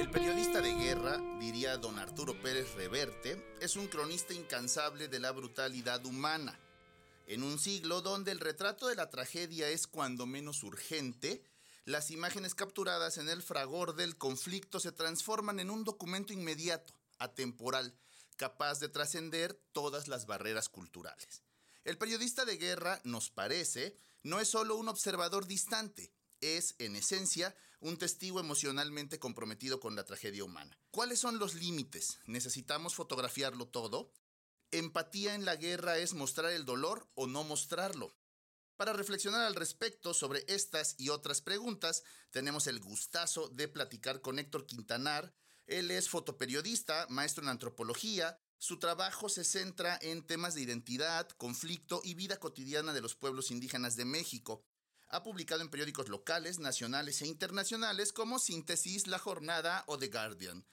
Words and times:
El 0.00 0.10
periodista 0.10 0.62
de 0.62 0.72
guerra, 0.72 1.20
diría 1.38 1.76
don 1.76 1.98
Arturo 1.98 2.32
Pérez 2.40 2.72
Reverte, 2.72 3.58
es 3.60 3.76
un 3.76 3.86
cronista 3.86 4.32
incansable 4.32 5.08
de 5.08 5.20
la 5.20 5.30
brutalidad 5.30 6.06
humana. 6.06 6.58
En 7.26 7.42
un 7.42 7.58
siglo 7.58 8.00
donde 8.00 8.32
el 8.32 8.40
retrato 8.40 8.88
de 8.88 8.94
la 8.94 9.10
tragedia 9.10 9.68
es 9.68 9.86
cuando 9.86 10.24
menos 10.24 10.62
urgente, 10.62 11.44
las 11.84 12.10
imágenes 12.10 12.54
capturadas 12.54 13.18
en 13.18 13.28
el 13.28 13.42
fragor 13.42 13.94
del 13.94 14.16
conflicto 14.16 14.80
se 14.80 14.90
transforman 14.90 15.60
en 15.60 15.68
un 15.68 15.84
documento 15.84 16.32
inmediato, 16.32 16.94
atemporal, 17.18 17.94
capaz 18.36 18.80
de 18.80 18.88
trascender 18.88 19.52
todas 19.72 20.08
las 20.08 20.24
barreras 20.24 20.70
culturales. 20.70 21.42
El 21.84 21.98
periodista 21.98 22.46
de 22.46 22.56
guerra, 22.56 23.02
nos 23.04 23.28
parece, 23.28 23.98
no 24.22 24.40
es 24.40 24.48
solo 24.48 24.76
un 24.76 24.88
observador 24.88 25.46
distante, 25.46 26.10
es, 26.40 26.74
en 26.78 26.96
esencia, 26.96 27.54
un 27.80 27.96
testigo 27.96 28.40
emocionalmente 28.40 29.18
comprometido 29.18 29.80
con 29.80 29.96
la 29.96 30.04
tragedia 30.04 30.44
humana. 30.44 30.78
¿Cuáles 30.90 31.18
son 31.18 31.38
los 31.38 31.54
límites? 31.54 32.18
¿Necesitamos 32.26 32.94
fotografiarlo 32.94 33.68
todo? 33.68 34.12
¿Empatía 34.70 35.34
en 35.34 35.44
la 35.44 35.56
guerra 35.56 35.98
es 35.98 36.14
mostrar 36.14 36.52
el 36.52 36.64
dolor 36.64 37.08
o 37.14 37.26
no 37.26 37.42
mostrarlo? 37.42 38.14
Para 38.76 38.92
reflexionar 38.92 39.42
al 39.42 39.56
respecto 39.56 40.14
sobre 40.14 40.44
estas 40.48 40.94
y 40.96 41.10
otras 41.10 41.42
preguntas, 41.42 42.02
tenemos 42.30 42.66
el 42.66 42.80
gustazo 42.80 43.48
de 43.48 43.68
platicar 43.68 44.22
con 44.22 44.38
Héctor 44.38 44.66
Quintanar. 44.66 45.34
Él 45.66 45.90
es 45.90 46.08
fotoperiodista, 46.08 47.06
maestro 47.10 47.42
en 47.42 47.50
antropología. 47.50 48.38
Su 48.58 48.78
trabajo 48.78 49.28
se 49.28 49.44
centra 49.44 49.98
en 50.00 50.26
temas 50.26 50.54
de 50.54 50.62
identidad, 50.62 51.28
conflicto 51.30 52.00
y 52.04 52.14
vida 52.14 52.38
cotidiana 52.38 52.92
de 52.92 53.00
los 53.00 53.14
pueblos 53.14 53.50
indígenas 53.50 53.96
de 53.96 54.04
México. 54.04 54.64
Ha 55.12 55.24
publicado 55.24 55.60
en 55.60 55.70
periódicos 55.70 56.08
locales, 56.08 56.60
nacionales 56.60 57.20
e 57.20 57.26
internacionales 57.26 58.12
como 58.12 58.38
Síntesis, 58.38 59.08
La 59.08 59.18
Jornada 59.18 59.82
o 59.88 59.98
The 59.98 60.06
Guardian. 60.06 60.64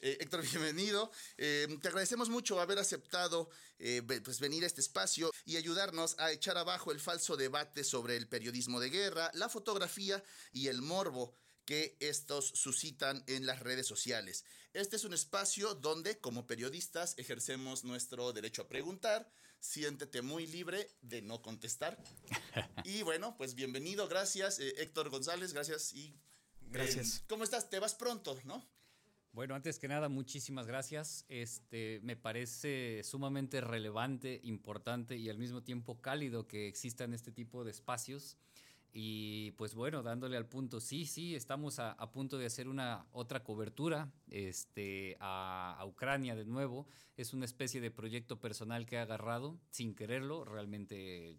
Eh, 0.00 0.18
Héctor, 0.20 0.42
bienvenido. 0.50 1.12
Eh, 1.36 1.68
te 1.80 1.86
agradecemos 1.86 2.28
mucho 2.28 2.60
haber 2.60 2.80
aceptado 2.80 3.48
eh, 3.78 4.02
pues 4.24 4.40
venir 4.40 4.64
a 4.64 4.66
este 4.66 4.80
espacio 4.80 5.30
y 5.44 5.56
ayudarnos 5.56 6.18
a 6.18 6.32
echar 6.32 6.58
abajo 6.58 6.90
el 6.90 6.98
falso 6.98 7.36
debate 7.36 7.84
sobre 7.84 8.16
el 8.16 8.26
periodismo 8.26 8.80
de 8.80 8.90
guerra, 8.90 9.30
la 9.34 9.48
fotografía 9.48 10.20
y 10.50 10.66
el 10.66 10.82
morbo 10.82 11.36
que 11.64 11.96
estos 12.00 12.44
suscitan 12.44 13.22
en 13.28 13.46
las 13.46 13.60
redes 13.60 13.86
sociales. 13.86 14.44
Este 14.72 14.96
es 14.96 15.04
un 15.04 15.14
espacio 15.14 15.74
donde, 15.74 16.18
como 16.18 16.44
periodistas, 16.44 17.14
ejercemos 17.18 17.84
nuestro 17.84 18.32
derecho 18.32 18.62
a 18.62 18.68
preguntar. 18.68 19.30
Siéntete 19.60 20.22
muy 20.22 20.46
libre 20.46 20.88
de 21.02 21.22
no 21.22 21.42
contestar. 21.42 22.02
y 22.84 23.02
bueno, 23.02 23.36
pues 23.36 23.54
bienvenido, 23.54 24.08
gracias, 24.08 24.58
Héctor 24.58 25.10
González, 25.10 25.52
gracias 25.52 25.92
y... 25.92 26.14
Gracias. 26.68 27.24
¿Cómo 27.28 27.44
estás? 27.44 27.70
Te 27.70 27.78
vas 27.78 27.94
pronto, 27.94 28.38
¿no? 28.44 28.66
Bueno, 29.36 29.54
antes 29.54 29.78
que 29.78 29.86
nada, 29.86 30.08
muchísimas 30.08 30.66
gracias. 30.66 31.26
Este, 31.28 32.00
me 32.02 32.16
parece 32.16 33.02
sumamente 33.04 33.60
relevante, 33.60 34.40
importante 34.44 35.18
y 35.18 35.28
al 35.28 35.36
mismo 35.36 35.62
tiempo 35.62 36.00
cálido 36.00 36.46
que 36.48 36.66
existan 36.68 37.12
este 37.12 37.30
tipo 37.32 37.62
de 37.62 37.70
espacios. 37.70 38.38
Y 38.98 39.50
pues 39.52 39.74
bueno, 39.74 40.02
dándole 40.02 40.38
al 40.38 40.46
punto, 40.46 40.80
sí, 40.80 41.04
sí, 41.04 41.34
estamos 41.34 41.78
a, 41.78 41.94
punto 42.12 42.38
de 42.38 42.46
hacer 42.46 42.66
una 42.66 43.04
otra 43.12 43.44
cobertura 43.44 44.10
este, 44.30 45.18
a, 45.20 45.76
a, 45.78 45.84
Ucrania 45.84 46.34
de 46.34 46.46
nuevo. 46.46 46.86
Es 47.18 47.34
una 47.34 47.44
especie 47.44 47.82
de 47.82 47.90
proyecto 47.90 48.40
personal 48.40 48.86
que 48.86 48.96
he 48.96 48.98
agarrado 48.98 49.58
sin 49.70 49.94
quererlo. 49.94 50.46
Realmente 50.46 51.38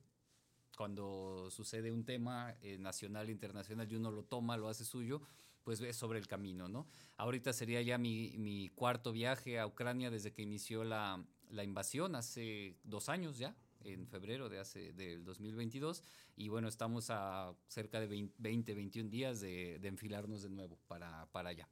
cuando 0.78 1.50
sucede 1.50 1.92
un 1.92 2.06
tema 2.06 2.56
eh, 2.62 2.78
nacional, 2.78 3.32
internacional 3.32 3.92
y 3.92 3.96
uno 3.96 4.12
lo 4.12 4.24
toma, 4.24 4.56
lo 4.56 4.70
hace 4.70 4.86
suyo, 4.86 5.22
pues 5.64 5.82
es 5.82 5.98
sobre 5.98 6.20
el 6.20 6.28
camino, 6.28 6.70
¿no? 6.70 6.88
Ahorita 7.18 7.52
sería 7.52 7.82
ya 7.82 7.98
mi, 7.98 8.70
cuarto 8.76 9.12
viaje 9.12 9.60
a 9.60 9.66
Ucrania 9.66 10.12
desde 10.12 10.32
que 10.32 10.44
inició 10.44 10.84
la, 10.84 11.26
invasión 11.64 12.16
hace 12.16 12.78
dos 12.84 13.10
años 13.10 13.40
ya, 13.40 13.56
en 13.84 14.08
febrero 14.08 14.50
de 14.50 14.60
hace, 14.60 14.94
del 14.94 15.24
2022 15.24 16.04
y 16.36 16.50
bueno, 16.50 16.68
estamos 16.68 17.10
a 17.10 17.56
cerca 17.68 18.00
de 18.00 18.30
20, 18.38 18.74
21 18.74 19.10
días 19.10 19.40
de, 19.40 19.76
enfilarnos 19.84 20.44
de 20.44 20.50
nuevo 20.50 20.78
para, 20.88 21.26
para 21.32 21.50
allá. 21.50 21.70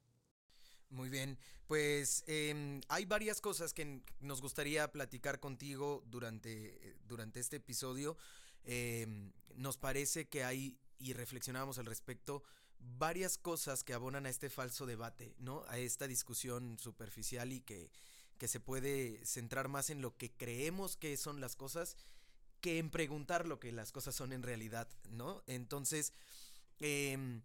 Muy 0.89 1.09
bien, 1.09 1.38
pues 1.67 2.23
em, 2.27 2.81
hay 2.88 3.05
varias 3.05 3.41
cosas 3.41 3.73
que 3.73 4.01
nos 4.19 4.41
gustaría 4.41 4.91
platicar 4.91 5.39
contigo 5.39 6.03
durante, 6.05 6.95
durante 7.07 7.39
este 7.39 7.57
episodio. 7.57 8.17
Em, 8.63 9.31
nos 9.55 9.77
parece 9.77 10.27
que 10.27 10.44
hay, 10.44 10.77
y 10.99 11.13
reflexionamos 11.13 11.79
al 11.79 11.85
respecto, 11.85 12.44
varias 12.79 13.38
cosas 13.38 13.83
que 13.83 13.94
abonan 13.94 14.25
a 14.25 14.29
este 14.29 14.49
falso 14.49 14.85
debate, 14.85 15.35
¿no? 15.39 15.63
A 15.67 15.77
esta 15.77 16.07
discusión 16.07 16.77
superficial 16.79 17.51
y 17.51 17.61
que, 17.61 17.89
que 18.38 18.47
se 18.47 18.59
puede 18.59 19.25
centrar 19.25 19.68
más 19.68 19.90
en 19.90 20.01
lo 20.01 20.18
que 20.18 20.31
creemos 20.31 20.97
que 20.97 21.18
son 21.18 21.40
las 21.41 21.56
cosas 21.56 21.97
que 22.62 22.79
en 22.79 22.90
preguntar 22.90 23.47
lo 23.47 23.59
que 23.59 23.72
las 23.72 23.91
cosas 23.91 24.16
son 24.16 24.34
en 24.34 24.41
realidad, 24.41 24.88
¿no? 25.12 25.44
Entonces, 25.46 26.13
em, 26.79 27.44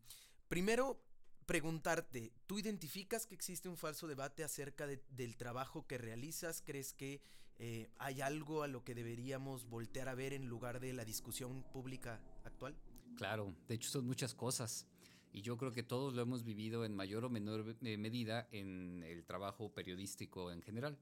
primero 0.49 0.99
preguntarte, 1.45 2.33
¿tú 2.47 2.59
identificas 2.59 3.27
que 3.27 3.35
existe 3.35 3.69
un 3.69 3.77
falso 3.77 4.07
debate 4.07 4.45
acerca 4.45 4.87
del 4.87 5.37
trabajo 5.37 5.87
que 5.87 5.99
realizas? 5.99 6.63
¿Crees 6.63 6.95
que 6.95 7.21
eh, 7.59 7.91
hay 7.99 8.23
algo 8.23 8.63
a 8.63 8.69
lo 8.69 8.83
que 8.85 8.95
deberíamos 8.95 9.69
voltear 9.69 10.09
a 10.09 10.15
ver 10.15 10.33
en 10.33 10.47
lugar 10.47 10.81
de 10.81 10.93
la 10.93 11.05
discusión 11.05 11.65
pública 11.73 12.21
actual? 12.45 12.75
Claro, 13.17 13.55
de 13.69 13.75
hecho 13.75 13.91
son 13.91 14.07
muchas 14.07 14.35
cosas. 14.35 14.87
Y 15.33 15.43
yo 15.43 15.57
creo 15.57 15.73
que 15.73 15.83
todos 15.83 16.15
lo 16.15 16.23
hemos 16.23 16.45
vivido 16.45 16.85
en 16.85 16.95
mayor 16.95 17.25
o 17.25 17.31
menor 17.31 17.77
eh, 17.83 17.97
medida 17.97 18.49
en 18.51 19.03
el 19.05 19.25
trabajo 19.25 19.73
periodístico 19.73 20.51
en 20.51 20.63
general. 20.63 20.99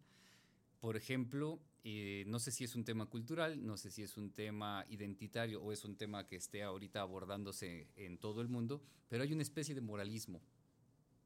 Por 0.80 0.96
ejemplo, 0.96 1.58
eh, 1.82 2.24
no 2.26 2.38
sé 2.38 2.52
si 2.52 2.64
es 2.64 2.74
un 2.76 2.84
tema 2.84 3.06
cultural, 3.06 3.64
no 3.64 3.76
sé 3.76 3.90
si 3.90 4.02
es 4.02 4.16
un 4.16 4.30
tema 4.30 4.84
identitario 4.90 5.62
o 5.62 5.72
es 5.72 5.84
un 5.84 5.96
tema 5.96 6.26
que 6.26 6.36
esté 6.36 6.62
ahorita 6.62 7.00
abordándose 7.00 7.88
en 7.96 8.18
todo 8.18 8.42
el 8.42 8.48
mundo, 8.48 8.82
pero 9.08 9.22
hay 9.22 9.32
una 9.32 9.42
especie 9.42 9.74
de 9.74 9.80
moralismo, 9.80 10.40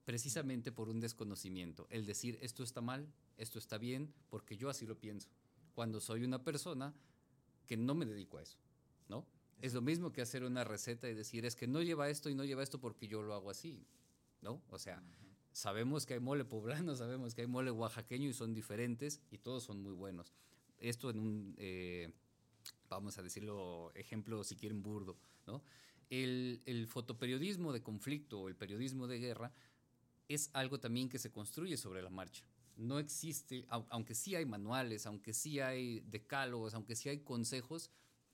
precisamente 0.04 0.72
por 0.72 0.88
un 0.88 1.00
desconocimiento. 1.00 1.86
El 1.90 2.06
decir 2.06 2.38
esto 2.40 2.62
está 2.62 2.80
mal, 2.80 3.12
esto 3.36 3.58
está 3.58 3.76
bien, 3.76 4.14
porque 4.30 4.56
yo 4.56 4.70
así 4.70 4.86
lo 4.86 4.98
pienso. 4.98 5.28
Cuando 5.74 6.00
soy 6.00 6.24
una 6.24 6.42
persona 6.44 6.94
que 7.66 7.76
no 7.76 7.94
me 7.94 8.06
dedico 8.06 8.38
a 8.38 8.42
eso, 8.42 8.58
¿no? 9.08 9.26
Es 9.62 9.74
lo 9.74 9.80
mismo 9.80 10.12
que 10.12 10.20
hacer 10.20 10.42
una 10.42 10.64
receta 10.64 11.08
y 11.08 11.14
decir 11.14 11.46
es 11.46 11.54
que 11.54 11.68
no 11.68 11.80
lleva 11.82 12.10
esto 12.10 12.28
y 12.28 12.34
no 12.34 12.44
lleva 12.44 12.64
esto 12.64 12.80
porque 12.80 13.06
yo 13.06 13.22
lo 13.22 13.32
hago 13.32 13.48
así, 13.48 13.86
¿no? 14.40 14.60
O 14.70 14.78
sea, 14.78 15.00
sabemos 15.52 16.04
que 16.04 16.14
hay 16.14 16.20
mole 16.20 16.44
poblano, 16.44 16.96
sabemos 16.96 17.32
que 17.32 17.42
hay 17.42 17.46
mole 17.46 17.70
oaxaqueño 17.70 18.28
y 18.28 18.32
son 18.32 18.54
diferentes 18.54 19.22
y 19.30 19.38
todos 19.38 19.62
son 19.62 19.80
muy 19.80 19.92
buenos. 19.92 20.32
Esto 20.80 21.10
en 21.10 21.20
un, 21.20 21.54
eh, 21.58 22.10
vamos 22.88 23.16
a 23.18 23.22
decirlo, 23.22 23.92
ejemplo 23.94 24.42
si 24.42 24.56
quieren 24.56 24.82
burdo, 24.82 25.16
¿no? 25.46 25.62
El, 26.10 26.60
el 26.66 26.88
fotoperiodismo 26.88 27.72
de 27.72 27.84
conflicto 27.84 28.40
o 28.40 28.48
el 28.48 28.56
periodismo 28.56 29.06
de 29.06 29.20
guerra 29.20 29.52
es 30.28 30.50
algo 30.54 30.80
también 30.80 31.08
que 31.08 31.20
se 31.20 31.30
construye 31.30 31.76
sobre 31.76 32.02
la 32.02 32.10
marcha. 32.10 32.42
No 32.76 32.98
existe, 32.98 33.64
aunque 33.68 34.16
sí 34.16 34.34
hay 34.34 34.44
manuales, 34.44 35.06
aunque 35.06 35.32
sí 35.32 35.60
hay 35.60 36.00
decálogos, 36.00 36.74
aunque 36.74 36.96
sí 36.96 37.08
hay 37.08 37.20
consejos, 37.20 37.90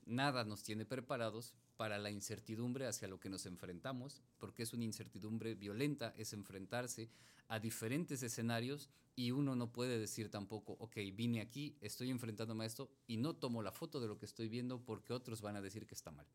nada 0.09 0.45
nos 0.45 0.63
tiene 0.63 0.85
preparados 0.85 1.55
para 1.77 1.99
la 1.99 2.11
incertidumbre 2.11 2.87
hacia 2.87 3.09
lo 3.09 3.21
que 3.21 3.29
nos 3.29 3.47
enfrentamos, 3.47 4.23
porque 4.39 4.63
es 4.65 4.73
una 4.73 4.85
incertidumbre 4.85 5.55
violenta, 5.55 6.15
es 6.17 6.33
enfrentarse 6.33 7.09
a 7.49 7.61
diferentes 7.61 8.23
escenarios 8.23 8.91
y 9.15 9.31
uno 9.31 9.55
no 9.55 9.73
puede 9.73 9.99
decir 9.99 10.31
tampoco, 10.31 10.77
ok, 10.81 10.97
vine 11.13 11.41
aquí, 11.41 11.77
estoy 11.81 12.11
enfrentándome 12.11 12.65
a 12.65 12.67
esto 12.67 12.91
y 13.07 13.17
no 13.17 13.35
tomo 13.35 13.63
la 13.63 13.73
foto 13.73 14.01
de 14.01 14.09
lo 14.09 14.19
que 14.19 14.27
estoy 14.27 14.49
viendo 14.49 14.85
porque 14.85 15.13
otros 15.13 15.41
van 15.41 15.57
a 15.57 15.63
decir 15.63 15.87
que 15.87 15.95
está 15.95 16.11
mal. 16.11 16.27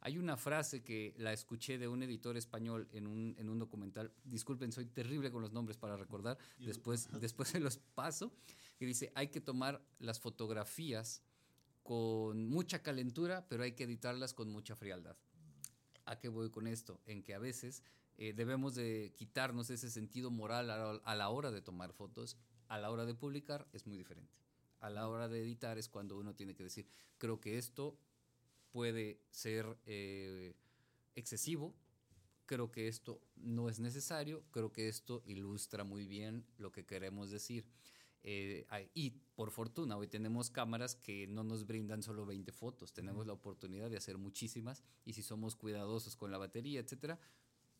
Hay 0.00 0.18
una 0.18 0.36
frase 0.36 0.82
que 0.82 1.14
la 1.16 1.32
escuché 1.32 1.78
de 1.78 1.86
un 1.86 2.02
editor 2.02 2.36
español 2.36 2.88
en 2.92 3.06
un, 3.06 3.36
en 3.38 3.48
un 3.48 3.58
documental, 3.60 4.12
disculpen, 4.24 4.72
soy 4.72 4.86
terrible 4.86 5.30
con 5.30 5.42
los 5.42 5.52
nombres 5.52 5.76
para 5.76 5.96
recordar, 5.96 6.38
después, 6.58 7.08
después 7.20 7.50
se 7.50 7.60
los 7.60 7.78
paso, 7.78 8.32
que 8.78 8.86
dice, 8.86 9.12
hay 9.14 9.28
que 9.28 9.40
tomar 9.40 9.80
las 10.00 10.18
fotografías 10.18 11.22
con 11.82 12.48
mucha 12.48 12.82
calentura, 12.82 13.46
pero 13.48 13.64
hay 13.64 13.72
que 13.72 13.84
editarlas 13.84 14.34
con 14.34 14.50
mucha 14.50 14.76
frialdad. 14.76 15.16
¿A 16.04 16.18
qué 16.18 16.28
voy 16.28 16.50
con 16.50 16.66
esto? 16.66 17.00
En 17.06 17.22
que 17.22 17.34
a 17.34 17.38
veces 17.38 17.82
eh, 18.18 18.32
debemos 18.32 18.74
de 18.74 19.12
quitarnos 19.16 19.70
ese 19.70 19.90
sentido 19.90 20.30
moral 20.30 20.70
a, 20.70 21.14
la 21.14 21.28
hora 21.30 21.50
de 21.50 21.62
tomar 21.62 21.92
fotos, 21.92 22.36
a 22.68 22.78
la 22.78 22.90
hora 22.90 23.04
de 23.04 23.14
publicar 23.14 23.66
es 23.72 23.86
muy 23.86 23.96
diferente. 23.96 24.34
A 24.80 24.90
la 24.90 25.08
hora 25.08 25.28
de 25.28 25.40
editar 25.40 25.78
es 25.78 25.88
cuando 25.88 26.18
uno 26.18 26.34
tiene 26.34 26.54
que 26.54 26.64
decir, 26.64 26.86
creo 27.18 27.40
que 27.40 27.58
esto 27.58 27.96
puede 28.70 29.20
ser 29.30 29.78
eh, 29.86 30.54
excesivo, 31.14 31.74
creo 32.46 32.70
que 32.70 32.88
esto 32.88 33.20
no 33.36 33.68
es 33.68 33.78
necesario, 33.80 34.44
creo 34.50 34.72
que 34.72 34.88
esto 34.88 35.22
ilustra 35.26 35.84
muy 35.84 36.06
bien 36.06 36.44
lo 36.58 36.72
que 36.72 36.84
queremos 36.84 37.30
decir. 37.30 37.66
Eh, 38.24 38.66
y 38.94 39.10
por 39.34 39.50
fortuna, 39.50 39.96
hoy 39.96 40.08
tenemos 40.08 40.50
cámaras 40.50 40.94
que 40.94 41.26
no 41.26 41.42
nos 41.42 41.66
brindan 41.66 42.02
solo 42.02 42.26
20 42.26 42.52
fotos, 42.52 42.92
tenemos 42.92 43.26
la 43.26 43.32
oportunidad 43.32 43.90
de 43.90 43.96
hacer 43.96 44.18
muchísimas 44.18 44.82
y 45.04 45.14
si 45.14 45.22
somos 45.22 45.56
cuidadosos 45.56 46.16
con 46.16 46.30
la 46.30 46.38
batería, 46.38 46.80
etcétera, 46.80 47.18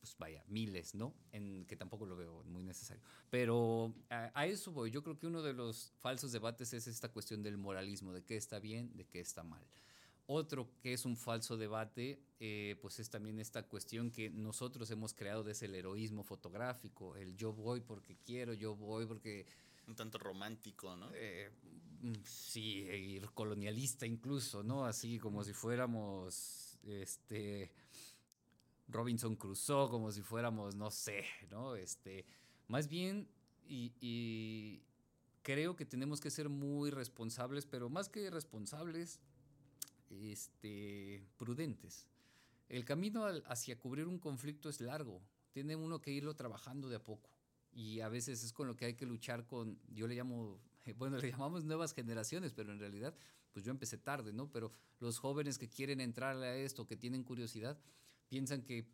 pues 0.02 0.16
vaya, 0.18 0.42
miles, 0.48 0.96
¿no? 0.96 1.14
En 1.30 1.64
que 1.64 1.76
tampoco 1.76 2.06
lo 2.06 2.16
veo 2.16 2.42
muy 2.42 2.64
necesario. 2.64 3.00
Pero 3.30 3.94
a, 4.10 4.46
eso 4.46 4.72
voy. 4.72 4.90
Yo 4.90 5.04
creo 5.04 5.16
que 5.16 5.28
uno 5.28 5.42
de 5.42 5.52
los 5.52 5.92
falsos 6.00 6.32
debates 6.32 6.72
es 6.72 6.88
esta 6.88 7.08
cuestión 7.08 7.40
del 7.44 7.56
moralismo, 7.56 8.12
de 8.12 8.24
qué 8.24 8.36
está 8.36 8.58
bien, 8.58 8.96
de 8.96 9.06
qué 9.06 9.20
está 9.20 9.44
mal. 9.44 9.64
Otro 10.26 10.68
que 10.80 10.92
es 10.92 11.04
un 11.04 11.16
falso 11.16 11.56
debate, 11.56 12.20
eh, 12.40 12.76
pues 12.82 12.98
es 12.98 13.10
también 13.10 13.38
esta 13.38 13.62
cuestión 13.68 14.10
que 14.10 14.28
nosotros 14.28 14.90
hemos 14.90 15.14
creado 15.14 15.44
desde 15.44 15.66
el 15.66 15.74
heroísmo 15.76 16.24
fotográfico, 16.24 17.14
el 17.14 17.36
yo 17.36 17.52
voy 17.52 17.80
porque 17.80 18.16
quiero, 18.16 18.54
yo 18.54 18.74
voy 18.74 19.06
porque... 19.06 19.46
Un 19.86 19.96
tanto 19.96 20.18
romántico, 20.18 20.96
¿no? 20.96 21.10
Eh, 21.14 21.50
mm, 22.02 22.12
sí, 22.24 22.86
y 22.90 23.20
colonialista 23.34 24.06
incluso, 24.06 24.62
¿no? 24.62 24.84
Así 24.84 25.18
como 25.18 25.42
si 25.44 25.52
fuéramos, 25.52 26.78
este, 26.84 27.72
Robinson 28.88 29.36
Crusoe, 29.36 29.88
como 29.88 30.12
si 30.12 30.22
fuéramos, 30.22 30.74
no 30.76 30.90
sé, 30.90 31.24
¿no? 31.50 31.74
Este, 31.74 32.24
más 32.68 32.88
bien, 32.88 33.28
y, 33.66 34.82
creo 35.42 35.74
que 35.74 35.84
tenemos 35.84 36.20
que 36.20 36.30
ser 36.30 36.48
muy 36.48 36.90
responsables, 36.90 37.66
pero 37.66 37.88
más 37.88 38.08
que 38.08 38.30
responsables, 38.30 39.18
este, 40.10 41.26
prudentes. 41.36 42.06
El 42.68 42.84
camino 42.84 43.26
hacia 43.46 43.78
cubrir 43.78 44.06
un 44.06 44.18
conflicto 44.18 44.68
es 44.68 44.80
largo, 44.80 45.20
tiene 45.52 45.74
uno 45.74 46.00
que 46.00 46.12
irlo 46.12 46.34
trabajando 46.34 46.88
de 46.88 46.96
a 46.96 47.02
poco. 47.02 47.28
Y 47.72 48.00
a 48.00 48.08
veces 48.08 48.44
es 48.44 48.52
con 48.52 48.66
lo 48.66 48.76
que 48.76 48.84
hay 48.84 48.94
que 48.94 49.06
luchar 49.06 49.46
con, 49.46 49.78
yo 49.88 50.06
le 50.06 50.14
llamo, 50.14 50.60
bueno, 50.96 51.18
le 51.18 51.30
llamamos 51.30 51.64
nuevas 51.64 51.94
generaciones, 51.94 52.52
pero 52.52 52.72
en 52.72 52.78
realidad, 52.78 53.14
pues 53.52 53.64
yo 53.64 53.70
empecé 53.70 53.98
tarde, 53.98 54.32
¿no? 54.32 54.50
Pero 54.50 54.72
los 55.00 55.18
jóvenes 55.18 55.58
que 55.58 55.68
quieren 55.68 56.00
entrar 56.00 56.36
a 56.36 56.56
esto, 56.56 56.86
que 56.86 56.96
tienen 56.96 57.24
curiosidad, 57.24 57.78
piensan 58.28 58.62
que 58.62 58.86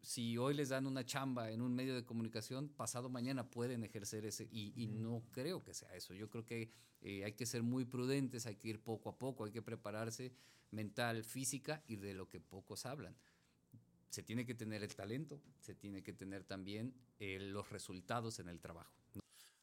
si 0.00 0.38
hoy 0.38 0.54
les 0.54 0.68
dan 0.68 0.86
una 0.86 1.04
chamba 1.04 1.50
en 1.50 1.60
un 1.60 1.74
medio 1.74 1.94
de 1.94 2.04
comunicación, 2.04 2.68
pasado 2.68 3.08
mañana 3.08 3.50
pueden 3.50 3.82
ejercer 3.82 4.24
ese, 4.24 4.48
y, 4.52 4.86
no 4.86 5.24
creo 5.32 5.64
que 5.64 5.74
sea 5.74 5.94
eso. 5.96 6.14
Yo 6.14 6.30
creo 6.30 6.44
que 6.44 6.70
eh, 7.00 7.24
hay 7.24 7.32
que 7.32 7.44
ser 7.44 7.64
muy 7.64 7.84
prudentes, 7.84 8.46
hay 8.46 8.54
que 8.54 8.68
ir 8.68 8.80
poco 8.80 9.08
a 9.08 9.18
poco, 9.18 9.44
hay 9.44 9.50
que 9.50 9.62
prepararse 9.62 10.32
mental, 10.70 11.24
física 11.24 11.82
y 11.88 11.96
de 11.96 12.14
lo 12.14 12.28
que 12.28 12.40
pocos 12.40 12.86
hablan. 12.86 13.16
Se 14.16 14.22
tiene 14.22 14.46
que 14.46 14.54
tener 14.54 14.82
el 14.82 14.96
talento, 14.96 15.42
se 15.60 15.74
tiene 15.74 16.02
que 16.02 16.14
tener 16.14 16.42
también 16.42 16.94
eh, 17.18 17.38
los 17.38 17.68
resultados 17.68 18.38
en 18.38 18.48
el 18.48 18.60
trabajo. 18.60 18.96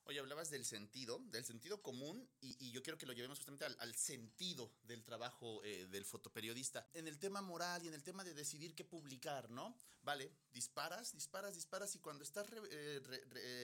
Oye, 0.03 0.19
hablabas 0.19 0.51
del 0.51 0.63
sentido, 0.63 1.17
del 1.31 1.43
sentido 1.43 1.81
común, 1.81 2.29
y, 2.39 2.69
yo 2.69 2.83
quiero 2.83 2.99
que 2.99 3.07
lo 3.07 3.13
llevemos 3.13 3.39
justamente 3.39 3.65
al, 3.65 3.95
sentido 3.95 4.71
del 4.83 5.03
trabajo 5.03 5.63
eh, 5.63 5.87
del 5.87 6.05
fotoperiodista. 6.05 6.87
En 6.93 7.07
el 7.07 7.17
tema 7.17 7.41
moral 7.41 7.83
y 7.83 7.87
en 7.87 7.95
el 7.95 8.03
tema 8.03 8.23
de 8.23 8.35
decidir 8.35 8.75
qué 8.75 8.83
publicar, 8.83 9.49
¿no? 9.49 9.75
Vale, 10.03 10.31
disparas, 10.51 11.15
disparas, 11.15 11.55
disparas, 11.55 11.95
y 11.95 11.99
cuando 11.99 12.23
estás 12.23 12.45
eh, 12.69 13.01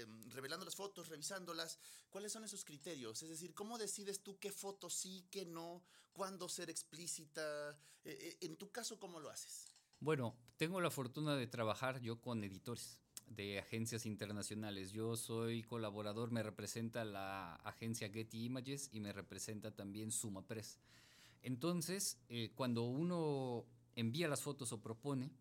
em, 0.01 0.31
revelando 0.31 0.65
las 0.65 0.75
fotos, 0.75 1.07
revisándolas, 1.07 1.77
¿cuáles 2.09 2.31
son 2.31 2.45
esos 2.45 2.65
criterios? 2.65 3.21
Es 3.21 3.30
decir, 3.30 3.53
¿cómo 3.53 3.77
decides 3.77 4.24
tú 4.24 4.39
qué 4.39 4.51
foto 4.51 4.89
sí, 4.89 5.27
qué 5.30 5.45
no, 5.45 5.83
cuándo 6.13 6.50
ser 6.50 6.71
explícita? 6.71 7.77
En 8.03 8.57
tu 8.57 8.71
caso, 8.71 8.97
¿cómo 8.97 9.19
lo 9.19 9.30
haces? 9.30 9.68
Bueno, 10.01 10.34
tengo 10.56 10.80
la 10.80 10.92
fortuna 10.92 11.36
de 11.36 11.46
trabajar 11.46 12.00
yo 12.00 12.22
con 12.22 12.42
editores 12.46 13.01
de 13.28 13.60
agencias 13.60 14.06
internacionales. 14.06 14.94
Yo 14.94 15.18
soy 15.18 15.62
colaborador, 15.63 16.31
me 16.31 16.42
representa 16.42 17.04
la 17.04 17.56
agencia 17.56 18.10
Getty 18.10 18.46
Images 18.46 18.90
y 18.94 19.01
me 19.01 19.12
representa 19.12 19.72
también 19.72 20.12
Suma 20.12 20.42
Press. 20.48 20.80
Entonces, 21.42 22.18
eh, 22.30 22.54
cuando 22.56 22.84
uno 22.84 23.66
envía 23.94 24.30
las 24.30 24.42
fotos 24.42 24.72
o 24.72 24.81
propone, 24.81 25.31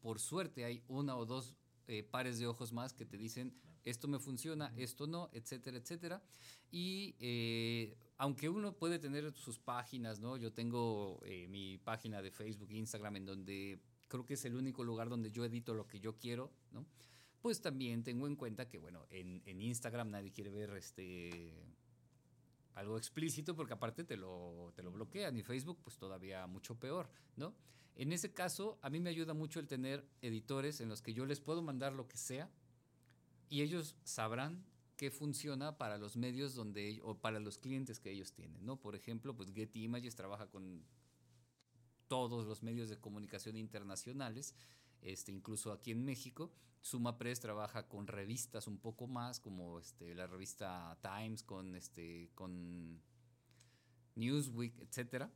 por 0.00 0.18
suerte 0.18 0.64
hay 0.64 0.82
una 0.88 1.14
o 1.16 1.26
dos 1.26 1.54
eh, 1.86 2.02
pares 2.02 2.38
de 2.38 2.46
ojos 2.46 2.72
más 2.72 2.94
que 2.94 3.04
te 3.04 3.18
dicen 3.18 3.54
esto 3.84 4.08
me 4.08 4.18
funciona, 4.18 4.72
esto 4.76 5.06
no, 5.06 5.28
etcétera, 5.32 5.76
etcétera. 5.76 6.22
Y 6.72 7.14
eh, 7.20 7.96
aunque 8.16 8.48
uno 8.48 8.72
puede 8.72 8.98
tener 8.98 9.32
sus 9.34 9.58
páginas, 9.58 10.18
¿no? 10.18 10.36
Yo 10.36 10.52
tengo 10.52 11.20
mi 11.48 11.78
página 11.78 12.20
de 12.20 12.32
Facebook, 12.32 12.72
Instagram, 12.72 13.16
en 13.16 13.26
donde 13.26 13.80
creo 14.08 14.24
que 14.24 14.34
es 14.34 14.44
el 14.44 14.56
único 14.56 14.84
lugar 14.84 15.08
donde 15.08 15.30
yo 15.30 15.44
edito 15.44 15.74
lo 15.74 15.86
que 15.86 16.00
yo 16.00 16.16
quiero, 16.16 16.50
¿no? 16.72 16.86
pues 17.46 17.60
también 17.60 18.02
tengo 18.02 18.26
en 18.26 18.34
cuenta 18.34 18.68
que, 18.68 18.76
bueno, 18.76 19.06
en, 19.08 19.60
Instagram 19.60 20.10
nadie 20.10 20.32
quiere 20.32 20.50
ver 20.50 20.70
este 20.70 21.54
algo 22.74 22.98
explícito 22.98 23.54
porque 23.54 23.72
aparte 23.72 24.02
te 24.02 24.16
lo, 24.16 24.72
te 24.74 24.82
lo 24.82 24.90
bloquean 24.90 25.36
y 25.38 25.44
Facebook 25.44 25.78
pues 25.84 25.96
todavía 25.96 26.44
mucho 26.48 26.74
peor, 26.74 27.08
¿no? 27.36 27.54
En 27.94 28.10
ese 28.10 28.34
caso, 28.34 28.80
a 28.82 28.90
mí 28.90 28.98
me 28.98 29.10
ayuda 29.10 29.32
mucho 29.32 29.60
el 29.60 29.68
tener 29.68 30.04
editores 30.22 30.80
en 30.80 30.88
los 30.88 31.02
que 31.02 31.14
yo 31.14 31.24
les 31.24 31.40
puedo 31.40 31.62
mandar 31.62 31.92
lo 31.92 32.08
que 32.08 32.16
sea 32.16 32.50
y 33.48 33.62
ellos 33.62 33.94
sabrán 34.02 34.66
qué 34.96 35.12
funciona 35.12 35.78
para 35.78 35.98
los 35.98 36.16
medios 36.16 36.56
donde 36.56 37.00
o 37.04 37.16
para 37.16 37.38
los 37.38 37.58
clientes 37.58 38.00
que 38.00 38.10
ellos 38.10 38.32
tienen, 38.32 38.66
¿no? 38.66 38.76
Por 38.80 38.96
ejemplo, 38.96 39.36
pues 39.36 39.52
Getty 39.52 39.84
Images 39.84 40.16
trabaja 40.16 40.48
con 40.48 40.84
todos 42.08 42.46
los 42.46 42.62
medios 42.62 42.88
de 42.88 42.98
comunicación 42.98 43.56
internacionales, 43.56 44.54
este, 45.02 45.32
incluso 45.32 45.72
aquí 45.72 45.90
en 45.90 46.04
México, 46.04 46.52
Suma 46.80 47.18
Press 47.18 47.40
trabaja 47.40 47.88
con 47.88 48.06
revistas 48.06 48.66
un 48.66 48.78
poco 48.78 49.06
más, 49.06 49.40
como 49.40 49.78
este, 49.78 50.14
la 50.14 50.26
revista 50.26 50.98
Times, 51.02 51.42
con, 51.42 51.74
este, 51.74 52.30
con 52.34 53.00
Newsweek, 54.14 54.78
etcétera, 54.80 55.30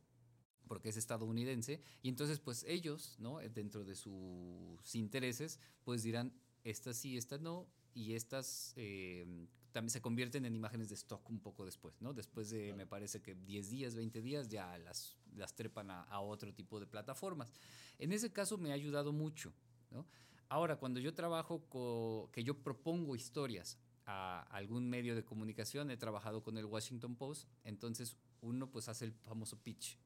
porque 0.67 0.89
es 0.89 0.97
estadounidense. 0.97 1.81
Y 2.01 2.09
entonces, 2.09 2.39
pues 2.39 2.63
ellos, 2.67 3.17
¿no? 3.19 3.39
Dentro 3.39 3.83
de 3.83 3.95
sus 3.95 4.95
intereses, 4.95 5.59
pues 5.83 6.03
dirán, 6.03 6.33
esta 6.63 6.93
sí, 6.93 7.17
esta 7.17 7.37
no, 7.37 7.67
y 7.93 8.13
estas 8.13 8.73
eh, 8.77 9.47
también 9.71 9.89
se 9.89 10.01
convierten 10.01 10.45
en 10.45 10.55
imágenes 10.55 10.89
de 10.89 10.95
stock 10.95 11.29
un 11.29 11.39
poco 11.39 11.65
después, 11.65 12.01
¿no? 12.01 12.13
Después 12.13 12.49
de, 12.49 12.73
me 12.73 12.85
parece 12.85 13.21
que 13.21 13.35
10 13.35 13.69
días, 13.69 13.95
20 13.95 14.21
días, 14.21 14.49
ya 14.49 14.77
las, 14.77 15.17
las 15.35 15.55
trepan 15.55 15.91
a, 15.91 16.19
otro 16.19 16.53
tipo 16.53 16.79
de 16.79 16.87
plataformas. 16.87 17.53
En 17.99 18.11
ese 18.11 18.31
caso 18.31 18.57
me 18.57 18.71
ha 18.71 18.73
ayudado 18.73 19.11
mucho. 19.11 19.53
Ahora, 20.49 20.77
cuando 20.77 20.99
yo 20.99 21.13
trabajo, 21.13 22.29
que 22.31 22.43
yo 22.43 22.57
propongo 22.61 23.15
historias 23.15 23.77
a 24.05 24.41
algún 24.51 24.89
medio 24.89 25.15
de 25.15 25.23
comunicación, 25.23 25.91
he 25.91 25.97
trabajado 25.97 26.43
con 26.43 26.57
el 26.57 26.65
Washington 26.65 27.15
Post, 27.15 27.47
entonces 27.63 28.17
uno 28.41 28.69
pues 28.69 28.89
hace 28.89 29.05
el 29.05 29.13
famoso 29.13 29.57
pitch. 29.57 29.97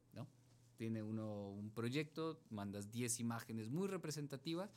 Tiene 0.77 1.01
uno 1.01 1.51
un 1.51 1.71
proyecto, 1.71 2.42
mandas 2.50 2.92
10 2.92 3.21
imágenes 3.21 3.69
muy 3.69 3.88
representativas 3.88 4.75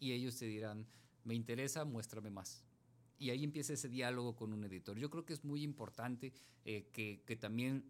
y 0.00 0.10
ellos 0.10 0.36
te 0.36 0.46
dirán, 0.46 0.84
me 1.22 1.34
interesa, 1.36 1.84
muéstrame 1.84 2.28
más. 2.28 2.64
Y 3.18 3.30
ahí 3.30 3.44
empieza 3.44 3.72
ese 3.72 3.88
diálogo 3.88 4.34
con 4.34 4.52
un 4.52 4.64
editor. 4.64 4.98
Yo 4.98 5.10
creo 5.10 5.24
que 5.24 5.32
es 5.32 5.44
muy 5.44 5.62
importante 5.62 6.32
eh, 6.64 6.88
que 6.92 7.36
también 7.36 7.84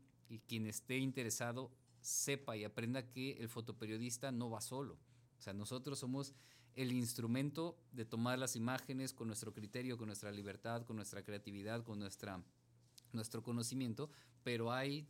quien 0.47 0.67
esté 0.67 0.99
interesado 0.99 1.71
sepa 2.09 2.57
y 2.57 2.65
aprenda 2.65 3.09
que 3.09 3.33
el 3.33 3.49
fotoperiodista 3.49 4.33
no 4.33 4.51
va 4.51 4.61
solo. 4.61 4.95
O 5.39 5.41
sea, 5.41 5.53
nosotros 5.53 5.99
somos 5.99 6.35
el 6.75 6.93
instrumento 6.93 7.77
de 7.93 8.05
tomar 8.05 8.39
las 8.39 8.57
imágenes 8.57 9.13
con 9.13 9.27
nuestro 9.27 9.53
criterio, 9.53 9.99
con 9.99 10.07
nuestra 10.07 10.31
libertad, 10.31 10.85
con 10.85 10.97
nuestra 10.97 11.23
creatividad, 11.23 11.85
con 11.85 11.99
nuestra, 11.99 12.43
nuestro 13.13 13.43
conocimiento, 13.43 14.11
pero 14.43 14.73
hay 14.73 15.07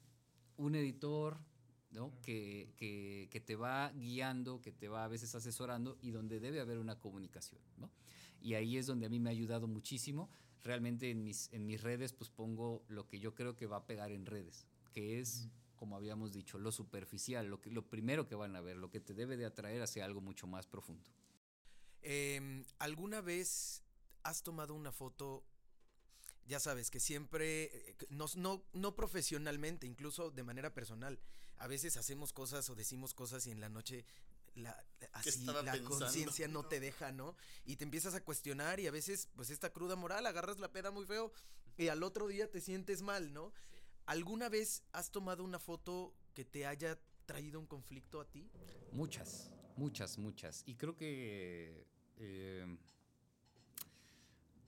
un 0.57 0.75
editor 0.75 1.39
¿no? 1.91 2.13
que, 2.23 2.73
que, 2.77 3.29
que, 3.31 3.41
te 3.41 3.55
va 3.55 3.93
guiando, 3.93 4.61
que 4.61 4.73
te 4.73 4.89
va 4.89 5.05
a 5.05 5.09
veces 5.09 5.35
asesorando 5.35 5.99
y 6.03 6.11
donde 6.11 6.41
debe 6.41 6.61
haber 6.61 6.79
una 6.79 6.99
comunicación. 6.99 7.61
¿no? 7.77 7.91
Y 8.41 8.55
ahí 8.55 8.77
es 8.77 8.87
donde 8.87 9.07
a 9.07 9.09
mí 9.09 9.21
me 9.21 9.31
ha 9.31 9.33
ayudado 9.33 9.69
muchísimo. 9.69 10.29
Realmente 10.65 11.11
en 11.11 11.23
mis, 11.23 11.53
en 11.53 11.65
mis 11.65 11.81
redes 11.81 12.13
pues 12.13 12.31
pongo 12.31 12.83
lo 12.89 13.07
que 13.07 13.21
yo 13.21 13.35
creo 13.35 13.57
que 13.57 13.67
va 13.67 13.77
a 13.77 13.87
pegar 13.87 14.11
en 14.11 14.27
redes, 14.27 14.67
que 14.93 15.21
es... 15.21 15.49
como 15.79 15.97
habíamos 15.97 16.33
dicho, 16.33 16.59
lo 16.59 16.71
superficial, 16.71 17.47
lo, 17.47 17.63
que, 17.63 17.71
lo 17.71 17.89
primero 17.89 18.27
que 18.27 18.35
van 18.35 18.55
a 18.57 18.61
ver, 18.61 18.77
lo 18.77 18.91
que 18.91 19.01
te 19.01 19.15
debe 19.15 19.37
de 19.37 19.47
atraer 19.47 19.81
hacia 19.81 20.05
algo 20.05 20.21
mucho 20.21 20.47
más 20.47 20.67
profundo. 20.67 21.11
Em, 22.03 22.65
¿Alguna 22.79 23.21
vez 23.21 23.83
has 24.25 24.43
tomado 24.43 24.75
una 24.75 24.93
foto? 24.93 25.45
Ya 26.47 26.61
sabes, 26.61 26.91
que 26.91 27.01
siempre, 27.01 27.65
eh, 27.65 27.97
no, 28.11 28.27
no, 28.37 28.65
no 28.73 28.95
profesionalmente, 28.95 29.87
incluso 29.87 30.31
de 30.31 30.43
manera 30.43 30.75
personal. 30.75 31.19
A 31.57 31.67
veces 31.67 31.97
hacemos 31.97 32.33
cosas 32.33 32.69
o 32.71 32.75
decimos 32.75 33.15
cosas 33.15 33.47
y 33.47 33.51
en 33.51 33.61
la 33.61 33.69
noche 33.69 34.05
la, 34.55 34.85
así 35.13 35.45
la 35.45 35.83
conciencia 35.85 36.49
no 36.49 36.65
te 36.69 36.81
deja, 36.81 37.13
¿no? 37.13 37.37
Y 37.65 37.77
te 37.77 37.85
empiezas 37.85 38.15
a 38.15 38.25
cuestionar 38.25 38.81
y 38.81 38.87
a 38.87 38.91
veces, 38.91 39.29
pues 39.37 39.51
esta 39.51 39.71
cruda 39.71 39.97
moral, 39.97 40.27
agarras 40.27 40.59
la 40.59 40.73
peda 40.73 40.91
muy 40.91 41.07
feo 41.07 41.33
y 41.77 41.89
al 41.89 42.03
otro 42.03 42.27
día 42.27 42.51
te 42.51 42.61
sientes 42.61 43.03
mal, 43.03 43.33
¿no? 43.33 43.53
¿Alguna 44.09 44.49
vez 44.49 44.83
has 44.93 45.11
tomado 45.11 45.45
una 45.45 45.59
foto 45.59 46.15
que 46.35 46.45
te 46.45 46.65
haya 46.65 46.99
traído 47.27 47.61
un 47.61 47.67
conflicto 47.67 48.23
a 48.23 48.25
ti? 48.25 48.51
Muchas, 48.91 49.53
Muchas, 49.77 50.19
muchas. 50.19 50.65
Y 50.67 50.75
creo 50.75 50.97
que, 50.97 51.87
eh, 52.17 52.79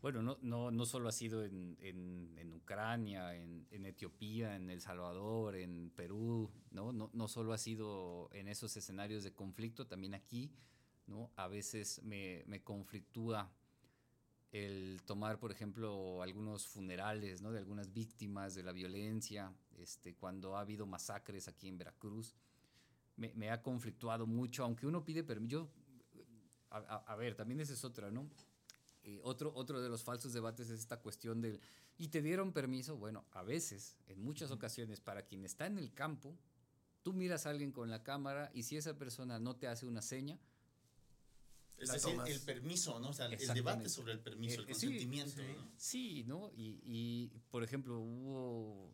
bueno, 0.00 0.23
no, 0.23 0.38
no, 0.42 0.70
no, 0.70 0.87
solo 0.87 1.09
ha 1.09 1.12
sido 1.12 1.44
en, 1.44 1.76
en, 1.80 2.52
Ucrania, 2.52 3.35
en, 3.35 3.66
en, 3.73 3.87
Etiopía, 3.87 4.54
en 4.54 4.70
El 4.70 4.80
Salvador, 4.80 5.56
en 5.56 5.90
Perú, 5.97 6.49
¿no? 6.70 6.92
¿no? 6.92 7.11
No 7.12 7.26
solo 7.26 7.52
ha 7.52 7.59
sido 7.59 8.28
en 8.32 8.47
esos 8.47 8.76
escenarios 8.76 9.25
de 9.25 9.32
conflicto, 9.32 9.88
también 9.88 10.14
aquí, 10.14 10.52
¿no? 11.09 11.32
A 11.35 11.49
veces 11.49 12.00
me, 12.04 12.44
me 12.47 12.62
conflictúa 12.62 13.50
el 14.52 15.00
tomar, 15.04 15.38
por 15.38 15.52
ejemplo, 15.52 16.23
algunos 16.23 16.66
funerales, 16.66 17.40
¿no? 17.40 17.52
De 17.52 17.59
algunas 17.59 17.92
víctimas 17.92 18.54
de 18.54 18.62
la 18.62 18.73
violencia, 18.73 19.52
este, 19.78 20.14
cuando 20.14 20.57
ha 20.57 20.61
habido 20.61 20.87
masacres 20.87 21.47
aquí 21.49 21.69
en 21.69 21.78
Veracruz. 21.78 22.35
Me, 23.16 23.33
me 23.35 23.50
ha 23.50 23.62
conflictuado 23.62 24.26
mucho, 24.26 24.64
aunque 24.64 24.87
uno 24.87 25.04
pide 25.04 25.23
permiso. 25.23 25.71
A, 26.71 26.78
a, 26.78 26.97
a, 27.12 27.16
ver, 27.16 27.35
también 27.35 27.61
esa 27.61 27.75
es 27.75 27.85
otra, 27.85 28.11
¿no? 28.11 28.28
Eh, 29.02 29.21
otro, 29.23 29.52
otro 29.54 29.80
de 29.80 29.88
los 29.88 30.02
falsos 30.02 30.33
debates 30.33 30.69
es 30.69 30.80
esta 30.80 31.00
cuestión 31.00 31.40
del, 31.40 31.61
¿y 31.97 32.09
te 32.09 32.23
dieron 32.23 32.52
permiso? 32.52 32.97
Bueno, 32.97 33.25
a 33.33 33.42
veces, 33.42 33.97
en 34.09 34.23
muchas 34.23 34.50
ocasiones, 34.50 35.00
para 35.00 35.23
quien 35.23 35.45
está 35.45 35.66
en 35.66 35.78
el 35.78 35.92
campo, 35.92 36.37
tú 37.02 37.12
miras 37.12 37.47
a 37.47 37.50
alguien 37.50 37.73
con 37.73 37.88
la 37.88 38.02
cámara 38.02 38.50
y 38.52 38.64
si 38.64 38.76
esa 38.76 38.99
persona 38.99 39.38
no 39.38 39.57
te 39.57 39.69
hace 39.69 39.87
una 39.87 40.02
seña, 40.02 40.38
es 41.80 41.92
decir, 41.92 42.14
el 42.26 42.40
permiso, 42.40 43.00
¿no? 43.00 43.10
O 43.10 43.12
sea, 43.12 43.26
el 43.26 43.54
debate 43.54 43.88
sobre 43.88 44.12
el 44.12 44.20
permiso, 44.20 44.60
el 44.60 44.68
Eh, 44.68 44.72
consentimiento. 44.72 45.32
Sí, 45.32 45.42
¿no? 45.42 45.70
sí, 45.76 46.25
¿no? 46.25 46.50
Y, 46.56 46.80
y, 46.84 47.32
por 47.50 47.64
ejemplo, 47.64 47.99
hubo, 47.99 48.92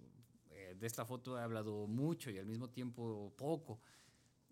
eh, 0.51 0.77
de 0.79 0.87
esta 0.87 1.05
foto 1.05 1.39
he 1.39 1.43
hablado 1.43 1.87
mucho 1.87 2.31
y 2.31 2.39
al 2.39 2.47
mismo 2.47 2.71
tiempo 2.71 3.33
poco. 3.37 3.81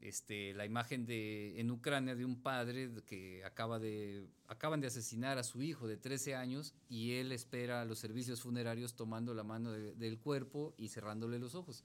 Este, 0.00 0.52
la 0.52 0.66
imagen 0.66 1.06
de, 1.06 1.58
en 1.58 1.70
Ucrania 1.70 2.14
de 2.14 2.26
un 2.26 2.42
padre 2.42 2.90
que 3.06 3.42
acaba 3.44 3.78
de, 3.78 4.28
acaban 4.48 4.80
de 4.80 4.88
asesinar 4.88 5.38
a 5.38 5.42
su 5.44 5.62
hijo 5.62 5.86
de 5.86 5.96
13 5.96 6.34
años 6.34 6.74
y 6.90 7.12
él 7.12 7.32
espera 7.32 7.80
a 7.80 7.84
los 7.86 8.00
servicios 8.00 8.42
funerarios 8.42 8.96
tomando 8.96 9.32
la 9.32 9.44
mano 9.44 9.72
de, 9.72 9.94
del 9.94 10.18
cuerpo 10.18 10.74
y 10.76 10.88
cerrándole 10.88 11.38
los 11.38 11.54
ojos. 11.54 11.84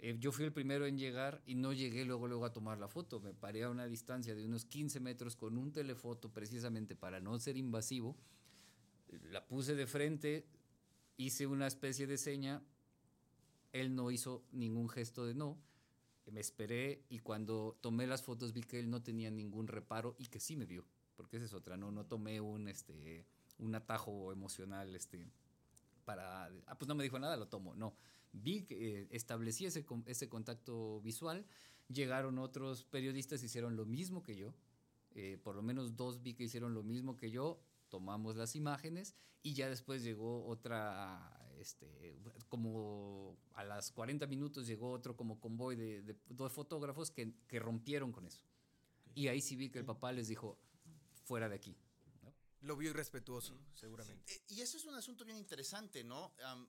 Eh, 0.00 0.16
yo 0.20 0.30
fui 0.30 0.44
el 0.44 0.52
primero 0.52 0.86
en 0.86 0.96
llegar 0.96 1.42
y 1.44 1.56
no 1.56 1.72
llegué 1.72 2.04
luego, 2.04 2.28
luego 2.28 2.44
a 2.44 2.52
tomar 2.52 2.78
la 2.78 2.88
foto. 2.88 3.20
Me 3.20 3.34
paré 3.34 3.64
a 3.64 3.70
una 3.70 3.86
distancia 3.86 4.34
de 4.34 4.44
unos 4.44 4.64
15 4.64 5.00
metros 5.00 5.34
con 5.34 5.58
un 5.58 5.72
telefoto 5.72 6.32
precisamente 6.32 6.94
para 6.94 7.18
no 7.20 7.38
ser 7.40 7.56
invasivo. 7.56 8.16
La 9.30 9.44
puse 9.46 9.74
de 9.74 9.86
frente, 9.86 10.46
hice 11.16 11.46
una 11.46 11.66
especie 11.66 12.06
de 12.06 12.16
seña. 12.16 12.62
Él 13.72 13.94
no 13.94 14.10
hizo 14.10 14.44
ningún 14.52 14.88
gesto 14.88 15.26
de 15.26 15.34
no. 15.34 15.58
Me 16.30 16.40
esperé 16.40 17.02
y 17.08 17.18
cuando 17.18 17.76
tomé 17.80 18.06
las 18.06 18.22
fotos 18.22 18.52
vi 18.52 18.60
que 18.60 18.78
él 18.78 18.90
no 18.90 19.02
tenía 19.02 19.30
ningún 19.30 19.66
reparo 19.66 20.14
y 20.18 20.26
que 20.26 20.38
sí 20.38 20.56
me 20.56 20.66
vio. 20.66 20.84
Porque 21.16 21.38
esa 21.38 21.46
es 21.46 21.54
otra, 21.54 21.76
no, 21.76 21.90
no 21.90 22.06
tomé 22.06 22.40
un, 22.40 22.68
este, 22.68 23.26
un 23.58 23.74
atajo 23.74 24.30
emocional 24.30 24.94
este, 24.94 25.26
para... 26.04 26.44
Ah, 26.66 26.78
pues 26.78 26.86
no 26.86 26.94
me 26.94 27.02
dijo 27.02 27.18
nada, 27.18 27.36
lo 27.36 27.48
tomo. 27.48 27.74
No 27.74 27.96
vi 28.32 28.64
que 28.64 29.02
eh, 29.02 29.08
establecí 29.10 29.66
ese, 29.66 29.84
ese 30.06 30.28
contacto 30.28 31.00
visual, 31.00 31.46
llegaron 31.88 32.38
otros 32.38 32.84
periodistas, 32.84 33.42
hicieron 33.42 33.76
lo 33.76 33.86
mismo 33.86 34.22
que 34.22 34.36
yo, 34.36 34.54
eh, 35.14 35.38
por 35.42 35.56
lo 35.56 35.62
menos 35.62 35.96
dos 35.96 36.22
vi 36.22 36.34
que 36.34 36.44
hicieron 36.44 36.74
lo 36.74 36.82
mismo 36.82 37.16
que 37.16 37.30
yo, 37.30 37.60
tomamos 37.88 38.36
las 38.36 38.54
imágenes 38.54 39.14
y 39.42 39.54
ya 39.54 39.68
después 39.68 40.02
llegó 40.02 40.46
otra, 40.46 41.50
este, 41.58 42.18
como 42.48 43.38
a 43.54 43.64
las 43.64 43.90
40 43.92 44.26
minutos 44.26 44.66
llegó 44.66 44.92
otro 44.92 45.16
como 45.16 45.40
convoy 45.40 45.76
de, 45.76 46.02
de 46.02 46.16
dos 46.28 46.52
fotógrafos 46.52 47.10
que, 47.10 47.32
que, 47.46 47.58
rompieron 47.58 48.12
con 48.12 48.26
eso. 48.26 48.42
Y 49.14 49.28
ahí 49.28 49.40
sí 49.40 49.56
vi 49.56 49.70
que 49.70 49.78
el 49.78 49.84
papá 49.84 50.12
les 50.12 50.28
dijo, 50.28 50.58
fuera 51.24 51.48
de 51.48 51.56
aquí. 51.56 51.76
¿no? 52.22 52.34
Lo 52.60 52.76
vio 52.76 52.90
irrespetuoso, 52.90 53.54
mm. 53.54 53.74
seguramente. 53.74 54.32
Sí. 54.32 54.56
Y 54.56 54.60
eso 54.60 54.76
es 54.76 54.84
un 54.84 54.94
asunto 54.94 55.24
bien 55.24 55.38
interesante, 55.38 56.04
¿no? 56.04 56.32
Um, 56.52 56.66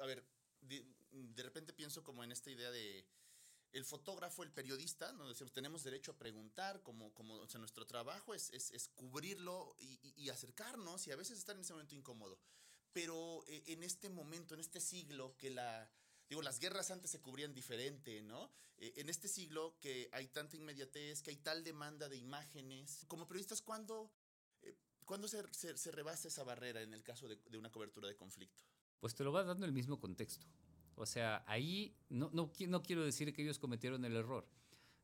a 0.00 0.06
ver, 0.06 0.24
de, 0.60 1.42
repente 1.42 1.72
pienso 1.72 2.02
como 2.02 2.22
en 2.24 2.32
esta 2.32 2.50
idea 2.50 2.70
de 2.70 3.06
el 3.72 3.84
fotógrafo, 3.84 4.42
el 4.42 4.50
periodista, 4.50 5.12
¿no? 5.12 5.28
Decimos, 5.28 5.52
tenemos 5.52 5.84
derecho 5.84 6.12
a 6.12 6.18
preguntar, 6.18 6.82
como, 6.82 7.14
como 7.14 7.34
o 7.34 7.48
sea, 7.48 7.60
nuestro 7.60 7.86
trabajo 7.86 8.34
es, 8.34 8.50
es, 8.50 8.88
cubrirlo 8.88 9.76
y, 9.78 10.14
y, 10.16 10.28
acercarnos 10.28 11.06
y 11.06 11.12
a 11.12 11.16
veces 11.16 11.38
estar 11.38 11.54
en 11.54 11.62
ese 11.62 11.72
momento 11.72 11.94
incómodo. 11.94 12.38
Pero 12.92 13.44
eh, 13.46 13.62
en 13.66 13.84
este 13.84 14.08
momento, 14.08 14.54
en 14.54 14.60
este 14.60 14.80
siglo, 14.80 15.36
que 15.36 15.50
la, 15.50 15.88
digo, 16.28 16.42
las 16.42 16.58
guerras 16.58 16.90
antes 16.90 17.10
se 17.10 17.20
cubrían 17.20 17.54
diferente, 17.54 18.22
¿no? 18.22 18.50
Eh, 18.78 18.94
en 18.96 19.08
este 19.08 19.28
siglo 19.28 19.76
que 19.80 20.08
hay 20.12 20.26
tanta 20.28 20.56
inmediatez, 20.56 21.22
que 21.22 21.30
hay 21.30 21.36
tal 21.36 21.62
demanda 21.62 22.08
de 22.08 22.16
imágenes, 22.16 23.04
como 23.06 23.26
periodistas, 23.26 23.62
¿cuándo, 23.62 24.10
eh, 24.62 24.74
¿cuándo 25.04 25.28
se, 25.28 25.42
se, 25.52 25.76
se, 25.76 25.90
rebasa 25.92 26.28
esa 26.28 26.42
barrera 26.42 26.82
en 26.82 26.94
el 26.94 27.04
caso 27.04 27.28
de, 27.28 27.36
de 27.36 27.58
una 27.58 27.70
cobertura 27.70 28.08
de 28.08 28.16
conflicto? 28.16 28.64
Pues 29.00 29.14
te 29.14 29.24
lo 29.24 29.32
va 29.32 29.44
dando 29.44 29.66
el 29.66 29.72
mismo 29.72 29.98
contexto. 29.98 30.46
O 30.94 31.06
sea, 31.06 31.42
ahí 31.46 31.96
no, 32.10 32.30
no, 32.32 32.52
no, 32.68 32.82
quiero 32.82 33.04
decir 33.04 33.32
que 33.32 33.42
ellos 33.42 33.58
cometieron 33.58 34.04
el 34.04 34.16
error, 34.16 34.46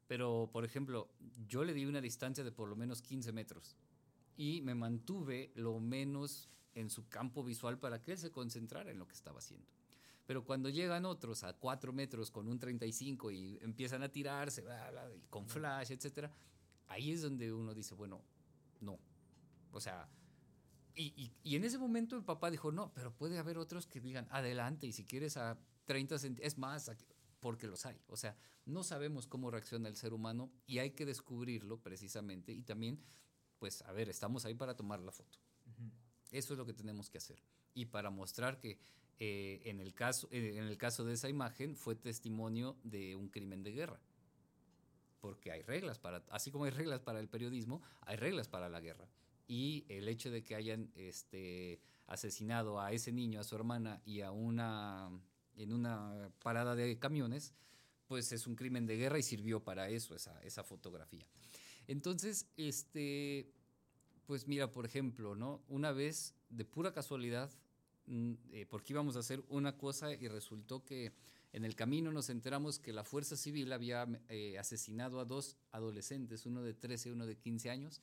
pero 0.06 0.50
por 0.52 0.64
ejemplo, 0.64 1.10
yo 1.48 1.64
le 1.64 1.74
di 1.74 1.86
una 1.86 2.00
distancia 2.00 2.44
de 2.44 2.52
por 2.52 2.68
lo 2.68 2.76
menos 2.76 3.00
15 3.02 3.32
metros 3.32 3.76
y 4.36 4.60
me 4.60 4.74
mantuve 4.74 5.52
lo 5.54 5.80
menos 5.80 6.50
en 6.74 6.90
su 6.90 7.08
campo 7.08 7.42
visual 7.42 7.78
para 7.78 8.02
que 8.02 8.12
él 8.12 8.18
se 8.18 8.30
concentrara 8.30 8.90
en 8.90 8.98
lo 8.98 9.08
que 9.08 9.14
estaba 9.14 9.38
haciendo. 9.38 9.66
Pero 10.26 10.44
cuando 10.44 10.68
llegan 10.68 11.06
otros 11.06 11.44
a 11.44 11.54
4 11.54 11.92
metros 11.92 12.30
con 12.30 12.48
un 12.48 12.58
35 12.58 13.30
y 13.30 13.58
empiezan 13.62 14.02
a 14.02 14.08
tirarse, 14.10 14.60
bla, 14.60 14.90
bla, 14.90 15.14
y 15.14 15.20
con 15.30 15.48
flash, 15.48 15.92
etcétera, 15.92 16.30
ahí 16.88 17.12
es 17.12 17.22
donde 17.22 17.52
uno 17.52 17.72
dice, 17.72 17.94
bueno, 17.94 18.20
no. 18.80 18.98
O 19.72 19.80
sea, 19.80 20.08
y, 20.96 21.12
y, 21.16 21.32
y, 21.42 21.56
en 21.56 21.64
ese 21.64 21.78
momento 21.78 22.16
el 22.16 22.24
papá 22.24 22.50
dijo, 22.50 22.72
no, 22.72 22.92
pero 22.94 23.14
puede 23.14 23.38
haber 23.38 23.58
otros 23.58 23.86
que 23.86 24.00
digan, 24.00 24.26
adelante, 24.30 24.86
y 24.86 24.92
si 24.92 25.04
quieres 25.04 25.36
a 25.36 25.58
30 25.84 26.18
centímetros, 26.18 26.52
es 26.52 26.58
más, 26.58 26.90
porque 27.40 27.66
los 27.66 27.84
hay. 27.84 28.00
O 28.08 28.16
sea, 28.16 28.36
no 28.64 28.82
sabemos 28.82 29.26
cómo 29.26 29.50
reacciona 29.50 29.88
el 29.88 29.96
ser 29.96 30.14
humano 30.14 30.50
y 30.66 30.78
hay 30.78 30.92
que 30.92 31.04
descubrirlo 31.04 31.80
precisamente. 31.82 32.52
Y 32.52 32.62
también, 32.62 32.98
pues, 33.58 33.82
a 33.82 33.92
ver, 33.92 34.08
estamos 34.08 34.44
ahí 34.46 34.54
para 34.54 34.74
tomar 34.74 35.00
la 35.00 35.12
foto. 35.12 35.38
Uh 35.66 35.70
-huh. 35.70 35.90
Eso 36.32 36.54
es 36.54 36.58
lo 36.58 36.66
que 36.66 36.72
tenemos 36.72 37.10
que 37.10 37.18
hacer. 37.18 37.42
Y 37.74 37.86
para 37.86 38.10
mostrar 38.10 38.58
que 38.58 38.78
eh, 39.18 39.62
en, 39.64 39.80
el 39.80 39.94
caso, 39.94 40.28
eh, 40.30 40.54
en 40.56 40.64
el 40.64 40.76
caso 40.76 41.04
de 41.04 41.12
esa 41.12 41.28
imagen 41.28 41.76
fue 41.76 41.94
testimonio 41.94 42.76
de 42.82 43.14
un 43.14 43.28
crimen 43.28 43.62
de 43.62 43.72
guerra. 43.72 44.00
Porque 45.20 45.52
hay 45.52 45.62
reglas 45.62 45.98
para, 45.98 46.24
así 46.30 46.50
como 46.50 46.64
hay 46.64 46.70
reglas 46.70 47.00
para 47.00 47.20
el 47.20 47.28
periodismo, 47.28 47.82
hay 48.02 48.16
reglas 48.16 48.48
para 48.48 48.68
la 48.68 48.80
guerra 48.80 49.08
y 49.46 49.84
el 49.88 50.08
hecho 50.08 50.30
de 50.30 50.42
que 50.42 50.54
hayan 50.54 50.90
este, 50.94 51.80
asesinado 52.06 52.80
a 52.80 52.92
ese 52.92 53.12
niño, 53.12 53.40
a 53.40 53.44
su 53.44 53.54
hermana 53.54 54.00
y 54.04 54.20
a 54.20 54.30
una 54.30 55.10
en 55.56 55.72
una 55.72 56.30
parada 56.42 56.74
de 56.74 56.98
camiones, 56.98 57.54
pues 58.06 58.30
es 58.32 58.46
un 58.46 58.56
crimen 58.56 58.86
de 58.86 58.96
guerra 58.96 59.18
y 59.18 59.22
sirvió 59.22 59.64
para 59.64 59.88
eso 59.88 60.14
esa, 60.14 60.40
esa 60.42 60.62
fotografía. 60.62 61.26
Entonces, 61.86 62.46
este, 62.56 63.50
pues 64.26 64.46
mira, 64.46 64.70
por 64.70 64.84
ejemplo, 64.84 65.34
¿no? 65.34 65.62
Una 65.68 65.92
vez, 65.92 66.34
de 66.50 66.64
pura 66.64 66.92
casualidad, 66.92 67.50
eh, 68.08 68.66
porque 68.68 68.92
íbamos 68.92 69.16
a 69.16 69.20
hacer 69.20 69.42
una 69.48 69.76
cosa 69.76 70.12
y 70.12 70.28
resultó 70.28 70.84
que 70.84 71.12
en 71.52 71.64
el 71.64 71.74
camino 71.74 72.12
nos 72.12 72.28
enteramos 72.28 72.78
que 72.78 72.92
la 72.92 73.02
Fuerza 73.02 73.36
Civil 73.36 73.72
había 73.72 74.06
eh, 74.28 74.58
asesinado 74.58 75.20
a 75.20 75.24
dos 75.24 75.56
adolescentes, 75.72 76.46
uno 76.46 76.62
de 76.62 76.74
13 76.74 77.08
y 77.08 77.12
uno 77.12 77.26
de 77.26 77.36
15 77.36 77.70
años, 77.70 78.02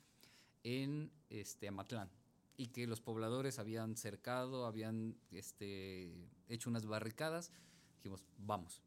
en 0.64 1.12
este, 1.30 1.68
Amatlán 1.68 2.10
y 2.58 2.68
que 2.68 2.88
los 2.88 3.02
pobladores 3.02 3.60
habían 3.60 3.96
cercado, 3.98 4.66
habían 4.66 5.18
este, 5.32 6.30
hecho 6.48 6.70
unas 6.70 6.86
barricadas. 6.86 7.52
Dijimos, 7.98 8.24
vamos, 8.38 8.82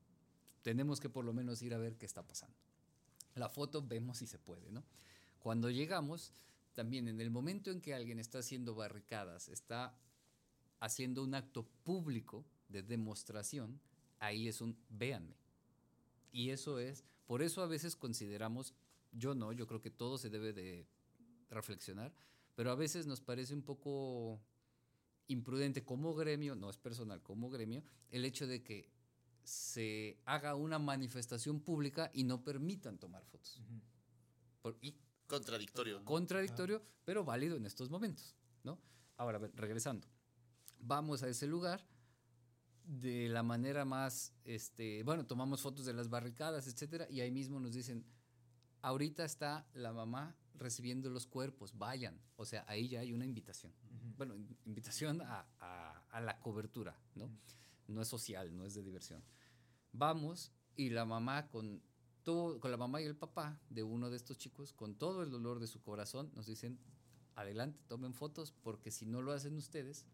tenemos 0.63 1.01
que 1.01 1.09
por 1.09 1.25
lo 1.25 1.33
menos 1.33 1.63
ir 1.63 1.75
a 1.75 1.79
ver 1.79 1.97
qué 1.97 2.07
está 2.07 2.23
pasando. 2.23 2.57
La 3.35 3.49
foto 3.49 3.83
vemos 3.87 4.19
si 4.19 4.27
se 4.27 4.39
puede, 4.39 4.71
¿no? 4.71 4.85
Cuando 5.41 5.71
llegamos, 5.71 6.33
también 6.75 7.09
en 7.09 7.21
el 7.21 7.31
momento 7.31 7.71
en 7.71 7.81
que 7.81 7.95
alguien 7.95 8.19
está 8.19 8.39
haciendo 8.39 8.75
barricadas, 8.75 9.49
está 9.49 9.95
haciendo 10.81 11.23
un 11.23 11.35
acto 11.35 11.67
público 11.85 12.45
de 12.69 12.83
demostración, 12.83 13.81
ahí 14.19 14.49
es 14.49 14.61
un 14.61 14.77
véanme. 14.89 15.37
Y 16.33 16.51
eso 16.51 16.79
es, 16.79 17.05
por 17.27 17.43
eso 17.43 17.63
a 17.63 17.67
veces 17.67 17.97
consideramos, 17.97 18.75
yo 19.13 19.35
no, 19.35 19.53
yo 19.53 19.67
creo 19.67 19.81
que 19.81 19.91
todo 19.91 20.19
se 20.19 20.31
debe 20.31 20.53
de 20.53 20.87
reflexionar, 21.51 22.13
pero 22.55 22.71
a 22.71 22.75
veces 22.75 23.07
nos 23.07 23.21
parece 23.21 23.55
un 23.55 23.63
poco 23.63 24.41
imprudente 25.29 25.85
como 25.85 26.15
gremio, 26.15 26.55
no 26.55 26.71
es 26.71 26.79
personal, 26.79 27.23
como 27.23 27.51
gremio, 27.51 27.83
el 28.11 28.25
hecho 28.25 28.47
de 28.47 28.63
que 28.63 28.91
se 29.43 30.21
haga 30.25 30.55
una 30.55 30.79
manifestación 30.79 31.61
pública 31.61 32.11
y 32.13 32.25
no 32.25 32.43
permitan 32.43 32.99
tomar 32.99 33.25
fotos. 33.25 33.59
Uh 33.59 33.63
-huh. 33.63 33.81
Por, 34.63 34.79
y, 34.81 34.97
contradictorio. 35.27 36.05
Contradictorio, 36.05 36.83
ah. 36.85 36.89
pero 37.05 37.25
válido 37.25 37.57
en 37.57 37.67
estos 37.67 37.91
momentos, 37.91 38.35
¿no? 38.65 38.81
Ahora, 39.17 39.39
a 39.39 39.41
ver, 39.41 39.53
regresando. 39.55 40.09
Vamos 40.79 41.23
a 41.23 41.29
ese 41.29 41.47
lugar 41.47 41.87
de 42.85 43.29
la 43.29 43.43
manera 43.43 43.85
más, 43.85 44.33
este, 44.45 45.03
bueno, 45.03 45.27
tomamos 45.27 45.61
fotos 45.61 45.87
de 45.87 45.93
las 45.93 46.09
barricadas, 46.09 46.67
etcétera, 46.67 47.07
y 47.11 47.21
ahí 47.21 47.31
mismo 47.31 47.59
nos 47.59 47.75
dicen, 47.75 48.05
ahorita 48.83 49.25
está 49.25 49.69
la 49.75 49.93
mamá 49.93 50.37
recibiendo 50.59 51.11
los 51.11 51.27
cuerpos, 51.27 51.77
vayan. 51.77 52.21
O 52.37 52.45
sea, 52.45 52.65
ahí 52.69 52.89
ya 52.89 53.01
hay 53.01 53.13
una 53.13 53.25
invitación. 53.25 53.73
Uh 53.83 53.95
-huh. 53.95 54.17
Bueno, 54.17 54.35
invitación 54.65 55.21
a, 55.23 55.47
a, 55.61 56.05
a, 56.11 56.21
la 56.21 56.41
cobertura, 56.41 56.99
¿no? 57.15 57.27
Uh 57.27 57.29
-huh. 57.29 57.55
No 57.89 58.03
es 58.03 58.09
social, 58.09 58.57
no 58.57 58.65
es 58.65 58.75
de 58.75 58.83
diversión. 58.83 59.23
Vamos 59.93 60.53
y 60.77 60.91
la 60.91 61.05
mamá 61.05 61.49
con 61.49 61.83
todo, 62.23 62.59
con 62.61 62.71
la 62.71 62.77
mamá 62.77 63.01
y 63.01 63.05
el 63.05 63.17
papá 63.17 63.61
de 63.71 63.83
uno 63.83 64.11
de 64.11 64.17
estos 64.17 64.37
chicos, 64.37 64.73
con 64.73 64.97
todo 64.97 65.23
el 65.23 65.31
dolor 65.31 65.61
de 65.61 65.69
su 65.69 65.81
corazón, 65.81 66.33
nos 66.35 66.47
dicen, 66.47 66.79
adelante, 67.37 67.81
tomen 67.87 68.15
fotos, 68.15 68.53
porque 68.63 68.91
si 68.91 69.07
no 69.07 69.23
lo 69.23 69.33
hacen 69.33 69.57
ustedes, 69.57 70.05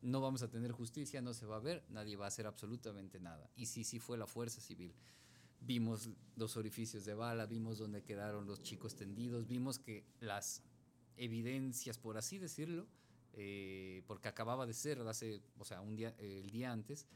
no 0.00 0.20
vamos 0.20 0.42
a 0.42 0.48
tener 0.48 0.72
justicia, 0.72 1.20
no 1.20 1.34
se 1.34 1.46
va 1.46 1.56
a 1.56 1.60
ver, 1.60 1.84
nadie 1.88 2.16
va 2.16 2.24
a 2.24 2.28
hacer 2.28 2.46
absolutamente 2.46 3.20
nada. 3.20 3.50
Y 3.54 3.66
sí, 3.66 3.84
sí 3.84 3.98
fue 3.98 4.16
la 4.16 4.26
fuerza 4.26 4.60
civil. 4.60 4.94
Vimos 5.60 6.10
los 6.36 6.56
orificios 6.56 7.04
de 7.04 7.14
bala, 7.14 7.46
vimos 7.46 7.78
dónde 7.78 8.02
quedaron 8.02 8.46
los 8.46 8.62
chicos 8.62 8.94
tendidos, 8.94 9.46
vimos 9.46 9.78
que 9.78 10.04
las 10.20 10.62
evidencias, 11.16 11.98
por 11.98 12.18
así 12.18 12.38
decirlo, 12.38 12.86
eh, 13.32 14.02
porque 14.06 14.28
acababa 14.28 14.66
de 14.66 14.74
ser 14.74 15.00
hace, 15.00 15.42
o 15.58 15.64
sea, 15.64 15.80
un 15.80 15.96
día, 15.96 16.14
el 16.18 16.50
día 16.50 16.72
antes, 16.72 17.06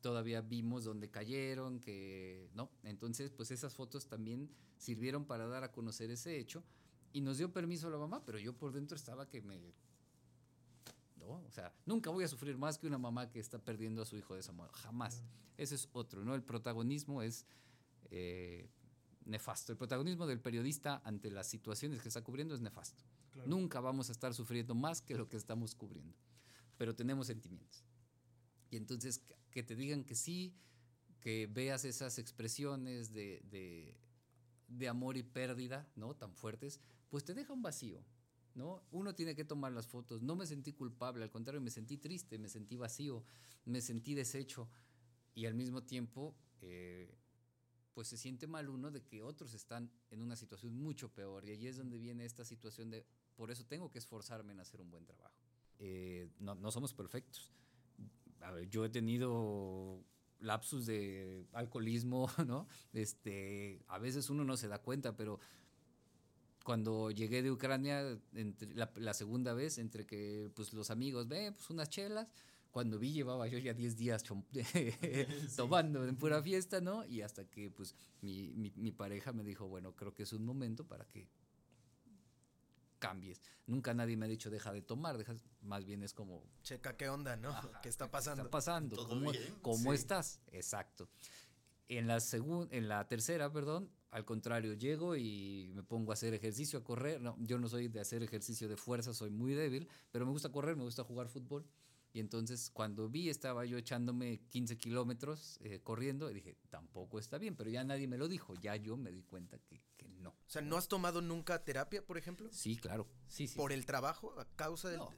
todavía 0.00 0.40
vimos 0.40 0.84
dónde 0.84 1.10
cayeron, 1.10 1.80
que, 1.80 2.50
¿no? 2.54 2.70
Entonces, 2.82 3.30
pues 3.30 3.50
esas 3.50 3.74
fotos 3.74 4.06
también 4.08 4.50
sirvieron 4.78 5.24
para 5.24 5.46
dar 5.46 5.64
a 5.64 5.70
conocer 5.70 6.10
ese 6.10 6.38
hecho 6.38 6.64
y 7.12 7.20
nos 7.20 7.38
dio 7.38 7.52
permiso 7.52 7.86
a 7.86 7.90
la 7.90 7.98
mamá, 7.98 8.24
pero 8.24 8.38
yo 8.38 8.52
por 8.52 8.72
dentro 8.72 8.96
estaba 8.96 9.28
que 9.28 9.40
me 9.42 9.60
o 11.28 11.50
sea, 11.50 11.72
nunca 11.86 12.10
voy 12.10 12.24
a 12.24 12.28
sufrir 12.28 12.56
más 12.56 12.78
que 12.78 12.86
una 12.86 12.98
mamá 12.98 13.30
que 13.30 13.40
está 13.40 13.58
perdiendo 13.58 14.02
a 14.02 14.04
su 14.06 14.16
hijo 14.16 14.34
de 14.34 14.40
esa 14.40 14.52
manera, 14.52 14.76
jamás. 14.78 15.22
Ese 15.56 15.74
es 15.74 15.88
otro, 15.92 16.24
¿no? 16.24 16.34
El 16.34 16.42
protagonismo 16.42 17.22
es 17.22 17.46
eh, 18.12 18.68
nefasto. 19.24 19.72
El 19.72 19.78
protagonismo 19.78 20.26
del 20.26 20.40
periodista 20.40 21.00
ante 21.04 21.30
las 21.30 21.48
situaciones 21.48 22.00
que 22.02 22.08
está 22.08 22.22
cubriendo 22.22 22.54
es 22.54 22.60
nefasto. 22.60 23.02
Nunca 23.46 23.80
vamos 23.80 24.10
a 24.10 24.12
estar 24.12 24.34
sufriendo 24.34 24.74
más 24.74 25.00
que 25.00 25.16
lo 25.16 25.28
que 25.28 25.38
estamos 25.38 25.74
cubriendo, 25.74 26.14
pero 26.76 26.94
tenemos 26.94 27.26
sentimientos. 27.26 27.82
Y 28.70 28.76
entonces 28.76 29.22
que 29.50 29.62
te 29.62 29.74
digan 29.74 30.04
que 30.04 30.14
sí, 30.14 30.54
que 31.20 31.48
veas 31.50 31.84
esas 31.86 32.18
expresiones 32.18 33.12
de, 33.12 33.40
de, 33.50 33.96
de 34.68 34.88
amor 34.88 35.16
y 35.16 35.22
pérdida, 35.22 35.88
¿no? 35.96 36.14
Tan 36.14 36.34
fuertes, 36.34 36.80
pues 37.08 37.24
te 37.24 37.32
deja 37.32 37.52
un 37.54 37.62
vacío. 37.62 38.04
¿no? 38.54 38.82
Uno 38.90 39.14
tiene 39.14 39.34
que 39.34 39.44
tomar 39.44 39.72
las 39.72 39.86
fotos. 39.86 40.20
No 40.20 40.36
me 40.36 40.46
sentí 40.46 40.74
culpable, 40.74 41.24
al 41.24 41.30
contrario, 41.30 41.62
me 41.62 41.70
sentí 41.70 41.96
triste, 41.96 42.38
me 42.38 42.50
sentí 42.50 42.76
vacío, 42.76 43.24
me 43.64 43.80
sentí 43.80 44.14
deshecho 44.14 44.68
y 45.34 45.46
al 45.46 45.54
mismo 45.54 45.82
tiempo, 45.82 46.34
eh, 46.60 47.14
pues 47.94 48.08
se 48.08 48.16
siente 48.16 48.46
mal 48.46 48.68
uno 48.68 48.90
de 48.90 49.02
que 49.02 49.22
otros 49.22 49.54
están 49.54 49.90
en 50.10 50.22
una 50.22 50.36
situación 50.36 50.74
mucho 50.74 51.08
peor 51.10 51.44
y 51.44 51.52
allí 51.52 51.66
es 51.68 51.76
donde 51.76 51.98
viene 51.98 52.24
esta 52.24 52.44
situación 52.44 52.90
de, 52.90 53.04
por 53.36 53.50
eso 53.50 53.64
tengo 53.64 53.90
que 53.90 53.98
esforzarme 53.98 54.52
en 54.52 54.60
hacer 54.60 54.80
un 54.80 54.90
buen 54.90 55.04
trabajo. 55.04 55.36
Eh, 55.78 56.28
no, 56.38 56.54
no 56.54 56.70
somos 56.70 56.94
perfectos. 56.94 57.52
Yo 58.70 58.84
he 58.84 58.88
tenido 58.88 60.04
lapsus 60.40 60.86
de 60.86 61.46
alcoholismo, 61.52 62.28
¿no? 62.46 62.66
Este, 62.92 63.82
a 63.88 63.98
veces 63.98 64.30
uno 64.30 64.44
no 64.44 64.56
se 64.56 64.68
da 64.68 64.80
cuenta, 64.80 65.16
pero 65.16 65.38
cuando 66.64 67.10
llegué 67.10 67.42
de 67.42 67.50
Ucrania, 67.50 68.18
entre 68.34 68.74
la, 68.74 69.14
segunda 69.14 69.52
vez, 69.54 69.78
entre 69.78 70.06
que 70.06 70.50
pues, 70.54 70.72
los 70.72 70.90
amigos, 70.90 71.28
ve, 71.28 71.52
pues 71.52 71.70
unas 71.70 71.88
chelas, 71.88 72.28
cuando 72.72 72.98
vi 72.98 73.12
llevaba 73.12 73.46
yo 73.46 73.58
ya 73.58 73.74
10 73.74 73.96
días 73.96 74.24
tomando 75.56 76.04
en 76.04 76.16
pura 76.16 76.42
fiesta, 76.42 76.80
¿no? 76.80 77.04
Y 77.04 77.20
hasta 77.20 77.44
que 77.44 77.70
pues 77.70 77.94
mi, 78.22 78.52
mi, 78.54 78.72
mi, 78.74 78.90
pareja 78.90 79.32
me 79.32 79.44
dijo, 79.44 79.68
bueno, 79.68 79.94
creo 79.94 80.12
que 80.14 80.24
es 80.24 80.32
un 80.32 80.44
momento 80.44 80.84
para 80.84 81.04
que 81.06 81.28
cambies. 82.98 83.40
Nunca 83.66 83.94
nadie 83.94 84.16
me 84.16 84.26
ha 84.26 84.28
dicho 84.28 84.48
deja 84.48 84.72
de 84.72 84.80
tomar, 84.80 85.18
deja, 85.18 85.34
más 85.60 85.84
bien 85.84 86.02
es 86.02 86.14
como... 86.14 86.44
Checa 86.62 86.96
qué 86.96 87.08
onda, 87.08 87.36
¿no? 87.36 87.54
¿Qué 87.82 87.88
está 87.88 88.10
pasando? 88.10 88.42
¿Qué 88.42 88.46
está 88.46 88.50
pasando? 88.50 88.96
¿Cómo, 89.06 89.32
¿cómo 89.60 89.92
estás? 89.92 90.40
Exacto. 90.50 91.08
En 91.88 92.06
la, 92.06 92.18
en 92.70 92.88
la 92.88 93.06
tercera, 93.06 93.52
perdón, 93.52 93.90
al 94.12 94.24
contrario, 94.24 94.74
llego 94.74 95.16
y 95.16 95.72
me 95.74 95.82
pongo 95.82 96.12
a 96.12 96.14
hacer 96.14 96.32
ejercicio, 96.32 96.78
a 96.78 96.84
correr. 96.84 97.20
No, 97.20 97.36
yo 97.40 97.58
no 97.58 97.68
soy 97.68 97.88
de 97.88 97.98
hacer 97.98 98.22
ejercicio 98.22 98.68
de 98.68 98.76
fuerza, 98.76 99.12
soy 99.12 99.30
muy 99.30 99.52
débil, 99.52 99.88
pero 100.10 100.24
me 100.24 100.32
gusta 100.32 100.50
correr, 100.50 100.76
me 100.76 100.84
gusta 100.84 101.02
jugar 101.02 101.28
fútbol. 101.28 101.66
Y 102.12 102.20
entonces 102.20 102.70
cuando 102.70 103.08
vi, 103.08 103.30
estaba 103.30 103.64
yo 103.64 103.78
echándome 103.78 104.40
15 104.48 104.76
kilómetros 104.76 105.58
eh, 105.60 105.80
corriendo 105.82 106.30
y 106.30 106.34
dije, 106.34 106.56
tampoco 106.68 107.18
está 107.18 107.38
bien, 107.38 107.56
pero 107.56 107.70
ya 107.70 107.84
nadie 107.84 108.06
me 108.06 108.18
lo 108.18 108.28
dijo, 108.28 108.54
ya 108.54 108.76
yo 108.76 108.96
me 108.96 109.10
di 109.10 109.22
cuenta 109.22 109.58
que, 109.58 109.82
que, 109.96 110.08
no. 110.08 110.30
O 110.30 110.50
sea, 110.50 110.62
¿no 110.62 110.76
has 110.76 110.88
tomado 110.88 111.22
nunca 111.22 111.64
terapia, 111.64 112.04
por 112.04 112.18
ejemplo? 112.18 112.48
Sí, 112.52 112.76
claro. 112.76 113.08
Sí, 113.28 113.48
sí. 113.48 113.56
¿Por 113.56 113.72
el 113.72 113.86
trabajo, 113.86 114.38
a 114.38 114.44
causa 114.56 114.90
del... 114.90 114.98
No. 114.98 115.10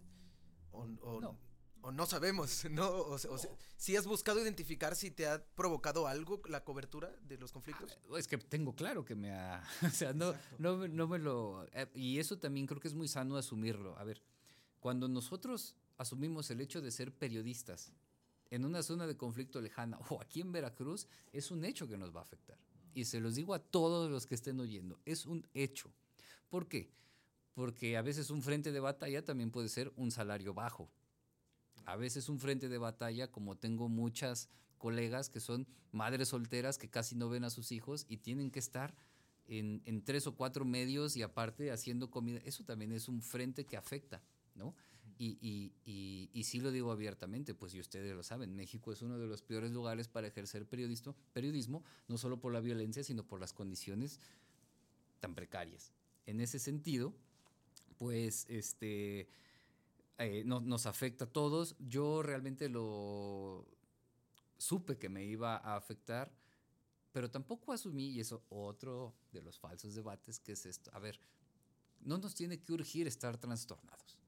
O, 0.70 0.86
no 1.20 1.38
o 1.84 1.92
no 1.92 2.06
sabemos, 2.06 2.64
¿no? 2.70 2.88
O, 2.88 3.18
si 3.76 3.96
has 3.96 4.06
buscado 4.06 4.40
identificar 4.40 4.96
si 4.96 5.10
te 5.10 5.26
ha 5.26 5.44
provocado 5.54 6.06
algo 6.06 6.40
la 6.48 6.64
cobertura 6.64 7.14
de 7.22 7.36
los 7.36 7.52
conflictos. 7.52 7.98
Ah, 8.10 8.18
es 8.18 8.26
que 8.26 8.38
tengo 8.38 8.74
claro 8.74 9.04
que 9.04 9.14
me 9.14 9.32
ha, 9.32 9.62
o 9.86 9.90
sea, 9.90 10.12
no, 10.12 10.34
no, 10.58 10.88
no, 10.88 11.06
me 11.06 11.18
lo, 11.18 11.66
eh, 11.72 11.86
y 11.94 12.18
eso 12.18 12.38
también 12.38 12.66
creo 12.66 12.80
que 12.80 12.88
es 12.88 12.94
muy 12.94 13.06
sano 13.06 13.36
asumirlo. 13.36 13.98
A 13.98 14.04
ver, 14.04 14.22
cuando 14.84 15.08
nosotros 15.08 15.76
asumimos 15.96 16.50
el 16.50 16.60
hecho 16.60 16.82
de 16.82 16.90
ser 16.90 17.10
periodistas 17.10 17.90
en 18.50 18.66
una 18.66 18.82
zona 18.82 19.06
de 19.06 19.16
conflicto 19.16 19.62
lejana 19.62 19.98
o 20.10 20.20
aquí 20.20 20.42
en 20.42 20.52
Veracruz, 20.52 21.08
es 21.32 21.50
un 21.50 21.64
hecho 21.64 21.88
que 21.88 21.96
nos 21.96 22.14
va 22.14 22.20
a 22.20 22.24
afectar. 22.24 22.58
Y 22.92 23.06
se 23.06 23.18
los 23.18 23.34
digo 23.34 23.54
a 23.54 23.58
todos 23.60 24.10
los 24.10 24.26
que 24.26 24.34
estén 24.34 24.60
oyendo, 24.60 25.00
es 25.06 25.24
un 25.24 25.48
hecho. 25.54 25.90
¿Por 26.50 26.68
qué? 26.68 26.90
Porque 27.54 27.96
a 27.96 28.02
veces 28.02 28.28
un 28.28 28.42
frente 28.42 28.72
de 28.72 28.80
batalla 28.80 29.24
también 29.24 29.50
puede 29.50 29.70
ser 29.70 29.90
un 29.96 30.10
salario 30.10 30.52
bajo 30.52 30.90
a 31.86 31.96
veces 31.96 32.28
un 32.28 32.38
frente 32.38 32.68
de 32.68 32.76
batalla, 32.76 33.30
como 33.30 33.56
tengo 33.56 33.88
muchas 33.88 34.50
colegas 34.76 35.30
que 35.30 35.40
son 35.40 35.66
madres 35.92 36.28
solteras 36.28 36.76
que 36.76 36.90
casi 36.90 37.14
no 37.14 37.30
ven 37.30 37.44
a 37.44 37.50
sus 37.50 37.72
hijos 37.72 38.04
y 38.06 38.18
tienen 38.18 38.50
que 38.50 38.58
estar 38.58 38.94
en, 39.46 40.02
tres 40.04 40.26
o 40.26 40.34
cuatro 40.34 40.64
medios 40.64 41.16
y 41.16 41.22
aparte 41.22 41.70
haciendo 41.70 42.10
comida. 42.10 42.40
Eso 42.44 42.64
también 42.64 42.92
es 42.92 43.08
un 43.08 43.22
frente 43.22 43.64
que 43.64 43.76
afecta, 43.76 44.22
¿no? 44.54 44.74
Y, 45.16 45.38
y, 45.40 46.30
y, 46.32 46.44
sí 46.44 46.58
lo 46.58 46.72
digo 46.72 46.90
abiertamente, 46.90 47.54
pues 47.54 47.72
y 47.74 47.80
ustedes 47.80 48.14
lo 48.16 48.24
saben, 48.24 48.56
México 48.56 48.92
es 48.92 49.00
uno 49.00 49.16
de 49.16 49.28
los 49.28 49.42
peores 49.42 49.70
lugares 49.70 50.08
para 50.08 50.26
ejercer 50.26 50.66
periodismo, 50.66 51.14
periodismo, 51.32 51.84
no 52.08 52.18
solo 52.18 52.40
por 52.40 52.52
la 52.52 52.60
violencia, 52.60 53.04
sino 53.04 53.24
por 53.24 53.38
las 53.38 53.52
condiciones 53.52 54.18
tan 55.20 55.36
precarias. 55.36 55.92
En 56.26 56.40
ese 56.40 56.58
sentido, 56.58 57.14
pues 57.96 58.44
este 58.48 59.28
eh, 60.18 60.42
nos 60.44 60.86
afecta 60.86 61.26
a 61.26 61.32
todos. 61.32 61.76
Yo 61.78 62.22
realmente 62.22 62.68
lo 62.68 63.66
supe 64.58 64.98
que 64.98 65.08
me 65.08 65.24
iba 65.24 65.56
a 65.56 65.76
afectar, 65.76 66.32
pero 67.12 67.30
tampoco 67.30 67.72
asumí, 67.72 68.10
y 68.10 68.20
eso 68.20 68.44
otro 68.48 69.14
de 69.32 69.42
los 69.42 69.58
falsos 69.58 69.94
debates, 69.94 70.40
que 70.40 70.52
es 70.52 70.66
esto. 70.66 70.90
A 70.92 70.98
ver, 70.98 71.20
no 72.00 72.18
nos 72.18 72.34
tiene 72.34 72.60
que 72.60 72.72
urgir 72.72 73.06
estar 73.06 73.38
trastornados. 73.38 74.18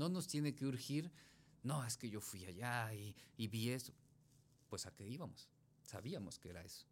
No 0.00 0.08
nos 0.08 0.28
tiene 0.28 0.54
que 0.54 0.64
urgir, 0.64 1.12
no, 1.62 1.84
es 1.84 1.98
que 1.98 2.08
yo 2.08 2.22
fui 2.22 2.46
allá 2.46 2.90
y, 2.94 3.14
vi 3.48 3.68
eso. 3.68 3.92
Pues 4.70 4.86
a 4.86 4.94
qué 4.94 5.06
íbamos. 5.06 5.50
Sabíamos 5.82 6.38
que 6.38 6.48
era 6.48 6.64
eso. 6.64 6.86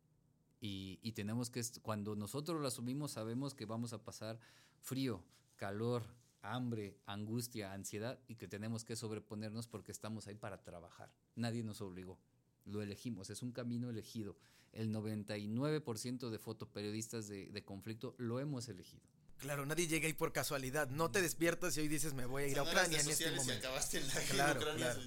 Y, 0.60 1.12
tenemos 1.12 1.48
que, 1.48 1.62
cuando 1.80 2.14
nosotros 2.16 2.60
lo 2.60 2.68
asumimos, 2.68 3.12
sabemos 3.12 3.54
que 3.54 3.64
vamos 3.64 3.94
a 3.94 4.04
pasar 4.04 4.38
frío, 4.82 5.24
calor, 5.56 6.02
hambre, 6.42 6.98
angustia, 7.06 7.72
ansiedad 7.72 8.20
y 8.28 8.34
que 8.34 8.46
tenemos 8.46 8.84
que 8.84 8.94
sobreponernos 8.94 9.68
porque 9.68 9.90
estamos 9.90 10.26
ahí 10.26 10.34
para 10.34 10.62
trabajar. 10.62 11.10
Nadie 11.34 11.64
nos 11.64 11.80
obligó, 11.80 12.18
lo 12.66 12.82
elegimos, 12.82 13.30
es 13.30 13.40
un 13.42 13.52
camino 13.52 13.88
elegido. 13.88 14.36
El 14.70 14.92
99% 14.92 16.28
de 16.28 16.38
fotoperiodistas 16.38 17.26
de 17.28 17.64
conflicto 17.64 18.14
lo 18.18 18.38
hemos 18.38 18.68
elegido. 18.68 19.08
Claro, 19.38 19.64
nadie 19.66 19.86
llega 19.86 20.06
ahí 20.06 20.12
por 20.12 20.32
casualidad. 20.32 20.88
No 20.90 21.10
te 21.10 21.22
despiertas 21.22 21.76
y 21.76 21.80
hoy 21.80 21.88
dices 21.88 22.14
me 22.14 22.26
voy 22.26 22.44
a 22.44 22.46
ir 22.48 22.58
a 22.58 22.62
Ucrania 22.64 23.00
en 23.00 23.08
este 23.08 23.30
momento. 23.30 23.66
acabaste 23.66 23.98
en 23.98 24.08
la 24.08 24.14
claro, 24.30 24.60
claro. 24.76 25.00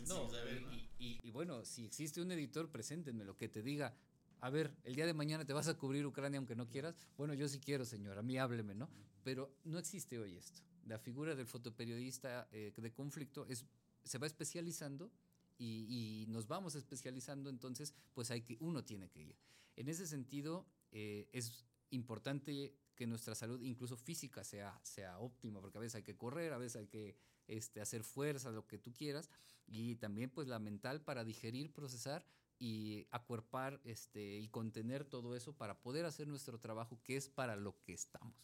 y, 0.99 1.19
y, 1.21 1.31
bueno, 1.31 1.65
si 1.65 1.85
existe 1.85 2.21
un 2.21 2.31
editor, 2.31 2.69
preséntenme 2.69 3.25
lo 3.25 3.35
que 3.35 3.49
te 3.49 3.61
diga. 3.61 3.95
A 4.39 4.49
ver, 4.49 4.75
el 4.83 4.95
día 4.95 5.05
de 5.05 5.13
mañana 5.13 5.45
te 5.45 5.53
vas 5.53 5.67
a 5.67 5.75
cubrir 5.75 6.05
Ucrania 6.05 6.37
aunque 6.37 6.55
no 6.55 6.67
quieras. 6.67 6.95
Bueno, 7.17 7.33
yo 7.33 7.47
sí 7.47 7.59
quiero, 7.59 7.85
señor, 7.85 8.17
a 8.17 8.21
mí 8.21 8.37
hábleme, 8.37 8.73
¿no? 8.73 8.89
Pero 9.23 9.53
no 9.65 9.77
existe 9.77 10.17
hoy 10.17 10.37
esto 10.37 10.61
la 10.85 10.99
figura 10.99 11.35
del 11.35 11.47
fotoperiodista 11.47 12.47
eh, 12.51 12.73
de 12.75 12.91
conflicto 12.93 13.45
es, 13.47 13.65
se 14.03 14.17
va 14.17 14.27
especializando 14.27 15.11
y, 15.57 16.25
nos 16.27 16.47
vamos 16.47 16.73
especializando, 16.73 17.49
entonces 17.49 17.93
pues 18.15 18.31
hay 18.31 18.41
que, 18.41 18.57
uno 18.61 18.83
tiene 18.83 19.09
que 19.09 19.21
ir. 19.21 19.35
En 19.75 19.89
ese 19.89 20.07
sentido, 20.07 20.65
eh, 20.91 21.29
es 21.33 21.65
importante 21.91 22.73
que 23.01 23.07
nuestra 23.07 23.33
salud, 23.33 23.59
incluso 23.63 23.97
física, 23.97 24.43
sea, 24.43 24.79
sea 24.83 25.17
óptima, 25.17 25.59
porque 25.59 25.79
a 25.79 25.81
veces 25.81 25.95
hay 25.95 26.03
que 26.03 26.15
correr, 26.15 26.53
a 26.53 26.59
veces 26.59 26.81
hay 26.81 26.85
que 26.85 27.15
este, 27.47 27.81
hacer 27.81 28.03
fuerza, 28.03 28.51
lo 28.51 28.67
que 28.67 28.77
tú 28.77 28.93
quieras, 28.93 29.31
y 29.65 29.95
también 29.95 30.29
pues 30.29 30.47
la 30.47 30.59
mental 30.59 31.01
para 31.01 31.23
digerir, 31.23 31.73
procesar 31.73 32.23
y 32.59 33.07
acuerpar 33.09 33.81
este, 33.85 34.37
y 34.37 34.47
contener 34.49 35.03
todo 35.03 35.35
eso 35.35 35.51
para 35.51 35.81
poder 35.81 36.05
hacer 36.05 36.27
nuestro 36.27 36.59
trabajo, 36.59 37.01
que 37.03 37.17
es 37.17 37.27
para 37.27 37.55
lo 37.55 37.75
que 37.81 37.93
estamos. 37.93 38.35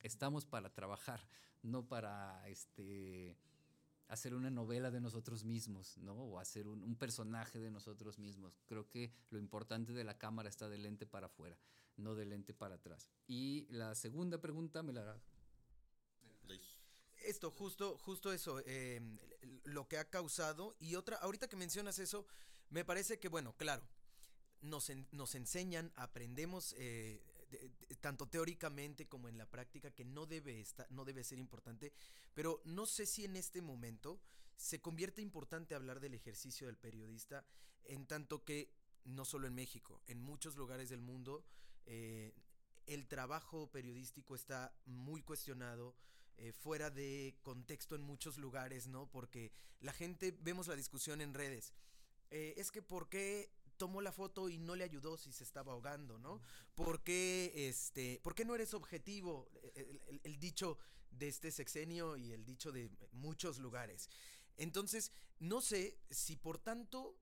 Estamos 0.00 0.44
para 0.46 0.74
trabajar, 0.74 1.20
no 1.62 1.86
para 1.86 2.42
este 2.48 3.36
hacer 4.08 4.34
una 4.34 4.50
novela 4.50 4.90
de 4.90 5.00
nosotros 5.00 5.44
mismos, 5.44 5.96
¿no? 5.98 6.14
O 6.14 6.38
hacer 6.38 6.68
un, 6.68 6.96
personaje 6.96 7.58
de 7.58 7.70
nosotros 7.70 8.18
mismos. 8.18 8.60
Creo 8.66 8.88
que 8.88 9.12
lo 9.30 9.38
importante 9.38 9.92
de 9.92 10.04
la 10.04 10.18
cámara 10.18 10.48
está 10.48 10.68
del 10.68 10.82
lente 10.82 11.06
para 11.06 11.26
afuera, 11.26 11.58
no 11.96 12.14
del 12.14 12.30
lente 12.30 12.54
para 12.54 12.76
atrás. 12.76 13.10
Y 13.26 13.66
la 13.70 13.94
segunda 13.94 14.38
pregunta 14.40 14.82
me 14.82 14.92
la 14.92 15.02
hará. 15.02 15.20
Esto, 17.24 17.50
justo, 17.50 17.98
justo 17.98 18.32
eso, 18.32 18.62
eh, 18.66 19.00
lo 19.64 19.88
que 19.88 19.98
ha 19.98 20.08
causado. 20.08 20.76
Y 20.78 20.94
otra, 20.94 21.16
ahorita 21.16 21.48
que 21.48 21.56
mencionas 21.56 21.98
eso, 21.98 22.26
me 22.70 22.84
parece 22.84 23.18
que, 23.18 23.28
bueno, 23.28 23.56
claro, 23.56 23.82
nos, 24.60 24.90
en, 24.90 25.08
nos 25.10 25.34
enseñan, 25.34 25.92
aprendemos 25.96 26.74
eh, 26.78 27.22
tanto 28.00 28.28
teóricamente 28.28 29.08
como 29.08 29.28
en 29.28 29.38
la 29.38 29.46
práctica 29.46 29.90
que 29.90 30.04
no 30.04 30.26
debe, 30.26 30.60
estar, 30.60 30.90
no 30.90 31.04
debe 31.04 31.24
ser 31.24 31.38
importante, 31.38 31.92
pero 32.34 32.60
no 32.64 32.86
sé 32.86 33.06
si 33.06 33.24
en 33.24 33.36
este 33.36 33.62
momento 33.62 34.20
se 34.56 34.80
convierte 34.80 35.22
importante 35.22 35.74
hablar 35.74 36.00
del 36.00 36.14
ejercicio 36.14 36.66
del 36.66 36.76
periodista, 36.76 37.44
en 37.84 38.06
tanto 38.06 38.44
que 38.44 38.72
no 39.04 39.24
solo 39.24 39.46
en 39.46 39.54
México, 39.54 40.02
en 40.06 40.20
muchos 40.20 40.56
lugares 40.56 40.88
del 40.88 41.00
mundo 41.00 41.44
eh, 41.86 42.34
el 42.86 43.06
trabajo 43.06 43.70
periodístico 43.70 44.34
está 44.34 44.74
muy 44.84 45.22
cuestionado. 45.22 45.96
Eh, 46.38 46.52
fuera 46.52 46.90
de 46.90 47.38
contexto 47.42 47.94
en 47.94 48.02
muchos 48.02 48.36
lugares, 48.36 48.88
¿no? 48.88 49.10
Porque 49.10 49.52
la 49.80 49.94
gente, 49.94 50.36
vemos 50.42 50.66
la 50.66 50.76
discusión 50.76 51.22
en 51.22 51.32
redes. 51.32 51.72
Eh, 52.30 52.52
es 52.58 52.70
que 52.70 52.82
¿por 52.82 53.08
qué 53.08 53.50
tomó 53.76 54.00
la 54.00 54.12
foto 54.12 54.48
y 54.48 54.58
no 54.58 54.74
le 54.74 54.84
ayudó 54.84 55.16
si 55.16 55.32
se 55.32 55.44
estaba 55.44 55.72
ahogando, 55.72 56.18
¿no? 56.18 56.40
¿Por 56.74 57.02
qué, 57.02 57.52
este, 57.68 58.20
¿por 58.22 58.34
qué 58.34 58.44
no 58.44 58.54
eres 58.54 58.74
objetivo? 58.74 59.48
El, 59.74 60.00
el, 60.06 60.20
el, 60.24 60.38
dicho 60.38 60.78
de 61.10 61.28
este 61.28 61.50
sexenio 61.50 62.16
y 62.16 62.32
el 62.32 62.44
dicho 62.44 62.72
de 62.72 62.90
muchos 63.12 63.58
lugares. 63.58 64.08
Entonces, 64.56 65.12
no 65.38 65.60
sé 65.60 65.98
si 66.10 66.36
por 66.36 66.58
tanto 66.58 67.16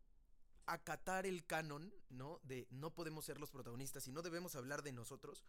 acatar 0.67 1.27
el 1.27 1.45
canon, 1.45 1.93
¿no? 2.11 2.41
De 2.45 2.67
no 2.71 2.95
podemos 2.95 3.25
ser 3.25 3.39
los 3.39 3.51
protagonistas 3.51 4.07
y 4.09 4.13
no 4.13 4.23
debemos 4.23 4.57
hablar 4.57 4.83
de 4.83 4.93
nosotros, 4.93 5.45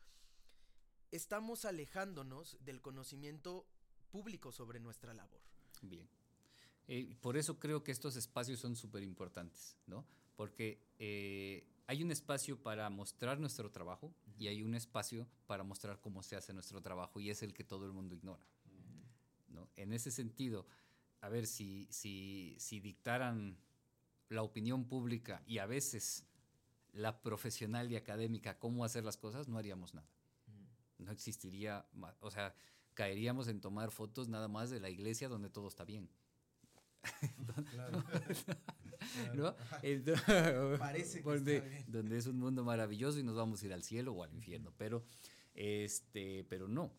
estamos 1.12 1.66
alejándonos 1.66 2.58
del 2.62 2.82
conocimiento 2.82 3.66
público 4.12 4.52
sobre 4.52 4.80
nuestra 4.80 5.14
labor. 5.14 5.42
Bien. 5.82 6.08
Eh, 6.88 7.16
por 7.22 7.38
eso 7.38 7.60
creo 7.60 7.84
que 7.84 7.92
estos 7.92 8.16
espacios 8.16 8.60
son 8.60 8.76
súper 8.76 9.04
importantes, 9.04 9.76
¿no? 9.88 10.06
Porque 10.36 10.82
eh, 11.00 11.68
hay 11.88 12.04
un 12.04 12.12
espacio 12.12 12.62
para 12.62 12.90
mostrar 12.90 13.40
nuestro 13.40 13.72
trabajo 13.72 14.08
uh 14.08 14.30
-huh. 14.30 14.36
y 14.40 14.48
hay 14.48 14.64
un 14.64 14.76
espacio 14.76 15.28
para 15.48 15.64
mostrar 15.64 16.00
cómo 16.02 16.24
se 16.24 16.36
hace 16.36 16.54
nuestro 16.54 16.82
trabajo 16.82 17.20
y 17.20 17.30
es 17.30 17.44
el 17.44 17.54
que 17.54 17.64
todo 17.64 17.86
el 17.86 17.94
mundo 17.94 18.16
ignora, 18.16 18.46
uh 18.66 18.70
-huh. 18.70 19.54
¿no? 19.54 19.70
En 19.76 19.94
ese 19.94 20.12
sentido, 20.12 20.66
a 21.22 21.30
ver, 21.30 21.48
si, 21.48 21.88
si, 21.90 22.56
si 22.60 22.80
dictaran 22.80 23.58
la 24.30 24.42
opinión 24.42 24.86
pública 24.86 25.44
y 25.46 25.60
a 25.60 25.66
veces 25.66 26.26
la 26.94 27.22
profesional 27.22 27.92
y 27.92 27.96
académica 27.96 28.58
cómo 28.58 28.86
hacer 28.86 29.04
las 29.04 29.18
cosas, 29.18 29.48
no 29.48 29.58
haríamos 29.58 29.94
nada. 29.94 30.08
No 30.98 31.12
existiría, 31.12 31.86
o 32.22 32.32
sea, 32.32 32.56
caeríamos 32.94 33.48
en 33.50 33.60
tomar 33.60 33.92
fotos 33.92 34.30
nada 34.30 34.48
más 34.48 34.70
de 34.70 34.80
la 34.80 34.90
iglesia 34.90 35.28
donde 35.28 35.50
todo 35.50 35.68
está 35.68 35.84
bien. 35.84 36.10
Claro. 37.72 38.04
¿No? 39.34 39.56
Entonces, 39.82 40.80
Parece 40.80 41.22
que 41.22 41.30
donde, 41.30 41.58
está 41.58 41.70
bien. 41.70 41.86
donde 41.88 42.18
es 42.18 42.26
un 42.28 42.40
mundo 42.40 42.64
maravilloso 42.64 43.20
y 43.20 43.24
nos 43.24 43.36
vamos 43.36 43.62
a 43.62 43.66
ir 43.66 43.74
al 43.74 43.84
cielo 43.84 44.14
o 44.14 44.24
al 44.24 44.34
infierno, 44.34 44.74
pero 44.78 45.04
este, 45.54 46.46
pero 46.50 46.68
no. 46.68 46.92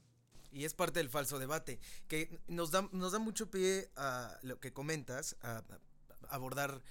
Y 0.52 0.64
es 0.64 0.72
parte 0.74 1.00
del 1.00 1.10
falso 1.10 1.38
debate, 1.38 1.78
que 2.08 2.38
nos 2.48 2.70
da, 2.70 2.88
nos 2.92 3.12
da 3.12 3.18
mucho 3.18 3.50
pie 3.50 3.90
a 3.96 4.38
lo 4.42 4.58
que 4.60 4.72
comentas, 4.72 5.36
a, 5.42 5.58
a 5.58 5.64
abordar 6.28 6.82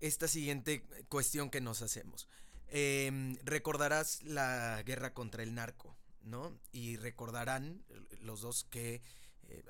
esta 0.00 0.28
siguiente 0.28 0.82
cuestión 1.08 1.50
que 1.50 1.60
nos 1.60 1.82
hacemos. 1.82 2.28
Eh, 2.68 3.36
recordarás 3.44 4.22
la 4.22 4.82
guerra 4.84 5.12
contra 5.12 5.42
el 5.42 5.54
narco, 5.54 5.96
¿no? 6.22 6.56
Y 6.72 6.96
recordarán 6.96 7.82
los 8.20 8.40
dos 8.40 8.64
que 8.64 9.02
eh, 9.48 9.64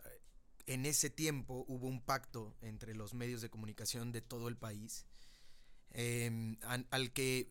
en 0.71 0.87
ese 0.87 1.11
tiempo 1.11 1.65
hubo 1.67 1.89
un 1.89 2.01
pacto 2.01 2.55
entre 2.63 2.95
los 2.95 3.13
medios 3.13 3.41
de 3.41 3.51
comunicación 3.51 4.13
de 4.13 4.21
todo 4.21 4.47
el 4.47 4.57
país, 4.57 5.05
eh, 5.91 6.57
al, 6.63 7.13
que 7.13 7.51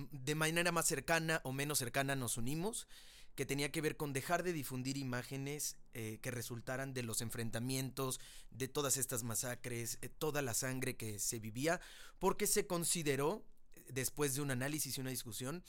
de 0.00 0.34
manera 0.34 0.72
más 0.72 0.86
cercana 0.86 1.40
o 1.44 1.52
menos 1.52 1.78
cercana 1.78 2.16
nos 2.16 2.36
unimos, 2.36 2.88
que 3.36 3.46
tenía 3.46 3.70
que 3.70 3.80
ver 3.80 3.96
con 3.96 4.12
dejar 4.12 4.42
de 4.42 4.52
difundir 4.52 4.96
imágenes 4.96 5.76
eh, 5.94 6.18
que 6.20 6.32
resultaran 6.32 6.94
de 6.94 7.04
los 7.04 7.20
enfrentamientos, 7.20 8.18
de 8.50 8.66
todas 8.66 8.96
estas 8.96 9.22
masacres, 9.22 9.98
eh, 10.02 10.08
toda 10.08 10.42
la 10.42 10.52
sangre 10.52 10.96
que 10.96 11.20
se 11.20 11.38
vivía, 11.38 11.80
porque 12.18 12.48
se 12.48 12.66
consideró, 12.66 13.44
después 13.88 14.34
de 14.34 14.42
un 14.42 14.50
análisis 14.50 14.98
y 14.98 15.00
una 15.00 15.10
discusión, 15.10 15.62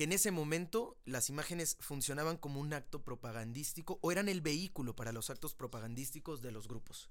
que 0.00 0.04
en 0.04 0.12
ese 0.12 0.30
momento 0.30 0.96
las 1.04 1.28
imágenes 1.28 1.76
funcionaban 1.78 2.38
como 2.38 2.58
un 2.58 2.72
acto 2.72 3.04
propagandístico 3.04 3.98
o 4.00 4.10
eran 4.10 4.30
el 4.30 4.40
vehículo 4.40 4.96
para 4.96 5.12
los 5.12 5.28
actos 5.28 5.54
propagandísticos 5.54 6.40
de 6.40 6.50
los 6.50 6.68
grupos. 6.68 7.10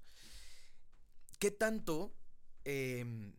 ¿Qué 1.38 1.52
tanto 1.52 2.12
eh, 2.64 3.32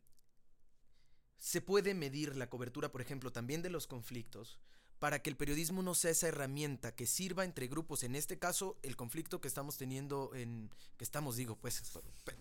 se 1.37 1.59
puede 1.59 1.93
medir 1.93 2.37
la 2.37 2.49
cobertura, 2.49 2.93
por 2.93 3.01
ejemplo, 3.01 3.33
también 3.33 3.61
de 3.61 3.69
los 3.69 3.87
conflictos? 3.87 4.57
para 4.99 5.21
que 5.21 5.31
el 5.31 5.35
periodismo 5.35 5.81
no 5.81 5.95
sea 5.95 6.11
esa 6.11 6.27
herramienta 6.27 6.95
que 6.95 7.07
sirva 7.07 7.43
entre 7.43 7.67
grupos, 7.67 8.03
en 8.03 8.15
este 8.15 8.37
caso 8.37 8.77
el 8.83 8.95
conflicto 8.95 9.41
que 9.41 9.47
estamos 9.47 9.75
teniendo 9.75 10.31
en, 10.35 10.69
que 10.95 11.03
estamos 11.03 11.35
digo, 11.35 11.57
pues, 11.57 11.81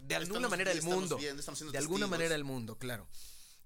de 0.07 0.14
alguna 0.14 0.46
estamos, 0.46 0.51
manera 0.51 0.70
el 0.70 0.83
mundo, 0.83 1.16
viendo, 1.16 1.42
de 1.73 1.79
alguna 1.79 2.07
manera 2.07 2.35
el 2.35 2.44
mundo, 2.44 2.79
claro, 2.79 3.09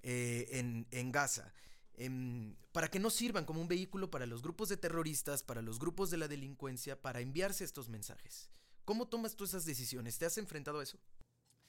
eh, 0.05 0.47
en, 0.53 0.87
en, 0.93 1.11
Gaza, 1.11 1.53
eh, 1.97 2.55
para 2.73 2.89
que 2.89 2.99
no 2.99 3.11
sirvan 3.11 3.45
como 3.45 3.61
un 3.61 3.69
vehículo 3.69 4.11
para 4.11 4.27
los 4.27 4.43
grupos 4.43 4.69
de 4.69 4.77
terroristas, 4.77 5.43
para 5.43 5.63
los 5.63 5.79
grupos 5.79 6.11
de 6.11 6.19
la 6.19 6.29
delincuencia, 6.29 7.01
para 7.01 7.21
enviarse 7.21 7.65
estos 7.65 7.89
mensajes. 7.89 8.51
¿Cómo 8.85 9.09
tomas 9.09 9.37
tú 9.37 9.45
esas 9.45 9.65
decisiones? 9.65 10.19
¿Te 10.19 10.27
has 10.27 10.39
enfrentado 10.39 10.81
a 10.81 10.83
eso? 10.83 10.99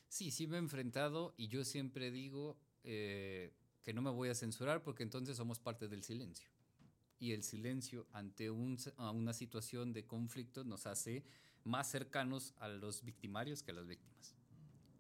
Sí, 0.07 0.31
sí 0.31 0.47
me 0.47 0.57
he 0.57 0.59
enfrentado 0.59 1.33
y 1.38 1.47
yo 1.47 1.63
siempre 1.65 2.11
digo 2.11 2.57
eh, 2.83 3.53
que 3.83 3.93
no 3.93 4.01
me 4.01 4.11
voy 4.11 4.29
a 4.29 4.35
censurar 4.35 4.83
porque 4.83 5.03
entonces 5.03 5.38
somos 5.38 5.59
parte 5.59 5.88
del 5.88 6.03
silencio 6.03 6.49
y 7.19 7.31
el 7.31 7.43
silencio 7.43 8.07
ante 8.11 8.49
un, 8.49 8.77
a 8.97 9.11
una 9.11 9.33
situación 9.33 9.93
de 9.93 10.05
conflicto 10.05 10.63
nos 10.63 10.85
hace 10.85 11.23
más 11.63 11.89
cercanos 11.89 12.53
a 12.59 12.67
los 12.67 13.03
victimarios 13.03 13.63
que 13.63 13.71
a 13.71 13.75
las 13.75 13.88
víctimas. 13.88 14.35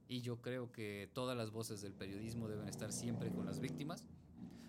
Y 0.07 0.21
yo 0.21 0.41
creo 0.41 0.71
que 0.71 1.09
todas 1.13 1.35
las 1.35 1.51
voces 1.51 1.81
del 1.81 1.93
periodismo 1.93 2.47
deben 2.47 2.67
estar 2.67 2.91
siempre 2.91 3.31
con 3.31 3.45
las 3.45 3.59
víctimas. 3.59 4.07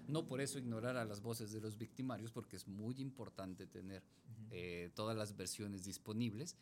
No 0.07 0.27
por 0.27 0.41
eso 0.41 0.59
ignorar 0.59 0.97
a 0.97 1.05
las 1.05 1.21
voces 1.21 1.53
de 1.53 1.61
los 1.61 1.77
victimarios, 1.77 2.31
porque 2.31 2.57
es 2.57 2.67
muy 2.69 3.01
importante 3.01 3.67
tener 3.67 4.03
uh 4.03 4.31
-huh. 4.31 4.49
eh, 4.53 4.91
todas 4.95 5.17
las 5.17 5.37
versiones 5.37 5.85
disponibles. 5.85 6.57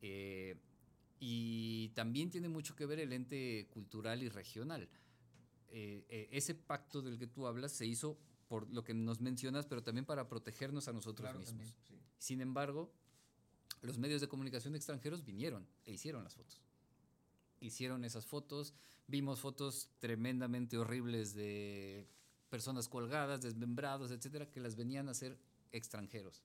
Eh, 0.00 0.56
y 1.18 1.88
también 1.94 2.30
tiene 2.30 2.48
mucho 2.48 2.74
que 2.74 2.86
ver 2.86 3.00
el 3.00 3.12
ente 3.12 3.68
cultural 3.70 4.22
y 4.22 4.28
regional. 4.28 4.88
Eh, 5.68 6.28
ese 6.30 6.54
pacto 6.54 7.02
del 7.02 7.18
que 7.18 7.26
tú 7.26 7.46
hablas 7.46 7.72
se 7.72 7.86
hizo 7.86 8.18
por 8.48 8.70
lo 8.72 8.84
que 8.84 8.94
nos 8.94 9.20
mencionas, 9.20 9.66
pero 9.66 9.82
también 9.82 10.04
para 10.04 10.28
protegernos 10.28 10.88
a 10.88 10.92
nosotros 10.92 11.24
claro, 11.24 11.38
mismos. 11.38 11.58
También, 11.58 11.74
sí. 11.88 11.94
Sin 12.18 12.40
embargo, 12.40 12.92
los 13.82 13.98
medios 13.98 14.20
de 14.20 14.28
comunicación 14.28 14.74
extranjeros 14.74 15.24
vinieron 15.24 15.66
e 15.84 15.92
hicieron 15.92 16.24
las 16.24 16.34
fotos. 16.34 16.62
Hicieron 17.60 18.04
esas 18.04 18.26
fotos, 18.26 18.74
vimos 19.06 19.40
fotos 19.40 19.90
tremendamente 19.98 20.78
horribles 20.78 21.34
de 21.34 22.08
personas 22.48 22.88
colgadas, 22.88 23.42
desmembrados, 23.42 24.10
etcétera, 24.10 24.50
que 24.50 24.60
las 24.60 24.76
venían 24.76 25.08
a 25.08 25.12
hacer 25.12 25.38
extranjeros. 25.72 26.42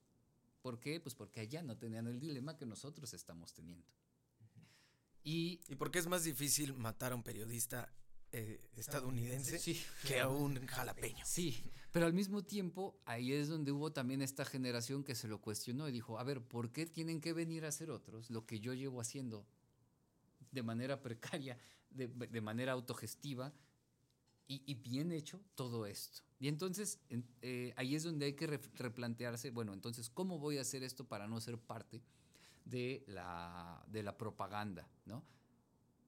¿Por 0.61 0.79
qué? 0.79 0.99
Pues 0.99 1.15
porque 1.15 1.39
allá 1.39 1.61
no 1.63 1.77
tenían 1.77 2.07
el 2.07 2.19
dilema 2.19 2.57
que 2.57 2.65
nosotros 2.65 3.13
estamos 3.13 3.53
teniendo. 3.53 3.87
Y, 5.23 5.61
¿Y 5.67 5.75
por 5.75 5.91
qué 5.91 5.99
es 5.99 6.07
más 6.07 6.23
difícil 6.23 6.73
matar 6.73 7.11
a 7.11 7.15
un 7.15 7.23
periodista 7.23 7.91
eh, 8.33 8.61
estadounidense 8.77 9.59
sí. 9.59 9.77
que 10.07 10.21
a 10.21 10.29
un 10.29 10.65
jalapeño. 10.65 11.25
Sí, 11.25 11.61
pero 11.91 12.05
al 12.05 12.13
mismo 12.13 12.43
tiempo 12.43 12.97
ahí 13.03 13.33
es 13.33 13.49
donde 13.49 13.73
hubo 13.73 13.91
también 13.91 14.21
esta 14.21 14.45
generación 14.45 15.03
que 15.03 15.15
se 15.15 15.27
lo 15.27 15.41
cuestionó 15.41 15.89
y 15.89 15.91
dijo, 15.91 16.17
a 16.17 16.23
ver, 16.23 16.41
¿por 16.41 16.71
qué 16.71 16.85
tienen 16.85 17.19
que 17.19 17.33
venir 17.33 17.65
a 17.65 17.67
hacer 17.67 17.91
otros 17.91 18.29
lo 18.29 18.45
que 18.45 18.61
yo 18.61 18.73
llevo 18.73 19.01
haciendo 19.01 19.45
de 20.51 20.63
manera 20.63 21.01
precaria, 21.01 21.57
de, 21.89 22.07
de 22.07 22.41
manera 22.41 22.71
autogestiva 22.71 23.53
y, 24.47 24.63
y, 24.65 24.75
bien 24.75 25.11
hecho 25.11 25.39
todo 25.55 25.85
esto? 25.85 26.23
Y 26.41 26.47
entonces 26.47 26.99
eh, 27.41 27.71
ahí 27.77 27.95
es 27.95 28.03
donde 28.03 28.25
hay 28.25 28.33
que 28.33 28.47
replantearse, 28.47 29.51
bueno, 29.51 29.73
entonces, 29.73 30.09
¿cómo 30.09 30.39
voy 30.39 30.57
a 30.57 30.61
hacer 30.61 30.83
esto 30.83 31.05
para 31.05 31.27
no 31.27 31.39
ser 31.39 31.59
parte 31.59 32.01
de 32.65 33.03
la, 33.07 33.85
de 33.87 34.01
la 34.01 34.17
propaganda? 34.17 34.89
¿no? 35.05 35.23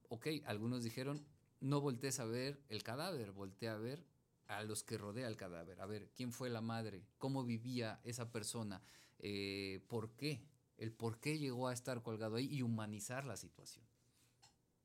Ok, 0.08 0.26
algunos 0.44 0.82
dijeron, 0.82 1.24
no 1.60 1.80
voltees 1.80 2.18
a 2.18 2.24
ver 2.24 2.60
el 2.68 2.82
cadáver, 2.82 3.30
voltea 3.30 3.74
a 3.74 3.78
ver 3.78 4.04
a 4.48 4.62
los 4.64 4.82
que 4.82 4.98
rodea 4.98 5.28
el 5.28 5.36
cadáver, 5.36 5.80
a 5.80 5.86
ver 5.86 6.10
quién 6.14 6.32
fue 6.32 6.50
la 6.50 6.60
madre, 6.60 7.06
cómo 7.18 7.44
vivía 7.44 8.00
esa 8.04 8.32
persona, 8.32 8.82
eh, 9.20 9.84
por 9.88 10.16
qué, 10.16 10.44
el 10.76 10.92
por 10.92 11.20
qué 11.20 11.38
llegó 11.38 11.68
a 11.68 11.72
estar 11.72 12.02
colgado 12.02 12.36
ahí 12.36 12.48
y 12.52 12.62
humanizar 12.62 13.24
la 13.24 13.36
situación. 13.36 13.86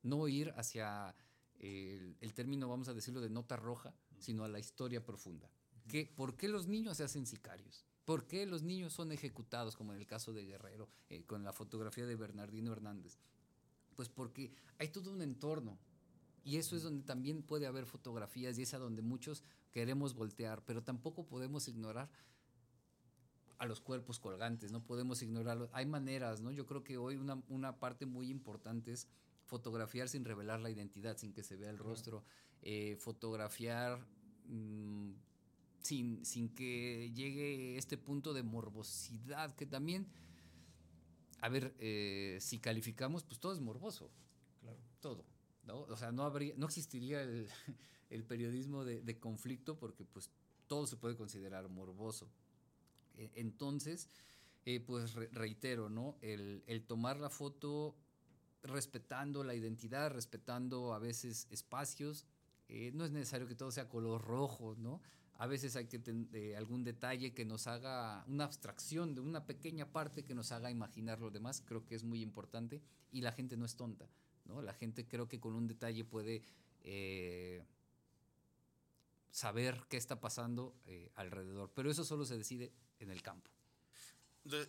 no 0.02 0.28
ir 0.28 0.54
hacia 0.56 1.14
el, 1.60 2.32
término, 2.34 2.68
vamos 2.68 2.88
a 2.88 2.94
decirlo, 2.94 3.20
de 3.20 3.30
nota 3.30 3.56
roja, 3.56 3.94
sino 4.18 4.44
a 4.44 4.48
la 4.48 4.58
historia 4.58 5.04
profunda. 5.04 5.50
¿Qué, 5.88 6.06
¿Por 6.06 6.36
qué 6.36 6.48
los 6.48 6.66
niños 6.66 6.96
se 6.96 7.04
hacen 7.04 7.26
sicarios? 7.26 7.84
¿Por 8.04 8.26
qué 8.26 8.46
los 8.46 8.62
niños 8.62 8.92
son 8.92 9.12
ejecutados, 9.12 9.76
como 9.76 9.92
en 9.92 9.98
el 9.98 10.06
caso 10.06 10.32
de 10.32 10.44
Guerrero, 10.44 10.88
eh, 11.10 11.24
con 11.24 11.44
la 11.44 11.52
fotografía 11.52 12.06
de 12.06 12.16
Bernardino 12.16 12.72
Hernández? 12.72 13.18
Pues 13.94 14.08
porque 14.08 14.52
hay 14.78 14.88
todo 14.88 15.10
un 15.12 15.20
entorno. 15.20 15.78
Y 16.42 16.56
eso 16.56 16.74
es 16.74 16.82
donde 16.82 17.04
también 17.04 17.42
puede 17.42 17.66
haber 17.66 17.84
fotografías 17.84 18.58
y 18.58 18.62
es 18.62 18.72
a 18.72 18.78
donde 18.78 19.02
muchos 19.02 19.44
queremos 19.70 20.14
voltear, 20.14 20.64
pero 20.64 20.82
tampoco 20.82 21.26
podemos 21.26 21.68
ignorar 21.68 22.10
a 23.58 23.66
los 23.66 23.80
cuerpos 23.82 24.18
colgantes, 24.18 24.72
no 24.72 24.82
podemos 24.82 25.20
ignorarlos. 25.20 25.68
Hay 25.74 25.84
maneras, 25.84 26.40
¿no? 26.40 26.50
Yo 26.50 26.64
creo 26.64 26.82
que 26.82 26.96
hoy 26.96 27.16
una, 27.16 27.42
una 27.48 27.78
parte 27.78 28.06
muy 28.06 28.30
importante 28.30 28.92
es 28.92 29.06
fotografiar 29.50 30.08
sin 30.08 30.24
revelar 30.24 30.60
la 30.60 30.70
identidad, 30.70 31.18
sin 31.18 31.32
que 31.32 31.42
se 31.42 31.56
vea 31.56 31.70
el 31.70 31.78
rostro, 31.78 32.22
eh, 32.62 32.96
fotografiar 33.00 34.06
mm, 34.46 35.10
sin, 35.80 36.24
sin 36.24 36.54
que 36.54 37.10
llegue 37.12 37.76
este 37.76 37.98
punto 37.98 38.32
de 38.32 38.44
morbosidad, 38.44 39.54
que 39.56 39.66
también, 39.66 40.06
a 41.40 41.48
ver, 41.48 41.74
eh, 41.80 42.38
si 42.40 42.60
calificamos, 42.60 43.24
pues 43.24 43.40
todo 43.40 43.52
es 43.52 43.60
morboso, 43.60 44.08
claro. 44.60 44.78
todo. 45.00 45.24
¿no? 45.64 45.80
O 45.80 45.96
sea, 45.96 46.12
no, 46.12 46.22
habría, 46.22 46.54
no 46.56 46.66
existiría 46.66 47.22
el, 47.22 47.48
el 48.10 48.24
periodismo 48.24 48.84
de, 48.84 49.02
de, 49.02 49.18
conflicto 49.18 49.78
porque 49.78 50.04
pues 50.04 50.30
todo 50.68 50.86
se 50.86 50.96
puede 50.96 51.16
considerar 51.16 51.68
morboso. 51.68 52.30
E, 53.16 53.32
entonces, 53.34 54.08
eh, 54.64 54.78
pues 54.78 55.14
reitero, 55.14 55.88
¿no? 55.88 56.16
El, 56.20 56.62
el 56.68 56.86
tomar 56.86 57.18
la 57.18 57.30
foto 57.30 57.96
respetando 58.62 59.44
la 59.44 59.54
identidad, 59.54 60.10
respetando 60.10 60.94
a 60.94 60.98
veces 60.98 61.46
espacios. 61.50 62.26
Eh, 62.68 62.92
no 62.94 63.04
es 63.04 63.10
necesario 63.10 63.46
que 63.46 63.54
todo 63.54 63.70
sea 63.70 63.88
color 63.88 64.22
rojo, 64.22 64.76
¿no? 64.78 65.00
A 65.34 65.46
veces 65.46 65.74
hay 65.74 65.86
que 65.86 65.98
tener 65.98 66.54
algún 66.56 66.84
detalle 66.84 67.32
que 67.32 67.46
nos 67.46 67.66
haga 67.66 68.24
una 68.28 68.44
abstracción 68.44 69.14
de 69.14 69.22
una 69.22 69.46
pequeña 69.46 69.90
parte 69.90 70.22
que 70.22 70.34
nos 70.34 70.52
haga 70.52 70.70
imaginar 70.70 71.20
lo 71.20 71.30
demás. 71.30 71.62
Creo 71.64 71.86
que 71.86 71.94
es 71.94 72.04
muy 72.04 72.20
importante 72.20 72.82
y 73.10 73.22
la 73.22 73.32
gente 73.32 73.56
no 73.56 73.64
es 73.64 73.74
tonta, 73.74 74.06
¿no? 74.44 74.60
La 74.60 74.74
gente 74.74 75.08
creo 75.08 75.28
que 75.28 75.40
con 75.40 75.54
un 75.54 75.66
detalle 75.66 76.04
puede 76.04 76.42
eh, 76.82 77.64
saber 79.30 79.82
qué 79.88 79.96
está 79.96 80.20
pasando 80.20 80.74
eh, 80.86 81.10
alrededor, 81.14 81.72
pero 81.74 81.90
eso 81.90 82.04
solo 82.04 82.26
se 82.26 82.36
decide 82.36 82.70
en 82.98 83.10
el 83.10 83.22
campo 83.22 83.50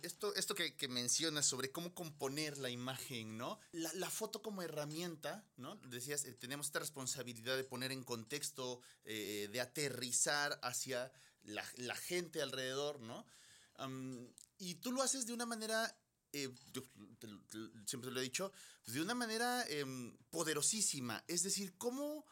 esto, 0.02 0.34
esto 0.34 0.54
que, 0.54 0.76
que, 0.76 0.88
mencionas 0.88 1.46
sobre 1.46 1.72
cómo 1.72 1.94
componer 1.94 2.58
la 2.58 2.70
imagen, 2.70 3.38
¿no? 3.38 3.58
La, 3.72 4.10
foto 4.10 4.42
como 4.42 4.62
herramienta, 4.62 5.44
¿no? 5.56 5.76
Decías, 5.76 6.24
eh, 6.24 6.34
tenemos 6.34 6.66
esta 6.66 6.78
responsabilidad 6.78 7.56
de 7.56 7.64
poner 7.64 7.92
en 7.92 8.04
contexto, 8.04 8.80
eh, 9.04 9.48
de 9.50 9.60
aterrizar 9.60 10.58
hacia 10.62 11.10
la, 11.44 11.64
la, 11.76 11.96
gente 11.96 12.42
alrededor, 12.42 13.00
¿no? 13.00 13.26
y 14.58 14.76
tú 14.76 14.92
lo 14.92 15.02
haces 15.02 15.26
de 15.26 15.32
una 15.32 15.44
manera, 15.44 15.98
eh, 16.32 16.48
yo 16.72 16.82
siempre 17.84 18.08
te 18.08 18.14
lo 18.14 18.20
he 18.20 18.22
dicho, 18.22 18.52
de 18.86 19.00
una 19.00 19.14
manera 19.14 19.64
em, 19.68 20.16
poderosísima. 20.30 21.24
Es 21.26 21.42
decir, 21.42 21.76
cómo 21.78 22.24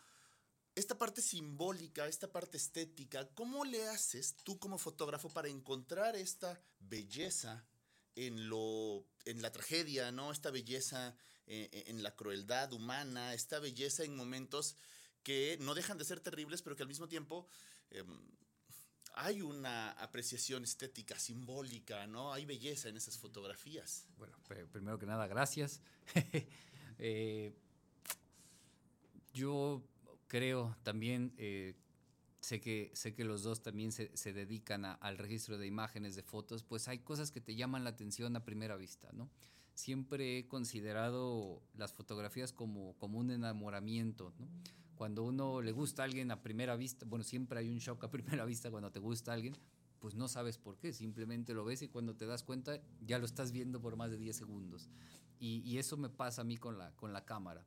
esta 0.81 0.99
parte 0.99 1.23
simbólica, 1.23 2.07
esta 2.07 2.33
parte 2.33 2.57
estética, 2.57 3.29
¿cómo 3.35 3.64
le 3.64 3.87
haces 3.88 4.35
tú 4.45 4.59
como 4.59 4.79
fotógrafo 4.79 5.29
para 5.29 5.49
encontrar 5.49 6.16
esta 6.16 6.61
belleza 6.79 7.64
en, 8.16 8.49
lo, 8.49 9.07
en 9.25 9.43
la 9.43 9.53
tragedia, 9.53 10.11
¿no? 10.11 10.33
Esta 10.33 10.51
belleza 10.51 11.14
eh, 11.47 11.69
eh, 11.71 11.85
en 11.87 12.03
la 12.03 12.14
crueldad 12.16 12.73
humana, 12.73 13.35
esta 13.35 13.59
belleza 13.59 14.05
en 14.05 14.16
momentos 14.16 14.77
que 15.23 15.59
no 15.61 15.75
dejan 15.75 15.99
de 15.99 16.05
ser 16.05 16.21
terribles, 16.21 16.62
pero 16.62 16.77
que 16.77 16.83
al 16.83 16.88
mismo 16.88 17.09
tiempo 17.09 17.47
em, 17.90 18.27
hay 19.14 19.43
una 19.43 19.90
apreciación 19.93 20.64
estética, 20.64 21.19
simbólica, 21.19 22.07
¿no? 22.07 22.33
Hay 22.33 22.47
belleza 22.47 22.88
en 22.88 22.97
esas 22.97 23.19
fotografías. 23.19 24.07
Bueno, 24.16 24.37
primero 24.73 24.99
que 24.99 25.07
nada, 25.07 25.27
gracias. 25.27 25.81
Eh, 27.03 27.55
yo 29.33 29.83
creo 30.31 30.77
también, 30.85 31.35
eh, 31.38 31.75
sé, 32.40 32.61
que, 32.61 32.93
sé 32.95 33.14
que 33.14 33.25
los 33.25 33.43
dos 33.43 33.62
también 33.62 33.90
se, 33.90 34.16
se 34.16 34.33
dedican 34.33 34.85
al 34.85 35.19
registro 35.19 35.59
de 35.59 35.66
imágenes, 35.66 36.14
de 36.14 36.23
fotos, 36.23 36.62
pues 36.62 36.87
hay 36.87 37.01
cosas 37.01 37.33
que 37.33 37.40
te 37.40 37.57
llaman 37.57 37.83
la 37.83 37.90
atención 37.90 38.37
a 38.37 38.45
primera 38.45 38.77
vista, 38.77 39.11
¿no? 39.12 39.29
Siempre 39.75 40.38
he 40.38 40.47
considerado 40.47 41.61
las 41.75 41.93
fotografías 41.93 42.53
como, 42.53 42.95
como 42.99 43.19
un 43.19 43.33
enamoramiento, 43.33 44.33
¿no? 44.38 44.47
Cuando 44.95 45.25
uno 45.25 45.62
le 45.62 45.73
gusta 45.73 46.03
a 46.03 46.05
alguien 46.05 46.31
a 46.31 46.43
primera 46.43 46.77
vista, 46.77 47.07
bueno, 47.07 47.25
siempre 47.25 47.59
hay 47.59 47.69
un 47.69 47.79
shock 47.79 48.05
a 48.05 48.11
primera 48.12 48.45
vista 48.45 48.71
cuando 48.71 48.93
te 48.93 49.01
gusta 49.01 49.33
a 49.33 49.35
alguien, 49.35 49.57
pues 49.99 50.14
no 50.14 50.29
sabes 50.29 50.59
por 50.59 50.79
qué, 50.79 50.93
simplemente 50.93 51.55
lo 51.55 51.64
ves 51.64 51.83
y 51.83 51.88
cuando 51.88 52.14
te 52.14 52.27
das 52.27 52.45
cuenta 52.45 52.81
ya 53.01 53.19
lo 53.19 53.27
estás 53.27 53.51
viendo 53.51 53.81
por 53.81 53.97
más 53.97 54.12
de 54.12 54.19
10 54.19 54.37
segundos. 54.37 54.88
Y, 55.40 55.62
y 55.64 55.79
eso 55.79 55.97
me 55.97 56.09
pasa 56.09 56.43
a 56.43 56.45
mí 56.45 56.57
con 56.57 56.79
la, 56.79 56.95
con 56.95 57.12
la 57.12 57.25
cámara 57.25 57.66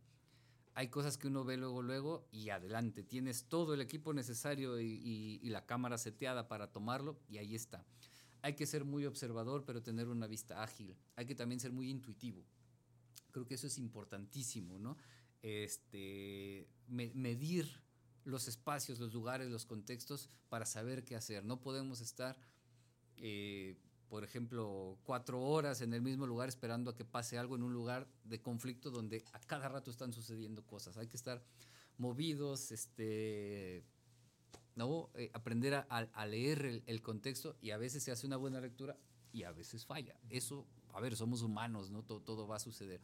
hay 0.75 0.87
cosas 0.87 1.17
que 1.17 1.27
uno 1.27 1.43
ve 1.43 1.57
luego, 1.57 1.81
luego 1.81 2.27
y 2.31 2.49
adelante. 2.49 3.03
Tienes 3.03 3.45
todo 3.45 3.73
el 3.73 3.81
equipo 3.81 4.13
necesario 4.13 4.79
y, 4.79 5.39
la 5.43 5.65
cámara 5.65 5.97
seteada 5.97 6.47
para 6.47 6.71
tomarlo 6.71 7.19
y 7.29 7.37
ahí 7.37 7.55
está. 7.55 7.85
Hay 8.41 8.55
que 8.55 8.65
ser 8.65 8.83
muy 8.83 9.05
observador, 9.05 9.63
pero 9.65 9.83
tener 9.83 10.07
una 10.07 10.27
vista 10.27 10.63
ágil. 10.63 10.95
Hay 11.15 11.25
que 11.25 11.35
también 11.35 11.59
ser 11.59 11.71
muy 11.71 11.89
intuitivo. 11.89 12.43
Creo 13.31 13.45
que 13.45 13.53
eso 13.53 13.67
es 13.67 13.77
importantísimo, 13.77 14.79
¿no? 14.79 14.97
Este, 15.41 16.67
medir 16.87 17.69
los 18.23 18.47
espacios, 18.47 18.99
los 18.99 19.13
lugares, 19.13 19.49
los 19.49 19.65
contextos 19.65 20.29
para 20.49 20.65
saber 20.65 21.03
qué 21.03 21.15
hacer. 21.15 21.45
No 21.45 21.61
podemos 21.61 22.01
estar 22.01 22.37
eh, 23.17 23.77
por 24.13 24.23
ejemplo, 24.23 24.99
cuatro 25.05 25.41
horas 25.41 25.81
en 25.81 25.91
el 25.91 26.03
mismo 26.03 26.27
lugar 26.27 26.47
esperando 26.47 26.91
a 26.91 26.95
que 26.95 27.03
pase 27.03 27.39
algo 27.39 27.55
en 27.55 27.63
un 27.63 27.73
lugar 27.73 28.07
de 28.25 28.39
conflicto 28.39 28.91
donde 28.91 29.25
a 29.33 29.39
cada 29.39 29.67
rato 29.67 29.89
están 29.89 30.13
sucediendo 30.13 30.63
cosas. 30.67 30.97
Hay 30.97 31.07
que 31.07 31.17
estar 31.17 31.43
movidos, 31.97 32.71
este, 32.71 33.83
¿no? 34.75 35.09
Eh, 35.15 35.31
aprender 35.33 35.83
a, 35.89 36.25
leer 36.27 36.83
el, 36.85 37.01
contexto 37.01 37.57
y 37.59 37.71
a 37.71 37.77
veces 37.77 38.03
se 38.03 38.11
hace 38.11 38.27
una 38.27 38.37
buena 38.37 38.61
lectura 38.61 38.95
y 39.31 39.45
a 39.45 39.51
veces 39.51 39.83
falla. 39.83 40.15
Eso, 40.29 40.67
a 40.93 41.01
ver, 41.01 41.15
somos 41.15 41.41
humanos, 41.41 41.89
¿no? 41.89 42.03
Todo, 42.03 42.21
todo 42.21 42.45
va 42.47 42.57
a 42.57 42.59
suceder. 42.59 43.01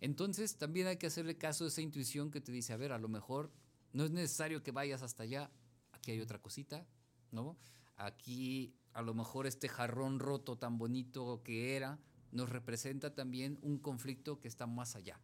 Entonces, 0.00 0.56
también 0.56 0.88
hay 0.88 0.96
que 0.96 1.06
hacerle 1.06 1.38
caso 1.38 1.66
a 1.66 1.68
esa 1.68 1.82
intuición 1.82 2.32
que 2.32 2.40
te 2.40 2.50
dice, 2.50 2.72
a 2.72 2.78
ver, 2.78 2.90
a 2.90 2.98
lo 2.98 3.08
mejor 3.08 3.52
no 3.92 4.04
es 4.04 4.10
necesario 4.10 4.64
que 4.64 4.72
vayas 4.72 5.02
hasta 5.02 5.22
allá, 5.22 5.52
aquí 5.92 6.10
hay 6.10 6.20
otra 6.20 6.42
cosita, 6.42 6.84
¿no? 7.30 7.56
Aquí 7.94 8.74
a 8.98 9.02
lo 9.02 9.14
mejor 9.14 9.46
este 9.46 9.68
jarrón 9.68 10.18
roto 10.18 10.58
tan 10.58 10.76
bonito 10.76 11.40
que 11.44 11.76
era, 11.76 12.00
nos 12.32 12.48
representa 12.48 13.14
también 13.14 13.56
un 13.62 13.78
conflicto 13.78 14.40
que 14.40 14.48
está 14.48 14.66
más 14.66 14.96
allá. 14.96 15.20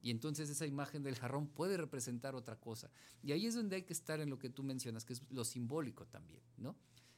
Y 0.00 0.10
entonces 0.10 0.48
esa 0.48 0.64
imagen 0.64 1.02
del 1.02 1.14
jarrón 1.14 1.46
puede 1.46 1.76
representar 1.76 2.34
otra 2.34 2.56
cosa. 2.56 2.90
Y 3.22 3.32
ahí 3.32 3.44
es 3.44 3.54
donde 3.54 3.76
hay 3.76 3.82
que 3.82 3.92
estar 3.92 4.20
en 4.20 4.30
lo 4.30 4.38
que 4.38 4.48
tú 4.48 4.62
mencionas, 4.62 5.04
que 5.04 5.12
es 5.12 5.22
lo 5.28 5.44
simbólico 5.44 6.06
también, 6.06 6.40
¿no? 6.56 6.74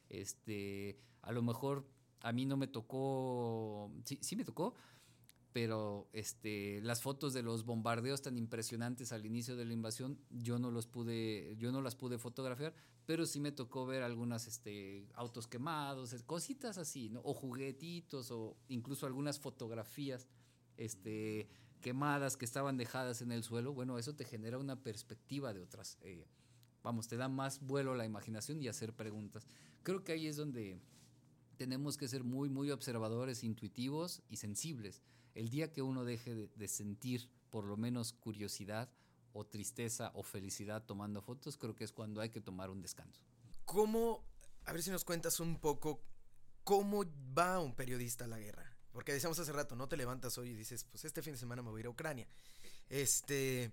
Este, 0.08 0.98
a 1.22 1.30
lo 1.30 1.42
mejor 1.42 1.86
a 2.22 2.32
mí 2.32 2.44
no 2.44 2.56
me 2.56 2.66
tocó, 2.66 3.92
sí, 4.04 4.18
sí 4.20 4.34
me 4.34 4.44
tocó, 4.44 4.74
pero 5.52 6.08
este, 6.12 6.80
las 6.82 7.02
fotos 7.02 7.32
de 7.34 7.44
los 7.44 7.64
bombardeos 7.64 8.20
tan 8.20 8.36
impresionantes 8.36 9.12
al 9.12 9.26
inicio 9.26 9.54
de 9.54 9.64
la 9.64 9.74
invasión, 9.74 10.18
yo 10.30 10.58
no 10.58 10.72
los 10.72 10.88
pude, 10.88 11.54
yo 11.56 11.70
no 11.70 11.82
las 11.82 11.94
pude 11.94 12.18
fotografiar, 12.18 12.74
pero 13.10 13.26
sí 13.26 13.40
me 13.40 13.50
tocó 13.50 13.86
ver 13.86 14.04
algunas 14.04 14.46
este, 14.46 15.04
autos 15.14 15.48
quemados, 15.48 16.14
cositas 16.26 16.78
así, 16.78 17.08
¿no? 17.08 17.20
O 17.24 17.34
juguetitos, 17.34 18.30
o 18.30 18.56
incluso 18.68 19.04
algunas 19.04 19.40
fotografías 19.40 20.28
este, 20.76 21.48
quemadas 21.80 22.36
que 22.36 22.44
estaban 22.44 22.76
dejadas 22.76 23.20
en 23.20 23.32
el 23.32 23.42
suelo. 23.42 23.72
Bueno, 23.72 23.98
eso 23.98 24.14
te 24.14 24.24
genera 24.24 24.58
una 24.58 24.80
perspectiva 24.80 25.52
de 25.52 25.60
otras. 25.60 25.98
Eh, 26.02 26.24
vamos, 26.84 27.08
te 27.08 27.16
da 27.16 27.28
más 27.28 27.58
vuelo 27.58 27.94
a 27.94 27.96
la 27.96 28.04
imaginación 28.04 28.62
y 28.62 28.68
hacer 28.68 28.94
preguntas. 28.94 29.44
Creo 29.82 30.04
que 30.04 30.12
ahí 30.12 30.28
es 30.28 30.36
donde 30.36 30.78
tenemos 31.56 31.96
que 31.96 32.06
ser 32.06 32.22
muy, 32.22 32.48
muy 32.48 32.70
observadores, 32.70 33.42
intuitivos 33.42 34.22
y 34.28 34.36
sensibles 34.36 35.02
el 35.34 35.50
día 35.50 35.72
que 35.72 35.82
uno 35.82 36.04
deje 36.04 36.48
de, 36.54 36.68
sentir 36.68 37.28
por 37.50 37.64
lo 37.64 37.76
menos 37.76 38.12
curiosidad 38.12 38.88
o 39.32 39.46
tristeza 39.46 40.10
o 40.14 40.22
felicidad 40.22 40.84
tomando 40.84 41.22
fotos, 41.22 41.56
creo 41.56 41.74
que 41.74 41.84
es 41.84 41.92
cuando 41.92 42.20
hay 42.20 42.30
que 42.30 42.40
tomar 42.40 42.70
un 42.70 42.80
descanso. 42.80 43.22
¿Cómo, 43.64 44.24
a 44.64 44.72
ver 44.72 44.82
si 44.82 44.90
nos 44.90 45.04
cuentas 45.04 45.40
un 45.40 45.58
poco, 45.60 46.02
cómo 46.64 47.04
va 47.36 47.60
un 47.60 47.74
periodista 47.74 48.24
a 48.24 48.28
la 48.28 48.38
guerra? 48.38 48.76
Porque 48.92 49.12
decíamos 49.12 49.38
hace 49.38 49.52
rato, 49.52 49.76
no 49.76 49.88
te 49.88 49.96
levantas 49.96 50.36
hoy 50.38 50.50
y 50.50 50.54
dices, 50.54 50.84
pues 50.84 51.04
este 51.04 51.22
fin 51.22 51.34
de 51.34 51.38
semana 51.38 51.62
me 51.62 51.70
voy 51.70 51.78
a 51.78 51.80
ir 51.80 51.86
a 51.86 51.90
Ucrania. 51.90 52.26
Este, 52.88 53.72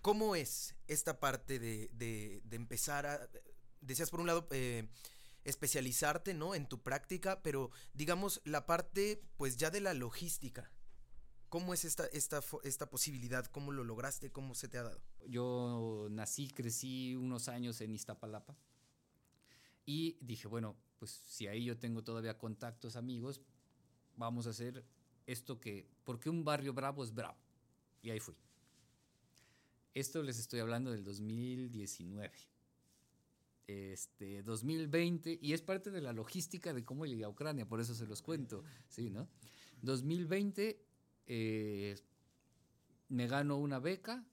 ¿cómo 0.00 0.36
es 0.36 0.76
esta 0.86 1.18
parte 1.18 1.58
de, 1.58 1.90
de, 1.92 2.56
empezar 2.56 3.06
a, 3.06 3.28
decías 3.80 4.10
por 4.10 4.20
un 4.20 4.28
lado, 4.28 4.46
eh, 4.52 4.88
especializarte, 5.44 6.34
¿no? 6.34 6.54
En 6.54 6.68
tu 6.68 6.80
práctica, 6.80 7.42
pero 7.42 7.70
digamos 7.92 8.40
la 8.44 8.66
parte, 8.66 9.20
pues 9.36 9.56
ya 9.56 9.70
de 9.70 9.80
la 9.80 9.94
logística 9.94 10.70
¿Cómo 11.52 11.74
es 11.74 11.84
esta, 11.84 12.06
esta, 12.06 12.40
esta 12.64 12.88
posibilidad? 12.88 13.44
¿Cómo 13.44 13.72
lo 13.72 13.84
lograste? 13.84 14.32
¿Cómo 14.32 14.54
se 14.54 14.68
te 14.68 14.78
ha 14.78 14.84
dado? 14.84 15.02
Yo 15.28 16.08
nací, 16.10 16.48
crecí 16.48 17.14
unos 17.14 17.46
años 17.48 17.78
en 17.82 17.92
Iztapalapa 17.92 18.56
y 19.84 20.16
dije, 20.22 20.48
bueno, 20.48 20.78
pues 20.98 21.10
si 21.10 21.48
ahí 21.48 21.66
yo 21.66 21.76
tengo 21.76 22.02
todavía 22.02 22.38
contactos, 22.38 22.96
amigos, 22.96 23.42
vamos 24.16 24.46
a 24.46 24.50
hacer 24.50 24.82
esto 25.26 25.60
que, 25.60 25.90
porque 26.04 26.30
un 26.30 26.42
barrio 26.42 26.72
bravo 26.72 27.04
es 27.04 27.12
bravo. 27.12 27.36
Y 28.00 28.08
ahí 28.08 28.18
fui. 28.18 28.34
Esto 29.92 30.22
les 30.22 30.38
estoy 30.38 30.60
hablando 30.60 30.90
del 30.90 31.04
2019. 31.04 32.32
Este, 33.66 34.42
2020, 34.42 35.38
y 35.42 35.52
es 35.52 35.60
parte 35.60 35.90
de 35.90 36.00
la 36.00 36.14
logística 36.14 36.72
de 36.72 36.82
cómo 36.82 37.04
llegué 37.04 37.24
a 37.24 37.28
Ucrania, 37.28 37.68
por 37.68 37.78
eso 37.78 37.94
se 37.94 38.06
los 38.06 38.22
cuento, 38.22 38.64
¿sí, 38.88 39.10
no? 39.10 39.28
2020 39.82 40.91
eh, 41.26 41.96
me 43.08 43.26
gano 43.26 43.56
una 43.58 43.78
beca 43.78 44.24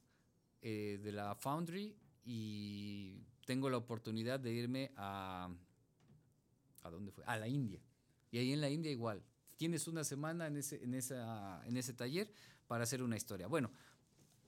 eh, 0.61 0.99
de 1.01 1.11
la 1.11 1.35
Foundry 1.35 1.95
y 2.25 3.21
tengo 3.45 3.69
la 3.69 3.77
oportunidad 3.77 4.39
de 4.39 4.53
irme 4.53 4.91
a... 4.95 5.49
¿A 6.83 6.89
dónde 6.89 7.11
fue? 7.11 7.23
A 7.25 7.37
la 7.37 7.47
India. 7.47 7.81
Y 8.31 8.37
ahí 8.37 8.53
en 8.53 8.61
la 8.61 8.69
India 8.69 8.91
igual. 8.91 9.23
Tienes 9.57 9.87
una 9.87 10.03
semana 10.03 10.47
en 10.47 10.57
ese, 10.57 10.81
en 10.83 10.93
esa, 10.93 11.61
en 11.65 11.75
ese 11.75 11.93
taller 11.93 12.31
para 12.67 12.83
hacer 12.83 13.03
una 13.03 13.17
historia. 13.17 13.47
Bueno, 13.47 13.71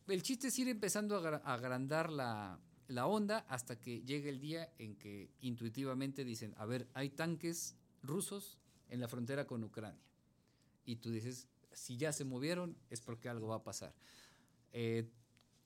el 0.07 0.23
chiste 0.23 0.47
es 0.47 0.59
ir 0.59 0.69
empezando 0.69 1.17
a 1.17 1.35
agrandar 1.53 2.11
la, 2.11 2.59
la 2.87 3.07
onda 3.07 3.45
hasta 3.47 3.79
que 3.79 4.01
llegue 4.03 4.29
el 4.29 4.39
día 4.39 4.71
en 4.77 4.95
que 4.95 5.31
intuitivamente 5.41 6.23
dicen, 6.23 6.53
a 6.57 6.65
ver, 6.65 6.87
hay 6.93 7.09
tanques 7.09 7.75
rusos 8.03 8.59
en 8.89 8.99
la 8.99 9.07
frontera 9.07 9.47
con 9.47 9.63
Ucrania. 9.63 10.01
Y 10.85 10.97
tú 10.97 11.11
dices, 11.11 11.47
si 11.73 11.97
ya 11.97 12.13
se 12.13 12.25
movieron 12.25 12.77
es 12.89 13.01
porque 13.01 13.29
algo 13.29 13.47
va 13.47 13.57
a 13.57 13.63
pasar. 13.63 13.93
Eh, 14.73 15.09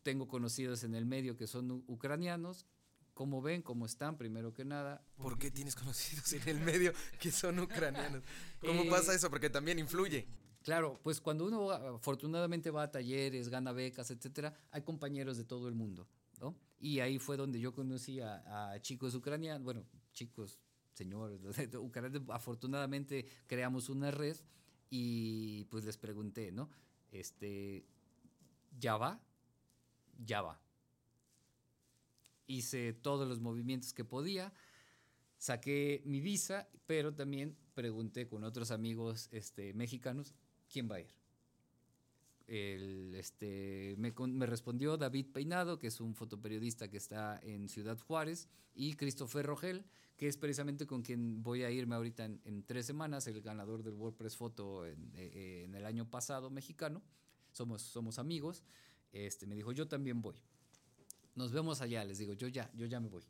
tengo 0.04 0.28
conocidos 0.28 0.84
en 0.84 0.96
el 0.96 1.06
medio 1.06 1.36
que 1.36 1.48
son 1.48 1.84
ucranianos. 1.88 2.66
¿Cómo 3.14 3.42
ven? 3.42 3.62
¿Cómo 3.62 3.86
están? 3.86 4.18
Primero 4.18 4.54
que 4.54 4.66
nada. 4.66 5.04
¿Por 5.18 5.40
qué 5.40 5.50
tienes 5.50 5.76
conocidos 5.76 6.32
en 6.34 6.48
el 6.48 6.60
medio 6.60 6.94
que 7.20 7.32
son 7.32 7.60
ucranianos? 7.60 8.24
¿Cómo 8.60 8.84
eh, 8.84 8.90
pasa 8.90 9.16
eso? 9.16 9.30
Porque 9.30 9.50
también 9.50 9.80
influye. 9.80 10.28
Claro, 10.62 11.00
pues 11.04 11.22
cuando 11.22 11.46
uno 11.46 11.72
afortunadamente 11.72 12.72
va 12.72 12.84
a 12.84 12.92
talleres, 12.92 13.50
gana 13.50 13.72
becas, 13.72 14.10
etcétera, 14.10 14.54
hay 14.72 14.82
compañeros 14.82 15.38
de 15.38 15.44
todo 15.44 15.68
el 15.68 15.76
mundo, 15.76 16.08
¿no? 16.40 16.56
Y 16.80 17.02
ahí 17.02 17.20
fue 17.20 17.38
donde 17.38 17.60
yo 17.60 17.72
conocí 17.72 18.20
a, 18.20 18.72
a 18.74 18.82
chicos 18.82 19.14
ucranianos, 19.14 19.64
bueno, 19.64 19.86
chicos, 20.12 20.60
señores, 20.94 21.40
ucranianos, 21.76 22.28
afortunadamente 22.30 23.28
creamos 23.46 23.90
una 23.90 24.10
red 24.10 24.38
y 24.90 25.66
pues 25.66 25.86
les 25.86 25.98
pregunté, 25.98 26.52
¿no? 26.52 26.70
Este, 27.12 27.86
¿ya 28.80 28.98
va? 28.98 29.20
Ya 30.24 30.42
va. 30.42 30.60
Hice 32.48 32.94
todos 32.94 33.28
los 33.28 33.40
movimientos 33.40 33.94
que 33.94 34.06
podía, 34.06 34.54
saqué 35.38 36.02
mi 36.06 36.22
visa, 36.22 36.70
pero 36.86 37.14
también 37.14 37.56
pregunté 37.74 38.28
con 38.28 38.44
otros 38.44 38.72
amigos 38.72 39.30
este, 39.32 39.74
mexicanos, 39.74 40.36
¿quién 40.72 40.90
va 40.90 40.96
a 40.96 41.02
ir? 41.02 41.14
Este, 42.48 43.96
me, 43.98 44.14
me, 44.28 44.46
respondió 44.46 44.98
David 44.98 45.28
Peinado, 45.34 45.80
que 45.80 45.88
es 45.88 46.00
un 46.00 46.14
fotoperiodista 46.14 46.88
que 46.90 46.98
está 46.98 47.40
en 47.42 47.68
Ciudad 47.68 48.00
Juárez, 48.00 48.48
y 48.76 48.94
Christopher 48.94 49.48
Rogel, 49.48 49.84
que 50.18 50.28
es 50.28 50.38
precisamente 50.38 50.88
con 50.88 51.02
quien 51.02 51.44
voy 51.44 51.64
a 51.64 51.72
irme 51.72 51.96
ahorita 51.96 52.26
en, 52.26 52.64
tres 52.64 52.86
semanas, 52.86 53.28
el 53.28 53.42
ganador 53.42 53.84
del 53.84 53.96
WordPress 53.96 54.38
Photo 54.38 54.86
en, 54.86 55.12
eh, 55.16 55.64
en, 55.66 55.76
el 55.76 55.86
año 55.86 56.10
pasado 56.10 56.50
mexicano. 56.50 57.02
Somos, 57.52 57.82
somos 57.82 58.18
amigos. 58.20 58.64
Este, 59.12 59.46
me 59.46 59.56
dijo, 59.56 59.72
yo 59.72 59.88
también 59.88 60.22
voy. 60.22 60.36
Nos 61.36 61.52
vemos 61.52 61.82
allá, 61.82 62.04
les 62.06 62.18
digo, 62.18 62.34
yo 62.34 62.48
ya, 62.48 62.72
yo 62.76 62.86
ya 62.86 63.00
me 63.00 63.10
voy. 63.10 63.24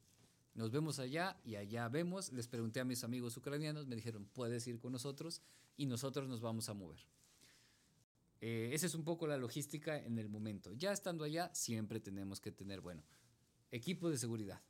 Nos 0.54 0.72
vemos 0.72 1.00
allá 1.00 1.38
y 1.44 1.56
allá 1.56 1.90
vemos. 1.90 2.32
Les 2.32 2.48
pregunté 2.48 2.80
a 2.80 2.86
mis 2.86 3.04
amigos 3.04 3.36
ucranianos, 3.36 3.88
me 3.88 3.96
dijeron, 3.96 4.26
puedes 4.32 4.66
ir 4.68 4.80
con 4.80 4.92
nosotros 4.92 5.42
y 5.76 5.86
nosotros 5.88 6.28
nos 6.30 6.40
vamos 6.40 6.70
a 6.70 6.74
mover. 6.74 7.00
Eh, 8.42 8.70
esa 8.74 8.86
es 8.86 8.94
un 8.94 9.04
poco 9.04 9.26
la 9.28 9.38
logística 9.38 9.98
en 9.98 10.20
el 10.20 10.30
momento. 10.30 10.72
Ya 10.74 10.92
estando 10.92 11.24
allá, 11.24 11.50
siempre 11.54 12.00
tenemos 12.00 12.40
que 12.40 12.52
tener, 12.52 12.80
bueno, 12.80 13.04
equipo 13.72 14.10
de 14.10 14.18
seguridad. 14.18 14.62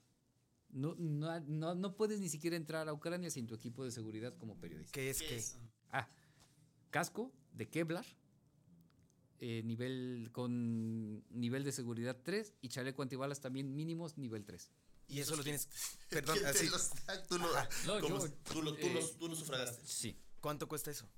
No, 0.75 0.93
no, 0.97 1.39
no, 1.39 1.73
no 1.73 1.95
puedes 1.95 2.19
ni 2.19 2.27
siquiera 2.27 2.57
entrar 2.57 2.89
a 2.89 2.93
Ucrania 2.93 3.29
sin 3.29 3.47
tu 3.47 3.55
equipo 3.55 3.85
de 3.85 3.91
seguridad 3.91 4.35
como 4.37 4.59
periodista. 4.59 4.91
¿Qué 4.91 5.09
es 5.09 5.21
qué? 5.21 5.41
Ah, 5.89 6.09
casco 6.89 7.31
de 7.53 7.69
Kevlar, 7.69 8.05
eh, 9.39 9.61
nivel 9.63 10.29
con 10.33 11.23
nivel 11.29 11.63
de 11.63 11.71
seguridad 11.71 12.17
3 12.21 12.55
y 12.59 12.67
chaleco 12.67 13.01
antibalas 13.01 13.39
también 13.39 13.73
mínimos 13.73 14.17
nivel 14.17 14.43
3. 14.43 14.69
Y 15.07 15.19
eso 15.19 15.37
lo 15.37 15.43
tienes. 15.43 15.69
Perdón, 16.09 16.39
así. 16.45 16.67
tú, 17.29 17.37
lo, 17.37 17.47
tú, 18.43 18.61
lo, 18.61 18.75
tú, 18.75 19.31
eh, 19.31 19.35
sufragaste. 19.37 19.81
Sí. 19.85 20.19
¿Cuánto 20.41 20.67
cuesta 20.67 20.91
eso? 20.91 21.09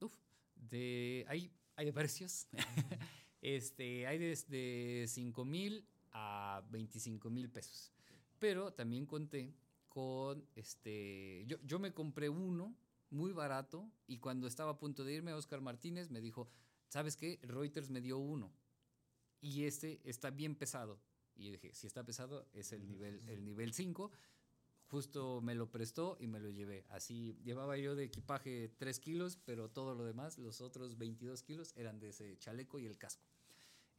Uf, 0.00 0.12
de 0.56 1.24
ahí 1.28 1.52
hay 1.76 1.86
de 1.86 1.92
precios. 1.92 2.48
este, 3.40 4.08
hay 4.08 4.18
desde 4.18 5.06
5 5.06 5.44
mil 5.44 5.86
a 6.10 6.64
25 6.70 7.30
mil 7.30 7.48
pesos. 7.50 7.92
Pero 8.40 8.72
también 8.72 9.06
conté 9.06 9.54
con, 9.88 10.44
este, 10.56 11.44
yo, 11.46 11.58
yo 11.62 11.78
me 11.78 11.94
compré 11.94 12.28
uno 12.28 12.74
muy 13.10 13.32
barato 13.32 13.88
y 14.08 14.18
cuando 14.18 14.48
estaba 14.48 14.72
a 14.72 14.78
punto 14.78 15.04
de 15.04 15.14
irme, 15.14 15.32
Oscar 15.32 15.60
Martínez 15.60 16.10
me 16.10 16.20
dijo, 16.20 16.50
¿sabes 16.88 17.16
qué? 17.16 17.38
Reuters 17.42 17.90
me 17.90 18.00
dio 18.00 18.18
uno 18.18 18.52
y 19.40 19.64
este 19.64 20.00
está 20.02 20.30
bien 20.30 20.56
pesado. 20.56 21.00
Y 21.36 21.44
yo 21.44 21.52
dije, 21.52 21.72
si 21.74 21.86
está 21.86 22.04
pesado, 22.04 22.48
es 22.52 22.72
el 22.72 22.86
nivel, 22.88 23.20
el 23.28 23.44
nivel 23.44 23.72
5 23.72 24.10
justo 24.90 25.40
me 25.40 25.54
lo 25.54 25.70
prestó 25.70 26.16
y 26.20 26.26
me 26.26 26.40
lo 26.40 26.50
llevé. 26.50 26.84
Así 26.88 27.38
llevaba 27.44 27.78
yo 27.78 27.94
de 27.94 28.04
equipaje 28.04 28.74
3 28.76 28.98
kilos, 28.98 29.38
pero 29.44 29.70
todo 29.70 29.94
lo 29.94 30.04
demás, 30.04 30.36
los 30.36 30.60
otros 30.60 30.98
22 30.98 31.42
kilos, 31.44 31.72
eran 31.76 32.00
de 32.00 32.08
ese 32.08 32.36
chaleco 32.38 32.80
y 32.80 32.86
el 32.86 32.98
casco. 32.98 33.24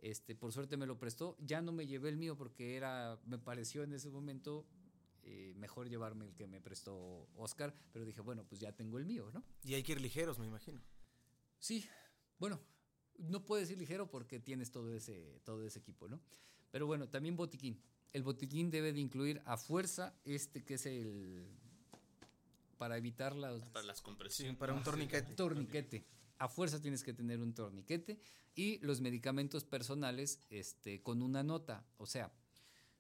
Este, 0.01 0.35
por 0.35 0.51
suerte 0.51 0.77
me 0.77 0.85
lo 0.85 0.97
prestó. 0.97 1.37
Ya 1.39 1.61
no 1.61 1.71
me 1.71 1.87
llevé 1.87 2.09
el 2.09 2.17
mío 2.17 2.35
porque 2.35 2.75
era, 2.75 3.19
me 3.25 3.37
pareció 3.37 3.83
en 3.83 3.93
ese 3.93 4.09
momento 4.09 4.65
eh, 5.23 5.53
mejor 5.55 5.89
llevarme 5.89 6.25
el 6.25 6.33
que 6.33 6.47
me 6.47 6.59
prestó 6.59 7.29
Oscar, 7.35 7.73
pero 7.91 8.03
dije, 8.03 8.21
bueno, 8.21 8.43
pues 8.47 8.59
ya 8.59 8.71
tengo 8.71 8.97
el 8.97 9.05
mío, 9.05 9.29
¿no? 9.33 9.43
Y 9.63 9.75
hay 9.75 9.83
que 9.83 9.93
ir 9.93 10.01
ligeros, 10.01 10.39
me 10.39 10.47
imagino. 10.47 10.81
Sí, 11.59 11.85
bueno, 12.39 12.59
no 13.17 13.45
puedes 13.45 13.69
ir 13.69 13.77
ligero 13.77 14.09
porque 14.09 14.39
tienes 14.39 14.71
todo 14.71 14.93
ese, 14.93 15.39
todo 15.43 15.63
ese 15.63 15.79
equipo, 15.79 16.07
¿no? 16.07 16.19
Pero 16.71 16.87
bueno, 16.87 17.07
también 17.07 17.35
botiquín 17.35 17.79
el 18.13 18.23
botiquín 18.23 18.69
debe 18.69 18.93
de 18.93 18.99
incluir 18.99 19.41
a 19.45 19.57
fuerza 19.57 20.13
este 20.25 20.63
que 20.63 20.75
es 20.75 20.85
el 20.85 21.45
para 22.77 22.97
evitar 22.97 23.35
las 23.35 23.63
para 23.69 23.85
las 23.85 24.01
compresiones 24.01 24.57
para 24.57 24.73
un 24.73 24.83
torniquete 24.83 25.33
torniquete 25.35 26.05
a 26.41 26.47
fuerza 26.47 26.81
tienes 26.81 27.03
que 27.03 27.13
tener 27.13 27.39
un 27.39 27.53
torniquete 27.53 28.19
y 28.55 28.79
los 28.79 29.01
medicamentos 29.01 29.63
personales 29.63 30.39
este 30.49 31.01
con 31.01 31.21
una 31.21 31.43
nota 31.43 31.85
o 31.97 32.05
sea 32.05 32.33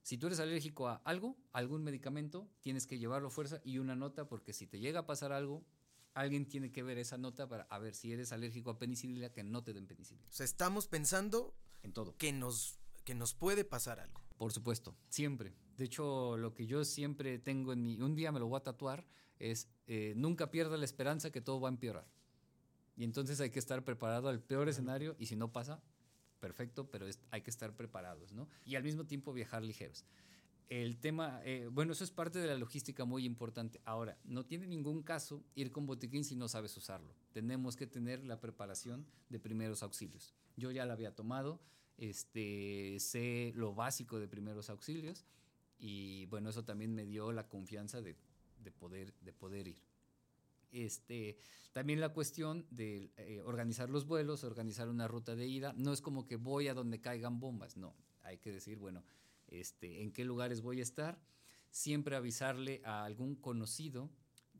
si 0.03 0.17
tú 0.17 0.27
eres 0.27 0.39
alérgico 0.39 0.87
a 0.87 0.95
algo 1.05 1.37
algún 1.51 1.83
medicamento 1.83 2.49
tienes 2.61 2.87
que 2.87 2.99
llevarlo 2.99 3.27
a 3.27 3.31
fuerza 3.31 3.59
y 3.63 3.79
una 3.79 3.95
nota 3.95 4.27
porque 4.27 4.53
si 4.53 4.67
te 4.67 4.79
llega 4.79 5.01
a 5.01 5.05
pasar 5.05 5.31
algo 5.31 5.65
alguien 6.13 6.47
tiene 6.47 6.71
que 6.71 6.83
ver 6.83 6.97
esa 6.97 7.17
nota 7.17 7.47
para 7.47 7.63
a 7.63 7.79
ver 7.79 7.95
si 7.95 8.13
eres 8.13 8.31
alérgico 8.31 8.69
a 8.69 8.79
penicilina 8.79 9.29
que 9.29 9.43
no 9.43 9.63
te 9.63 9.73
den 9.73 9.87
penicilina 9.87 10.27
o 10.29 10.33
sea 10.33 10.45
estamos 10.45 10.87
pensando 10.87 11.55
en 11.83 11.93
todo 11.93 12.15
que 12.17 12.31
nos 12.31 12.79
que 13.03 13.15
nos 13.15 13.33
puede 13.33 13.65
pasar 13.65 13.99
algo 13.99 14.21
por 14.41 14.51
supuesto, 14.51 14.95
siempre. 15.07 15.53
De 15.77 15.85
hecho, 15.85 16.35
lo 16.35 16.55
que 16.55 16.65
yo 16.65 16.83
siempre 16.83 17.37
tengo 17.37 17.73
en 17.73 17.83
mi, 17.83 18.01
un 18.01 18.15
día 18.15 18.31
me 18.31 18.39
lo 18.39 18.47
voy 18.47 18.57
a 18.57 18.63
tatuar, 18.63 19.05
es 19.37 19.69
eh, 19.85 20.13
nunca 20.15 20.49
pierda 20.49 20.77
la 20.77 20.85
esperanza 20.85 21.31
que 21.31 21.41
todo 21.41 21.61
va 21.61 21.69
a 21.69 21.71
empeorar. 21.71 22.07
Y 22.95 23.03
entonces 23.03 23.39
hay 23.41 23.49
que 23.49 23.59
estar 23.59 23.83
preparado 23.83 24.29
al 24.29 24.41
peor 24.41 24.69
escenario 24.69 25.15
y 25.17 25.25
si 25.25 25.35
no 25.35 25.51
pasa, 25.51 25.81
perfecto, 26.39 26.89
pero 26.89 27.05
hay 27.29 27.41
que 27.41 27.49
estar 27.49 27.75
preparados, 27.75 28.33
¿no? 28.33 28.47
Y 28.65 28.75
al 28.75 28.83
mismo 28.83 29.05
tiempo 29.05 29.33
viajar 29.33 29.63
ligeros. 29.63 30.05
El 30.71 30.97
tema, 30.99 31.41
eh, 31.43 31.67
bueno, 31.69 31.91
eso 31.91 32.03
es 32.03 32.11
parte 32.11 32.39
de 32.39 32.47
la 32.47 32.55
logística 32.55 33.03
muy 33.03 33.25
importante. 33.25 33.81
Ahora, 33.83 34.17
no 34.23 34.45
tiene 34.45 34.67
ningún 34.67 35.03
caso 35.03 35.43
ir 35.53 35.71
con 35.71 35.85
botiquín 35.85 36.23
si 36.23 36.35
no 36.35 36.47
sabes 36.47 36.75
usarlo. 36.77 37.13
Tenemos 37.33 37.75
que 37.75 37.87
tener 37.87 38.23
la 38.23 38.39
preparación 38.39 39.05
de 39.29 39.39
primeros 39.39 39.83
auxilios. 39.83 40.33
Yo 40.55 40.71
ya 40.71 40.85
la 40.85 40.93
había 40.93 41.13
tomado, 41.13 41.59
este, 41.97 42.97
sé 42.99 43.51
lo 43.55 43.75
básico 43.75 44.19
de 44.19 44.29
primeros 44.29 44.69
auxilios 44.69 45.25
y 45.77 46.25
bueno, 46.27 46.49
eso 46.49 46.63
también 46.63 46.95
me 46.95 47.05
dio 47.05 47.31
la 47.31 47.49
confianza 47.49 48.01
de, 48.01 48.15
poder, 48.79 49.13
de 49.19 49.33
poder 49.33 49.67
ir. 49.67 49.81
Este, 50.71 51.37
también 51.73 51.99
la 51.99 52.09
cuestión 52.09 52.65
de 52.69 53.11
eh, 53.17 53.41
organizar 53.43 53.89
los 53.89 54.05
vuelos, 54.05 54.43
organizar 54.43 54.89
una 54.89 55.07
ruta 55.07 55.35
de 55.35 55.47
ida, 55.47 55.73
no 55.77 55.93
es 55.93 56.01
como 56.01 56.25
que 56.25 56.35
voy 56.35 56.67
a 56.67 56.73
donde 56.73 56.99
caigan 56.99 57.39
bombas, 57.39 57.77
no, 57.77 57.95
hay 58.21 58.37
que 58.37 58.51
decir, 58.51 58.77
bueno, 58.77 59.03
este, 59.47 60.01
en 60.01 60.11
qué 60.11 60.25
lugares 60.25 60.61
voy 60.61 60.79
a 60.79 60.83
estar, 60.83 61.21
siempre 61.69 62.15
avisarle 62.15 62.81
a 62.83 63.03
algún 63.03 63.35
conocido, 63.35 64.09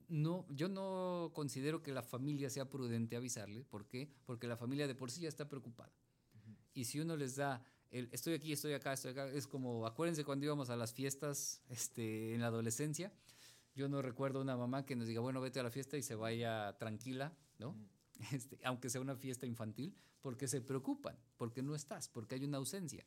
no, 0.07 0.45
yo 0.49 0.67
no 0.67 1.31
considero 1.33 1.81
que 1.81 1.93
la 1.93 2.03
familia 2.03 2.49
sea 2.49 2.69
prudente 2.69 3.15
avisarle. 3.15 3.63
¿Por 3.63 3.87
qué? 3.87 4.11
Porque 4.25 4.45
la 4.45 4.57
familia 4.57 4.85
de 4.85 4.93
por 4.93 5.09
sí 5.09 5.21
ya 5.21 5.29
está 5.29 5.47
preocupada. 5.47 5.93
Y 6.73 6.83
si 6.85 6.99
uno 6.99 7.15
les 7.15 7.37
da 7.37 7.63
el 7.91 8.09
estoy 8.11 8.33
aquí, 8.33 8.51
estoy 8.51 8.73
acá, 8.73 8.93
estoy 8.93 9.11
acá, 9.11 9.29
es 9.29 9.47
como, 9.47 9.85
acuérdense 9.85 10.23
cuando 10.23 10.45
íbamos 10.45 10.69
a 10.69 10.75
las 10.75 10.93
fiestas 10.93 11.61
este, 11.69 12.33
en 12.33 12.41
la 12.41 12.47
adolescencia. 12.47 13.11
Yo 13.75 13.87
no 13.87 14.01
recuerdo 14.01 14.41
una 14.41 14.57
mamá 14.57 14.85
que 14.85 14.95
nos 14.95 15.07
diga, 15.07 15.21
bueno, 15.21 15.41
vete 15.41 15.59
a 15.59 15.63
la 15.63 15.71
fiesta 15.71 15.97
y 15.97 16.01
se 16.01 16.15
vaya 16.15 16.77
tranquila, 16.77 17.33
¿no? 17.59 17.75
Este, 18.31 18.59
aunque 18.63 18.89
sea 18.89 19.01
una 19.01 19.15
fiesta 19.15 19.47
infantil, 19.47 19.95
porque 20.21 20.47
se 20.47 20.61
preocupan, 20.61 21.17
porque 21.37 21.63
no 21.63 21.73
estás, 21.73 22.07
porque 22.07 22.35
hay 22.35 22.43
una 22.43 22.57
ausencia. 22.57 23.03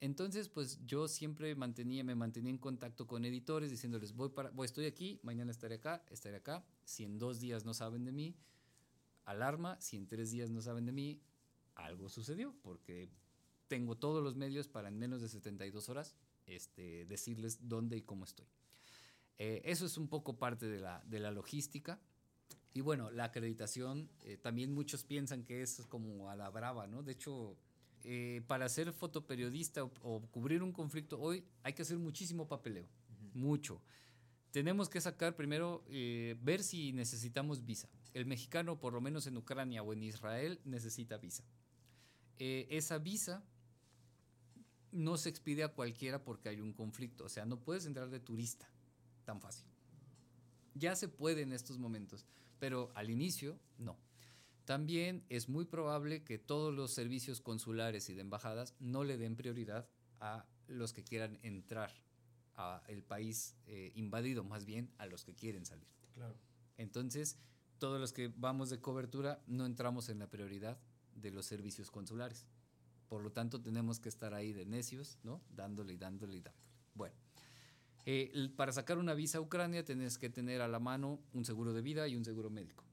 Entonces, 0.00 0.48
pues 0.48 0.84
yo 0.86 1.08
siempre 1.08 1.54
mantenía, 1.54 2.04
me 2.04 2.14
mantenía 2.14 2.50
en 2.50 2.58
contacto 2.58 3.06
con 3.06 3.24
editores 3.24 3.70
diciéndoles, 3.70 4.14
voy 4.14 4.30
para, 4.30 4.50
voy, 4.50 4.64
estoy 4.64 4.86
aquí, 4.86 5.20
mañana 5.22 5.50
estaré 5.50 5.76
acá, 5.76 6.04
estaré 6.10 6.36
acá. 6.36 6.64
Si 6.84 7.04
en 7.04 7.18
dos 7.18 7.40
días 7.40 7.64
no 7.64 7.74
saben 7.74 8.04
de 8.04 8.12
mí, 8.12 8.34
alarma. 9.24 9.80
Si 9.80 9.96
en 9.96 10.06
tres 10.06 10.30
días 10.30 10.50
no 10.50 10.60
saben 10.60 10.86
de 10.86 10.92
mí, 10.92 11.20
algo 11.74 12.08
sucedió, 12.08 12.54
porque 12.62 13.10
tengo 13.68 13.96
todos 13.96 14.22
los 14.22 14.36
medios 14.36 14.68
para 14.68 14.88
en 14.88 14.98
menos 14.98 15.20
de 15.20 15.28
72 15.28 15.88
horas 15.88 16.16
este, 16.46 17.04
decirles 17.06 17.68
dónde 17.68 17.96
y 17.96 18.02
cómo 18.02 18.24
estoy. 18.24 18.46
Eh, 19.38 19.62
eso 19.64 19.86
es 19.86 19.98
un 19.98 20.08
poco 20.08 20.38
parte 20.38 20.66
de 20.66 20.80
la, 20.80 21.02
de 21.06 21.20
la 21.20 21.30
logística. 21.30 22.00
Y 22.72 22.80
bueno, 22.80 23.10
la 23.10 23.24
acreditación, 23.24 24.10
eh, 24.24 24.36
también 24.36 24.72
muchos 24.72 25.04
piensan 25.04 25.44
que 25.44 25.62
es 25.62 25.82
como 25.88 26.30
a 26.30 26.36
la 26.36 26.50
brava, 26.50 26.86
¿no? 26.86 27.02
De 27.02 27.12
hecho, 27.12 27.56
eh, 28.04 28.42
para 28.46 28.68
ser 28.68 28.92
fotoperiodista 28.92 29.84
o, 29.84 30.22
cubrir 30.30 30.62
un 30.62 30.72
conflicto 30.72 31.18
hoy 31.18 31.44
hay 31.62 31.72
que 31.72 31.82
hacer 31.82 31.98
muchísimo 31.98 32.46
papeleo, 32.46 32.86
mucho. 33.34 33.82
Tenemos 34.50 34.88
que 34.88 35.00
sacar 35.00 35.36
primero, 35.36 35.84
ver 36.40 36.62
si 36.62 36.92
necesitamos 36.92 37.66
visa. 37.66 37.90
El 38.14 38.24
mexicano, 38.24 38.80
por 38.80 38.94
lo 38.94 39.02
menos 39.02 39.26
en 39.26 39.36
Ucrania 39.36 39.82
o 39.82 39.92
en 39.92 40.02
Israel, 40.02 40.60
necesita 40.64 41.18
visa. 41.18 41.44
Esa 42.38 42.96
visa 42.96 43.44
no 44.92 45.18
se 45.18 45.28
expide 45.28 45.62
a 45.62 45.68
cualquiera 45.68 46.24
porque 46.24 46.48
hay 46.48 46.62
un 46.62 46.72
conflicto. 46.72 47.24
O 47.24 47.28
sea, 47.28 47.44
no 47.44 47.60
puedes 47.60 47.84
entrar 47.84 48.08
de 48.08 48.18
turista 48.18 48.66
tan 49.26 49.42
fácil. 49.42 49.66
Ya 50.74 50.96
se 50.96 51.08
puede 51.08 51.42
en 51.42 51.52
estos 51.52 51.78
momentos, 51.78 52.24
pero 52.58 52.90
al 52.94 53.10
inicio 53.10 53.60
no. 53.76 53.98
También 54.64 55.24
es 55.28 55.48
muy 55.48 55.66
probable 55.66 56.24
que 56.24 56.38
todos 56.38 56.74
los 56.74 56.92
servicios 56.92 57.40
consulares 57.40 58.08
y 58.08 58.14
de 58.14 58.22
embajadas 58.22 58.74
no 58.80 59.04
le 59.04 59.18
den 59.18 59.36
prioridad 59.36 59.88
a 60.20 60.46
los 60.66 60.92
que 60.92 61.04
quieran 61.04 61.38
entrar 61.42 61.92
al 62.54 63.02
país 63.02 63.54
eh, 63.66 63.92
invadido, 63.94 64.42
más 64.42 64.64
bien 64.64 64.90
a 64.96 65.06
los 65.06 65.24
que 65.24 65.34
quieren 65.34 65.66
salir. 65.66 65.86
Claro. 66.14 66.34
Entonces, 66.78 67.38
todos 67.78 68.00
los 68.00 68.12
que 68.12 68.32
vamos 68.34 68.70
de 68.70 68.80
cobertura 68.80 69.42
no 69.46 69.66
entramos 69.66 70.08
en 70.08 70.18
la 70.18 70.30
prioridad 70.30 70.80
de 71.14 71.30
los 71.30 71.44
servicios 71.44 71.90
consulares. 71.90 72.46
Por 73.08 73.22
lo 73.22 73.30
tanto, 73.30 73.60
tenemos 73.60 74.00
que 74.00 74.08
estar 74.08 74.34
ahí 74.34 74.52
de 74.52 74.64
necios, 74.64 75.18
¿no? 75.22 75.42
Dándole 75.50 75.92
y 75.92 75.96
dándole 75.96 76.38
y 76.38 76.40
dándole. 76.40 76.66
Bueno, 76.94 77.14
eh, 78.06 78.50
para 78.56 78.72
sacar 78.72 78.96
una 78.96 79.12
visa 79.12 79.38
a 79.38 79.40
Ucrania 79.42 79.84
tienes 79.84 80.16
que 80.16 80.30
tener 80.30 80.62
a 80.62 80.68
la 80.68 80.78
mano 80.78 81.20
un 81.34 81.44
seguro 81.44 81.74
de 81.74 81.82
vida 81.82 82.08
y 82.08 82.16
un 82.16 82.24
seguro 82.24 82.48
médico 82.48 82.86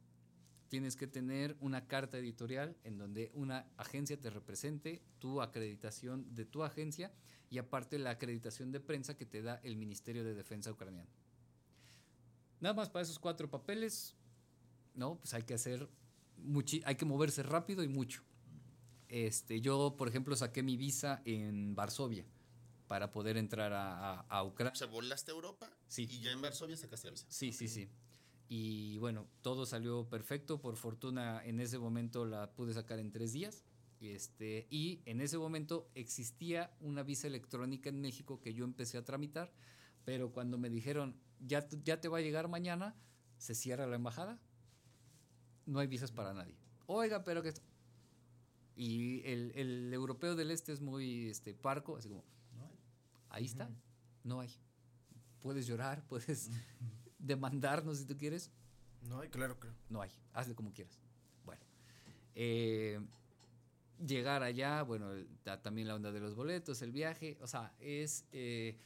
tienes 0.74 0.96
que 0.96 1.06
tener 1.06 1.56
una 1.60 1.86
carta 1.86 2.18
editorial 2.18 2.76
en 2.84 2.98
donde 2.98 3.30
una 3.36 3.68
agencia 3.78 4.20
te 4.20 4.32
represente, 4.32 5.04
tu 5.20 5.40
acreditación 5.40 6.34
de 6.34 6.46
tu 6.46 6.64
agencia 6.64 7.14
y 7.52 7.60
aparte 7.60 8.00
la 8.00 8.10
acreditación 8.10 8.72
de 8.72 8.80
prensa 8.80 9.16
que 9.16 9.28
te 9.28 9.44
da 9.44 9.60
el 9.62 9.76
Ministerio 9.76 10.24
de 10.24 10.34
Defensa 10.34 10.72
ucraniano. 10.72 11.12
Nada 12.60 12.74
más 12.74 12.90
para 12.90 13.04
esos 13.04 13.20
cuatro 13.20 13.52
papeles, 13.52 14.16
no, 14.96 15.20
pues 15.20 15.36
hay 15.36 15.44
que 15.44 15.54
hacer, 15.54 15.88
hay 16.86 16.96
que 16.96 17.06
moverse 17.06 17.44
rápido 17.44 17.84
y 17.84 17.88
mucho. 17.88 18.24
Este, 19.10 19.62
yo, 19.62 19.94
por 19.96 20.08
ejemplo, 20.08 20.36
saqué 20.36 20.64
mi 20.64 20.76
visa 20.76 21.22
en 21.24 21.76
Varsovia 21.76 22.26
para 22.88 23.12
poder 23.12 23.38
entrar 23.38 23.74
a, 23.74 24.22
a, 24.22 24.44
Ucrania. 24.44 24.74
O 24.74 24.76
sea, 24.76 24.88
volaste 24.88 25.32
a 25.32 25.36
Europa 25.36 25.70
sí. 25.88 26.08
y 26.10 26.22
ya 26.22 26.32
en 26.32 26.42
Varsovia 26.42 26.78
sacaste 26.78 27.08
la 27.08 27.12
visa. 27.12 27.26
Sí, 27.30 27.52
sí, 27.52 27.68
sí. 27.68 27.90
Y 28.50 28.98
bueno, 29.00 29.28
todo 29.42 29.66
salió 29.66 30.08
perfecto. 30.10 30.62
Por 30.62 30.76
fortuna, 30.76 31.42
en 31.44 31.60
ese 31.60 31.80
momento 31.80 32.26
la 32.26 32.52
pude 32.54 32.74
sacar 32.74 33.00
en 33.00 33.12
tres 33.12 33.34
días. 33.34 33.64
Este, 34.00 34.68
y 34.70 35.02
en 35.06 35.22
ese 35.22 35.38
momento 35.38 35.90
existía 35.96 36.76
una 36.82 37.04
visa 37.04 37.28
electrónica 37.28 37.90
en 37.90 38.02
México 38.02 38.42
que 38.42 38.54
yo 38.54 38.66
empecé 38.66 38.98
a 38.98 39.06
tramitar, 39.06 39.54
pero 40.04 40.34
cuando 40.34 40.58
me 40.58 40.70
dijeron, 40.70 41.16
ya, 41.40 41.66
ya 41.84 42.02
te 42.02 42.10
va 42.10 42.18
a 42.18 42.22
llegar 42.22 42.50
mañana, 42.50 42.96
se 43.38 43.56
cierra 43.56 43.88
la 43.88 43.96
embajada, 43.96 44.42
no 45.66 45.80
hay 45.80 45.88
visas 45.88 46.12
para 46.12 46.34
nadie. 46.34 46.58
Oiga, 46.86 47.24
pero 47.24 47.42
que... 47.42 47.54
Y 48.76 49.22
el, 49.26 49.54
el 49.56 49.94
europeo 49.94 50.36
del 50.36 50.52
este 50.52 50.74
es 50.74 50.82
muy 50.82 51.30
este, 51.30 51.54
parco, 51.54 51.96
así 51.96 52.10
como, 52.10 52.26
ahí 53.34 53.46
está, 53.46 53.70
no 54.24 54.40
hay. 54.40 54.50
Puedes 55.42 55.68
llorar, 55.68 56.06
puedes 56.08 56.50
demandarnos 57.20 57.98
si 57.98 58.06
tú 58.06 58.16
quieres. 58.16 58.50
No 59.10 59.20
hay, 59.20 59.28
claro, 59.28 59.60
claro. 59.60 59.76
No 59.90 60.02
hay, 60.02 60.12
hazle 60.32 60.56
como 60.56 60.72
quieras. 60.72 60.98
Bueno, 61.44 61.62
eh, 62.36 63.02
llegar 64.06 64.44
allá, 64.44 64.84
bueno, 64.84 65.10
también 65.62 65.90
la 65.90 65.96
onda 65.96 66.12
de 66.12 66.22
los 66.22 66.36
boletos, 66.36 66.82
el 66.82 66.94
viaje, 66.94 67.38
o 67.42 67.48
sea, 67.48 67.76
es... 67.80 68.26
Eh, 68.32 68.78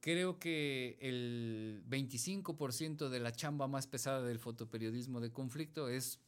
creo 0.00 0.38
que 0.38 0.96
el 1.02 1.84
25% 1.90 3.10
de 3.10 3.20
la 3.20 3.32
chamba 3.32 3.68
más 3.68 3.86
pesada 3.86 4.22
del 4.22 4.38
fotoperiodismo 4.38 5.20
de 5.20 5.30
conflicto 5.30 5.90
es 5.90 6.20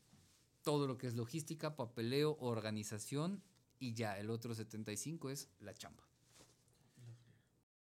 todo 0.62 0.86
lo 0.86 0.98
que 0.98 1.06
es 1.06 1.14
logística, 1.14 1.74
papeleo, 1.74 2.36
organización 2.40 3.42
y 3.78 3.94
ya 3.94 4.18
el 4.18 4.28
otro 4.28 4.54
75 4.54 5.30
es 5.30 5.48
la 5.60 5.72
chamba. 5.72 6.11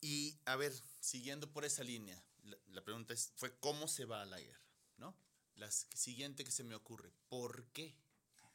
Y 0.06 0.38
a 0.46 0.56
ver, 0.56 0.72
siguiendo 1.00 1.52
por 1.52 1.66
esa 1.66 1.84
línea, 1.84 2.24
la, 2.68 2.84
pregunta 2.84 3.16
es, 3.16 3.34
fue 3.38 3.58
cómo 3.58 3.88
se 3.88 4.06
va 4.06 4.22
a 4.22 4.26
la 4.28 4.40
guerra, 4.40 4.62
¿no? 5.00 5.18
La 5.56 5.72
siguiente 5.72 6.44
que 6.44 6.52
se 6.52 6.64
me 6.64 6.76
ocurre, 6.76 7.12
¿por 7.28 7.66
qué 7.74 7.96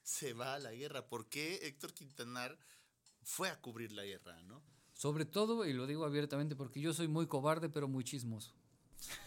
se 0.05 0.33
va 0.33 0.55
a 0.55 0.61
la 0.61 0.71
guerra? 0.71 1.09
¿Por 1.09 1.29
qué 1.29 1.57
Héctor 1.67 1.93
Quintanar 1.93 2.57
fue 3.25 3.49
a 3.49 3.61
cubrir 3.61 3.91
la 3.91 4.05
guerra, 4.05 4.41
¿no? 4.45 4.63
Sobre 4.93 5.25
todo, 5.25 5.67
y 5.67 5.73
lo 5.73 5.89
digo 5.89 6.05
abiertamente, 6.05 6.55
porque 6.55 6.81
yo 6.81 6.95
soy 6.95 7.09
muy 7.09 7.27
cobarde, 7.27 7.69
pero 7.69 7.89
muy 7.89 8.05
chismoso. 8.05 8.55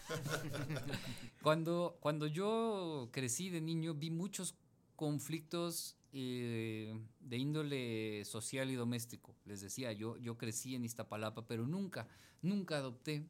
cuando, 1.42 1.98
cuando 2.00 2.26
yo 2.26 3.10
crecí 3.12 3.50
de 3.50 3.60
niño, 3.60 3.92
vi 3.92 4.08
muchos 4.08 4.54
conflictos 4.96 5.98
eh, 6.16 6.96
de 7.18 7.36
índole 7.36 8.24
social 8.24 8.70
y 8.70 8.74
doméstico. 8.76 9.34
Les 9.44 9.60
decía, 9.60 9.92
yo, 9.92 10.16
yo 10.18 10.38
crecí 10.38 10.76
en 10.76 10.84
Iztapalapa, 10.84 11.46
pero 11.46 11.66
nunca, 11.66 12.06
nunca 12.40 12.76
adopté 12.76 13.26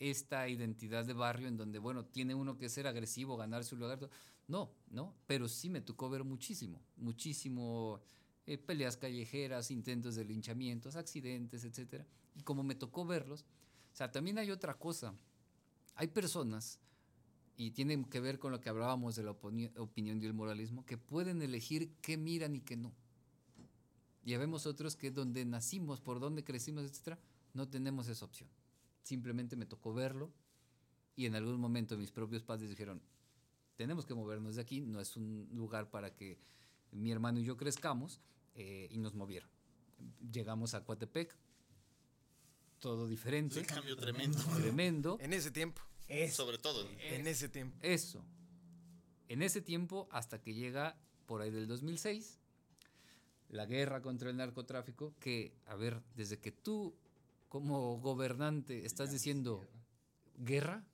esta 0.00 0.48
identidad 0.48 1.04
de 1.04 1.12
barrio 1.12 1.46
en 1.46 1.56
donde, 1.56 1.78
bueno, 1.78 2.04
tiene 2.04 2.34
uno 2.34 2.58
que 2.58 2.68
ser 2.68 2.88
agresivo, 2.88 3.36
ganarse 3.36 3.76
un 3.76 3.82
lugar. 3.82 4.10
No, 4.48 4.72
no, 4.90 5.14
pero 5.28 5.46
sí 5.46 5.70
me 5.70 5.80
tocó 5.80 6.10
ver 6.10 6.24
muchísimo, 6.24 6.82
muchísimo 6.96 8.02
eh, 8.46 8.58
peleas 8.58 8.96
callejeras, 8.96 9.70
intentos 9.70 10.16
de 10.16 10.24
linchamientos, 10.24 10.96
accidentes, 10.96 11.64
etc. 11.64 12.02
Y 12.34 12.42
como 12.42 12.64
me 12.64 12.74
tocó 12.74 13.06
verlos, 13.06 13.44
o 13.92 13.96
sea, 13.96 14.10
también 14.10 14.38
hay 14.38 14.50
otra 14.50 14.74
cosa. 14.74 15.14
Hay 15.94 16.08
personas, 16.08 16.80
y 17.56 17.72
tienen 17.72 18.04
que 18.04 18.20
ver 18.20 18.38
con 18.38 18.52
lo 18.52 18.60
que 18.60 18.68
hablábamos 18.68 19.16
de 19.16 19.22
la 19.22 19.30
opinión 19.30 20.22
y 20.22 20.26
el 20.26 20.32
moralismo, 20.32 20.84
que 20.84 20.96
pueden 20.98 21.42
elegir 21.42 21.92
qué 22.00 22.16
miran 22.16 22.56
y 22.56 22.60
qué 22.60 22.76
no. 22.76 22.92
Y 24.24 24.36
vemos 24.36 24.66
otros 24.66 24.96
que 24.96 25.10
donde 25.10 25.44
nacimos, 25.44 26.00
por 26.00 26.20
donde 26.20 26.44
crecimos, 26.44 26.84
etc., 26.84 27.18
no 27.54 27.68
tenemos 27.68 28.08
esa 28.08 28.24
opción. 28.24 28.48
Simplemente 29.02 29.56
me 29.56 29.66
tocó 29.66 29.92
verlo 29.92 30.32
y 31.16 31.26
en 31.26 31.34
algún 31.34 31.60
momento 31.60 31.98
mis 31.98 32.10
propios 32.10 32.42
padres 32.42 32.70
dijeron, 32.70 33.02
tenemos 33.76 34.06
que 34.06 34.14
movernos 34.14 34.56
de 34.56 34.62
aquí, 34.62 34.80
no 34.80 35.00
es 35.00 35.16
un 35.16 35.48
lugar 35.52 35.90
para 35.90 36.14
que 36.14 36.38
mi 36.92 37.10
hermano 37.10 37.40
y 37.40 37.44
yo 37.44 37.56
crezcamos, 37.56 38.20
eh, 38.54 38.88
y 38.90 38.98
nos 38.98 39.14
movieron. 39.14 39.48
Llegamos 40.30 40.74
a 40.74 40.84
Coatepec, 40.84 41.34
todo 42.78 43.06
diferente. 43.06 43.60
Un 43.60 43.66
cambio 43.66 43.96
tremendo. 43.96 44.38
Tremendo. 44.56 45.16
En 45.20 45.32
ese 45.32 45.50
tiempo. 45.50 45.82
Sobre 46.30 46.58
todo. 46.58 46.88
en 47.00 47.26
ese 47.26 47.48
tiempo. 47.48 47.76
Eso. 47.82 48.24
En 49.28 49.42
ese 49.42 49.62
tiempo, 49.62 50.08
hasta 50.10 50.40
que 50.40 50.54
llega 50.54 50.96
por 51.26 51.40
ahí 51.40 51.50
del 51.50 51.66
2006, 51.66 52.38
la 53.48 53.66
guerra 53.66 54.02
contra 54.02 54.30
el 54.30 54.36
narcotráfico, 54.36 55.14
que, 55.20 55.54
a 55.66 55.74
ver, 55.74 56.02
desde 56.14 56.38
que 56.38 56.52
tú 56.52 56.94
como 57.48 57.98
gobernante 57.98 58.86
estás 58.86 59.10
diciendo 59.10 59.68
guerra, 60.38 60.84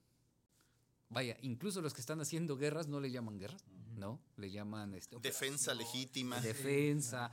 vaya, 1.09 1.37
incluso 1.41 1.81
los 1.81 1.93
que 1.93 2.01
están 2.01 2.19
haciendo 2.19 2.57
guerras 2.57 2.87
no 2.87 2.99
le 2.99 3.11
llaman 3.11 3.39
guerras, 3.39 3.63
¿no? 3.95 4.19
Le 4.35 4.51
llaman 4.51 4.93
este, 4.93 5.17
defensa 5.19 5.73
legítima. 5.73 6.39
Defensa, 6.41 7.31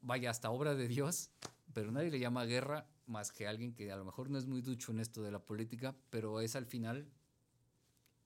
vaya, 0.00 0.30
hasta 0.30 0.50
obra 0.50 0.74
de 0.74 0.88
Dios, 0.88 1.30
pero 1.76 1.92
nadie 1.92 2.10
le 2.10 2.18
llama 2.18 2.46
guerra 2.46 2.88
más 3.04 3.30
que 3.30 3.46
alguien 3.46 3.74
que 3.74 3.92
a 3.92 3.96
lo 3.96 4.06
mejor 4.06 4.30
no 4.30 4.38
es 4.38 4.46
muy 4.46 4.62
ducho 4.62 4.92
en 4.92 4.98
esto 4.98 5.22
de 5.22 5.30
la 5.30 5.44
política, 5.44 5.94
pero 6.08 6.40
es 6.40 6.56
al 6.56 6.64
final 6.64 7.06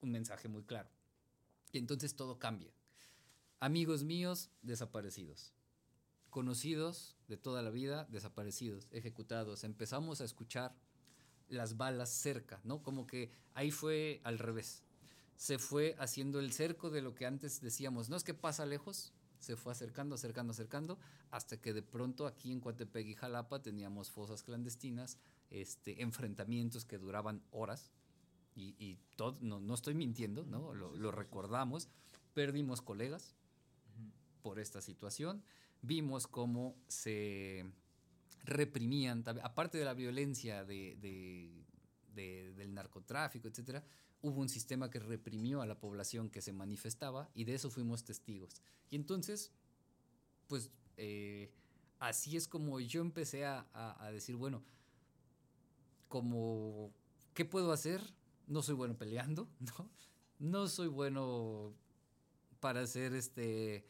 un 0.00 0.12
mensaje 0.12 0.46
muy 0.46 0.62
claro. 0.62 0.88
Y 1.72 1.78
entonces 1.78 2.14
todo 2.14 2.38
cambia. 2.38 2.72
Amigos 3.58 4.04
míos 4.04 4.50
desaparecidos. 4.62 5.52
Conocidos 6.30 7.16
de 7.26 7.38
toda 7.38 7.60
la 7.60 7.70
vida 7.70 8.06
desaparecidos, 8.08 8.86
ejecutados. 8.92 9.64
Empezamos 9.64 10.20
a 10.20 10.26
escuchar 10.26 10.76
las 11.48 11.76
balas 11.76 12.10
cerca, 12.10 12.60
¿no? 12.62 12.84
Como 12.84 13.04
que 13.08 13.32
ahí 13.54 13.72
fue 13.72 14.20
al 14.22 14.38
revés. 14.38 14.84
Se 15.34 15.58
fue 15.58 15.96
haciendo 15.98 16.38
el 16.38 16.52
cerco 16.52 16.88
de 16.88 17.02
lo 17.02 17.16
que 17.16 17.26
antes 17.26 17.60
decíamos, 17.60 18.10
no 18.10 18.16
es 18.16 18.22
que 18.22 18.32
pasa 18.32 18.64
lejos, 18.64 19.12
se 19.40 19.56
fue 19.56 19.72
acercando, 19.72 20.14
acercando, 20.14 20.52
acercando, 20.52 20.98
hasta 21.30 21.56
que 21.60 21.72
de 21.72 21.82
pronto 21.82 22.26
aquí 22.26 22.52
en 22.52 22.60
Coatepec 22.60 23.06
y 23.06 23.14
Jalapa 23.14 23.62
teníamos 23.62 24.10
fosas 24.10 24.42
clandestinas, 24.42 25.18
este, 25.50 26.02
enfrentamientos 26.02 26.84
que 26.84 26.98
duraban 26.98 27.42
horas, 27.50 27.90
y, 28.54 28.98
todo, 29.16 29.38
no, 29.40 29.72
estoy 29.72 29.94
mintiendo, 29.94 30.44
¿no? 30.44 30.74
Lo, 30.74 31.10
recordamos, 31.10 31.88
perdimos 32.34 32.82
colegas 32.82 33.34
por 34.42 34.58
esta 34.58 34.82
situación, 34.82 35.42
vimos 35.80 36.26
cómo 36.26 36.76
se 36.86 37.64
reprimían, 38.44 39.24
aparte 39.42 39.78
de 39.78 39.86
la 39.86 39.94
violencia 39.94 40.64
de, 40.64 41.64
del 42.12 42.74
narcotráfico, 42.74 43.48
etcétera, 43.48 43.82
hubo 44.22 44.40
un 44.40 44.48
sistema 44.48 44.90
que 44.90 44.98
reprimió 44.98 45.62
a 45.62 45.66
la 45.66 45.78
población 45.78 46.30
que 46.30 46.42
se 46.42 46.52
manifestaba 46.52 47.30
y 47.34 47.44
de 47.44 47.54
eso 47.54 47.70
fuimos 47.70 48.04
testigos. 48.04 48.50
Y 48.90 48.96
entonces, 48.96 49.52
pues 50.46 50.70
eh, 50.96 51.50
así 51.98 52.36
es 52.36 52.48
como 52.48 52.80
yo 52.80 53.00
empecé 53.00 53.44
a, 53.44 53.66
a, 53.72 54.10
decir, 54.10 54.36
bueno, 54.36 54.62
como, 56.08 56.92
¿qué 57.34 57.44
puedo 57.44 57.72
hacer? 57.72 58.02
No 58.46 58.62
soy 58.62 58.74
bueno 58.74 58.96
peleando, 58.98 59.48
¿no? 59.78 59.90
No 60.38 60.68
soy 60.68 60.88
bueno 60.88 61.74
para 62.60 62.82
hacer 62.82 63.14
este 63.14 63.86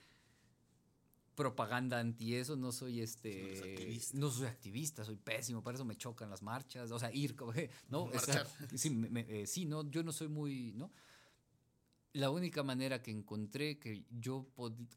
propaganda 1.41 1.99
anti 1.99 2.34
eso, 2.34 2.55
no 2.55 2.70
soy 2.70 3.01
este 3.01 3.99
no, 4.12 4.30
soy 4.30 4.47
activista, 4.47 5.07
soy 5.07 5.16
pésimo, 5.16 5.62
para 5.62 5.76
eso 5.76 5.86
me 5.86 5.97
chocan 5.97 6.28
las 6.28 6.43
marchas, 6.43 6.91
o 6.91 6.99
sea, 6.99 7.11
ir 7.14 7.34
no, 7.88 8.11
eh, 8.12 9.47
sí, 9.47 9.64
no, 9.64 9.91
yo 9.91 10.03
no 10.03 10.12
soy 10.12 10.28
muy, 10.28 10.74
¿no? 10.74 10.91
La 12.12 12.28
única 12.28 12.62
manera 12.62 13.01
que 13.01 13.11
encontré 13.11 13.78
que 13.78 14.05
yo 14.11 14.49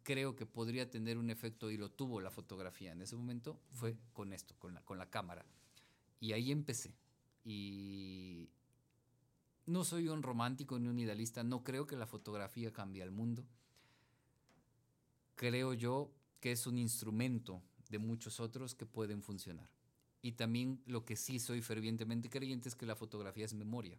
creo 0.02 0.36
que 0.36 0.46
podría 0.46 0.90
tener 0.90 1.18
un 1.18 1.30
efecto 1.30 1.72
y 1.72 1.78
lo 1.78 1.90
tuvo 1.90 2.20
la 2.20 2.30
fotografía 2.30 2.92
en 2.92 3.02
ese 3.02 3.16
momento 3.16 3.62
fue 3.72 3.96
con 4.12 4.34
esto, 4.34 4.54
con 4.60 4.74
la, 4.74 4.82
con 4.82 4.98
la 4.98 5.10
cámara. 5.10 5.46
Y 6.20 6.34
ahí 6.34 6.52
empecé. 6.52 6.94
Y 7.46 8.50
no 9.66 9.86
soy 9.86 10.10
un 10.10 10.24
romántico 10.24 10.78
ni 10.78 10.90
un 10.90 11.00
idealista, 11.00 11.44
no 11.44 11.64
creo 11.64 11.88
que 11.88 11.96
la 11.96 12.08
fotografía 12.08 12.74
cambie 12.74 13.02
al 13.02 13.12
mundo. 13.12 13.46
Creo 15.36 15.74
yo 15.74 16.12
que 16.44 16.52
es 16.52 16.68
un 16.68 16.78
instrumento 16.78 17.64
de 17.88 18.00
muchos 18.00 18.42
otros 18.42 18.76
que 18.76 18.86
pueden 18.86 19.22
funcionar. 19.24 19.70
Y 20.22 20.34
también 20.34 20.84
lo 20.86 21.06
que 21.06 21.16
sí 21.16 21.40
soy 21.40 21.62
fervientemente 21.62 22.30
creyente 22.30 22.68
es 22.68 22.76
que 22.76 22.86
la 22.86 22.98
fotografía 22.98 23.46
es 23.46 23.54
memoria. 23.54 23.98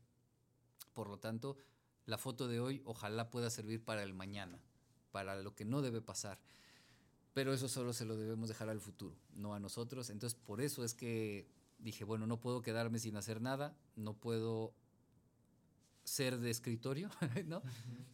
Por 0.93 1.09
lo 1.09 1.19
tanto, 1.19 1.57
la 2.05 2.19
foto 2.19 2.47
de 2.47 2.61
hoy 2.61 2.83
ojalá 2.85 3.31
pueda 3.31 3.49
servir 3.49 3.83
para 3.83 4.03
el 4.03 4.13
mañana, 4.13 4.61
para 5.11 5.41
lo 5.41 5.55
que 5.55 5.65
no 5.65 5.81
debe 5.81 6.03
pasar. 6.03 6.39
Pero 7.33 7.55
eso 7.55 7.67
solo 7.67 7.95
se 7.95 8.05
lo 8.05 8.15
debemos 8.15 8.51
dejar 8.51 8.69
al 8.69 8.83
futuro, 8.83 9.17
no 9.33 9.55
a 9.55 9.59
nosotros. 9.59 10.11
Entonces, 10.11 10.39
por 10.39 10.61
eso 10.61 10.85
es 10.85 10.93
que 10.93 11.49
dije, 11.79 12.05
bueno, 12.05 12.27
no 12.27 12.43
puedo 12.43 12.61
quedarme 12.61 12.99
sin 12.99 13.17
hacer 13.17 13.41
nada, 13.41 13.75
no 13.97 14.13
puedo 14.13 14.75
ser 16.05 16.39
de 16.39 16.51
escritorio, 16.51 17.11
¿no? 17.47 17.63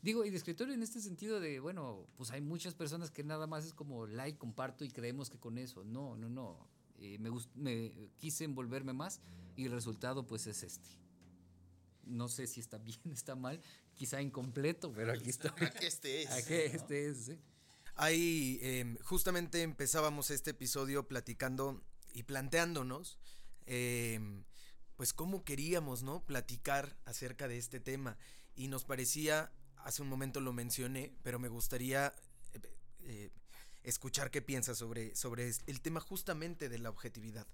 Digo, 0.00 0.24
y 0.24 0.30
de 0.30 0.36
escritorio 0.36 0.72
en 0.74 0.82
este 0.82 1.00
sentido 1.00 1.40
de, 1.40 1.60
bueno, 1.60 2.06
pues 2.16 2.30
hay 2.30 2.40
muchas 2.40 2.74
personas 2.74 3.10
que 3.10 3.24
nada 3.24 3.46
más 3.46 3.64
es 3.66 3.74
como 3.74 4.06
like, 4.06 4.38
comparto 4.38 4.84
y 4.84 4.90
creemos 4.90 5.28
que 5.28 5.38
con 5.38 5.58
eso. 5.58 5.84
No, 5.84 6.16
no, 6.16 6.28
no. 6.28 6.68
Eh, 6.98 7.18
me, 7.18 7.30
me 7.54 8.10
quise 8.18 8.44
envolverme 8.44 8.92
más 8.92 9.20
y 9.56 9.66
el 9.66 9.72
resultado 9.72 10.26
pues 10.26 10.46
es 10.46 10.62
este. 10.62 10.88
No 12.04 12.28
sé 12.28 12.46
si 12.46 12.60
está 12.60 12.78
bien, 12.78 13.00
está 13.12 13.34
mal, 13.34 13.60
quizá 13.94 14.22
incompleto, 14.22 14.92
pero 14.92 15.12
aquí 15.12 15.30
está. 15.30 15.54
Aquí 15.60 15.86
este 15.86 16.22
es. 16.22 16.30
Aquí 16.30 16.54
este 16.54 17.08
es, 17.08 17.32
Ahí 17.96 18.58
em, 18.62 18.96
justamente 19.02 19.62
empezábamos 19.62 20.30
este 20.30 20.52
episodio 20.52 21.06
platicando 21.06 21.82
y 22.14 22.22
planteándonos 22.22 23.18
eh, 23.66 24.18
pues 25.00 25.14
cómo 25.14 25.44
queríamos, 25.46 26.02
¿no? 26.02 26.26
Platicar 26.26 26.94
acerca 27.06 27.48
de 27.48 27.56
este 27.56 27.80
tema. 27.80 28.18
Y 28.54 28.68
nos 28.68 28.84
parecía, 28.84 29.50
hace 29.78 30.02
un 30.02 30.10
momento 30.10 30.42
lo 30.42 30.52
mencioné, 30.52 31.14
pero 31.22 31.38
me 31.38 31.48
gustaría 31.48 32.12
eh, 33.04 33.30
escuchar 33.82 34.30
qué 34.30 34.42
piensas 34.42 34.76
sobre, 34.76 35.16
sobre 35.16 35.50
el 35.66 35.80
tema 35.80 36.00
justamente 36.00 36.68
de 36.68 36.78
la 36.78 36.90
objetividad. 36.90 37.46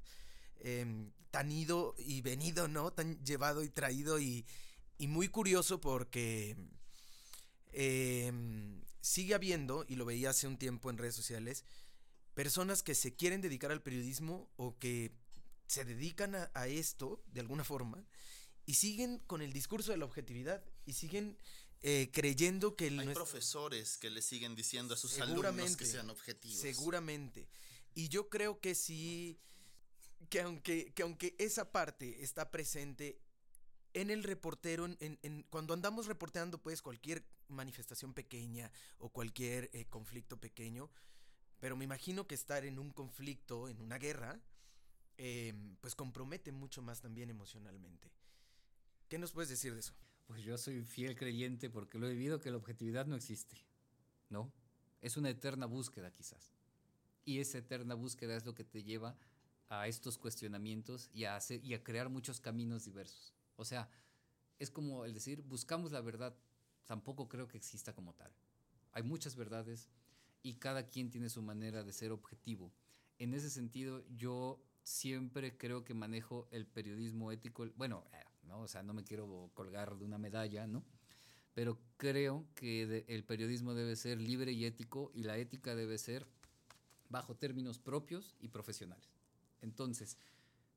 Em, 0.59 1.13
tan 1.31 1.53
ido 1.53 1.95
y 1.99 2.21
venido, 2.21 2.67
¿no? 2.67 2.93
Tan 2.93 3.25
llevado 3.25 3.63
y 3.63 3.69
traído 3.69 4.19
y, 4.19 4.45
y 4.99 5.07
muy 5.07 5.29
curioso 5.29 5.81
porque 5.81 6.57
em, 7.73 8.83
sigue 9.01 9.37
habiendo, 9.37 9.85
y 9.87 9.95
lo 9.95 10.05
veía 10.05 10.31
hace 10.31 10.49
un 10.49 10.59
tiempo 10.59 10.91
en 10.91 10.99
redes 10.99 11.15
sociales, 11.15 11.65
personas 12.35 12.83
que 12.83 12.97
se 12.97 13.15
quieren 13.15 13.41
dedicar 13.41 13.71
al 13.71 13.83
periodismo 13.83 14.51
o 14.57 14.77
que 14.81 15.13
se 15.67 15.85
dedican 15.85 16.35
a, 16.35 16.67
esto 16.67 17.23
de 17.33 17.41
alguna 17.41 17.64
forma 17.64 18.05
y 18.64 18.75
siguen 18.75 19.19
con 19.27 19.43
el 19.43 19.53
discurso 19.53 19.93
de 19.93 19.99
la 19.99 20.05
objetividad 20.05 20.64
y 20.85 20.93
siguen 20.93 21.39
eh, 21.83 22.11
creyendo 22.12 22.77
que... 22.77 22.89
Hay 22.89 23.14
profesores 23.14 23.99
que 23.99 24.11
le 24.11 24.23
siguen 24.23 24.57
diciendo 24.57 24.95
a 24.95 24.97
sus 24.97 25.19
alumnos 25.21 25.77
que 25.77 25.87
sean 25.87 26.11
objetivos. 26.11 26.59
Seguramente. 26.59 27.49
Y 27.95 28.09
yo 28.09 28.29
creo 28.29 28.61
que 28.61 28.75
sí, 28.75 29.39
que 30.29 30.41
aunque, 30.41 30.93
que 30.95 31.03
aunque 31.03 31.35
esa 31.39 31.73
parte 31.73 32.23
está 32.23 32.51
presente 32.51 33.21
en 33.95 34.11
el 34.11 34.23
reportero, 34.23 34.87
en, 35.01 35.47
cuando 35.49 35.73
andamos 35.73 36.07
reporteando 36.07 36.59
pues 36.59 36.83
cualquier 36.83 37.27
manifestación 37.49 38.12
pequeña 38.12 38.71
o 38.99 39.09
cualquier 39.09 39.71
eh, 39.73 39.87
conflicto 39.87 40.39
pequeño, 40.39 40.91
pero 41.61 41.77
me 41.77 41.85
imagino 41.85 42.27
que 42.27 42.35
estar 42.35 42.64
en 42.64 42.79
un 42.79 42.91
conflicto, 42.91 43.69
en 43.69 43.81
una 43.81 43.99
guerra, 43.99 44.39
Em, 45.19 45.77
pues 45.81 45.95
compromete 45.95 46.53
mucho 46.53 46.83
más 46.83 47.01
también 47.01 47.31
emocionalmente. 47.31 48.11
¿Qué 49.09 49.19
nos 49.19 49.33
puedes 49.33 49.49
decir 49.49 49.73
de 49.73 49.81
eso? 49.81 49.95
Pues 50.27 50.43
yo 50.43 50.59
soy 50.59 50.83
fiel 50.83 51.17
creyente 51.17 51.71
porque 51.71 51.99
lo 51.99 52.07
he 52.07 52.12
vivido 52.12 52.41
que 52.41 52.51
la 52.51 52.57
objetividad 52.57 53.07
no 53.07 53.17
existe, 53.17 53.57
¿no? 54.29 54.53
Es 55.01 55.17
una 55.17 55.31
eterna 55.31 55.67
búsqueda 55.67 56.11
quizás. 56.11 56.53
Y 57.25 57.39
esa 57.39 57.59
eterna 57.59 57.95
búsqueda 57.95 58.37
es 58.37 58.45
lo 58.45 58.55
que 58.55 58.64
te 58.64 58.83
lleva 58.83 59.17
a 59.69 59.89
estos 59.89 60.19
cuestionamientos 60.19 61.09
y 61.12 61.25
a, 61.25 61.37
hacer, 61.37 61.64
y 61.64 61.75
a 61.75 61.83
crear 61.83 62.09
muchos 62.09 62.41
caminos 62.41 62.85
diversos. 62.85 63.35
O 63.57 63.64
sea, 63.64 63.89
es 64.59 64.71
como 64.71 65.05
el 65.05 65.14
decir, 65.14 65.43
buscamos 65.43 65.93
la 65.93 66.01
verdad, 66.01 66.37
tampoco 66.85 67.29
creo 67.29 67.49
que 67.49 67.57
exista 67.57 67.95
como 67.95 68.14
tal. 68.14 68.33
Hay 68.93 69.03
muchas 69.03 69.37
verdades 69.37 69.89
y 70.43 70.55
cada 70.55 70.87
quien 70.87 71.11
tiene 71.11 71.29
su 71.29 71.43
manera 71.43 71.83
de 71.83 71.93
ser 71.93 72.12
objetivo. 72.12 72.73
En 73.19 73.35
ese 73.35 73.51
sentido, 73.51 74.05
yo 74.09 74.62
siempre 74.87 75.57
creo 75.57 75.84
que 75.84 75.95
manejo 75.95 76.47
el 76.53 76.64
periodismo 76.64 77.32
ético, 77.32 77.66
bueno, 77.74 78.05
eh, 78.12 78.24
¿no? 78.45 78.61
O 78.61 78.68
sea, 78.68 78.84
no 78.84 78.95
me 78.95 79.03
quiero 79.03 79.51
colgar 79.53 79.99
de 79.99 80.05
una 80.05 80.16
medalla, 80.16 80.68
¿no? 80.68 80.84
Pero 81.55 81.80
creo 81.97 82.47
que 82.55 83.05
el 83.09 83.24
periodismo 83.24 83.74
debe 83.74 83.97
ser 83.97 84.20
libre 84.20 84.53
y 84.53 84.64
ético 84.64 85.11
y 85.12 85.24
la 85.24 85.39
ética 85.39 85.74
debe 85.74 85.99
ser 85.99 86.24
bajo 87.09 87.34
términos 87.34 87.80
propios 87.80 88.37
y 88.39 88.49
profesionales. 88.49 89.09
Entonces, 89.61 90.18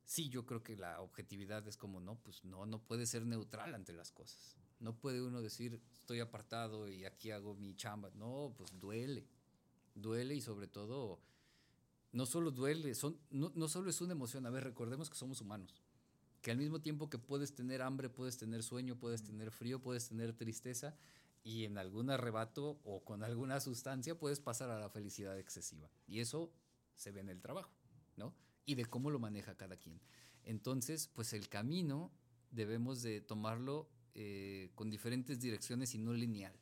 sí, 0.05 0.30
yo 0.30 0.43
creo 0.43 0.64
que 0.64 0.76
la 0.76 1.01
objetividad 1.01 1.68
es 1.68 1.78
como, 1.78 1.99
no, 1.99 2.16
pues 2.16 2.43
no, 2.43 2.66
no 2.66 2.82
puede 2.82 3.05
ser 3.05 3.28
neutral 3.28 3.76
ante 3.76 3.93
las 3.93 4.12
cosas. 4.12 4.57
No 4.80 4.95
puede 4.97 5.22
uno 5.22 5.43
decir, 5.43 5.80
estoy 5.99 6.20
apartado 6.20 6.88
y 6.88 7.05
aquí 7.05 7.30
hago 7.30 7.53
mi 7.53 7.76
chamba. 7.76 8.10
No, 8.16 8.55
pues 8.57 8.72
duele. 8.80 9.28
Duele 9.93 10.34
y 10.34 10.41
sobre 10.41 10.68
todo 10.68 11.20
no 12.12 12.26
solo 12.26 12.51
duele, 12.51 12.95
son, 12.95 13.18
no, 13.30 13.51
no 13.55 13.68
solo 13.68 13.89
es 13.89 14.01
una 14.01 14.14
emoción, 14.14 14.45
a 14.45 14.49
ver, 14.49 14.64
recordemos 14.64 15.10
que 15.10 15.16
somos 15.16 15.41
humanos, 15.41 15.82
que 16.41 16.51
al 16.51 16.57
mismo 16.57 16.82
tiempo 16.82 17.10
que 17.10 17.18
puedes 17.18 17.53
tener 17.53 17.82
hambre, 17.82 18.10
puedes 18.10 18.38
tener 18.38 18.64
sueño, 18.64 18.95
puedes 18.95 19.24
tener 19.24 19.51
frío, 19.51 19.82
puedes 19.82 20.07
tener 20.07 20.34
tristeza, 20.34 20.95
y 21.43 21.66
en 21.66 21.78
algún 21.78 22.10
arrebato 22.10 22.80
o 22.84 23.03
con 23.03 23.24
alguna 23.24 23.60
sustancia 23.60 24.18
puedes 24.18 24.39
pasar 24.39 24.70
a 24.70 24.80
la 24.80 24.89
felicidad 24.89 25.38
excesiva. 25.39 25.89
Y 26.07 26.20
eso 26.20 26.51
se 26.95 27.12
ve 27.12 27.22
en 27.22 27.30
el 27.30 27.41
trabajo, 27.41 27.72
¿no? 28.18 28.34
Y 28.66 28.76
de 28.76 28.86
cómo 28.86 29.10
lo 29.10 29.20
maneja 29.20 29.55
cada 29.55 29.78
quien. 29.78 29.99
Entonces, 30.43 31.07
pues 31.07 31.34
el 31.34 31.47
camino 31.49 32.12
debemos 32.51 33.01
de 33.01 33.22
tomarlo 33.22 33.89
eh, 34.16 34.72
con 34.76 34.89
diferentes 34.89 35.39
direcciones 35.39 35.95
y 35.95 35.97
no 35.97 36.14
lineal. 36.14 36.53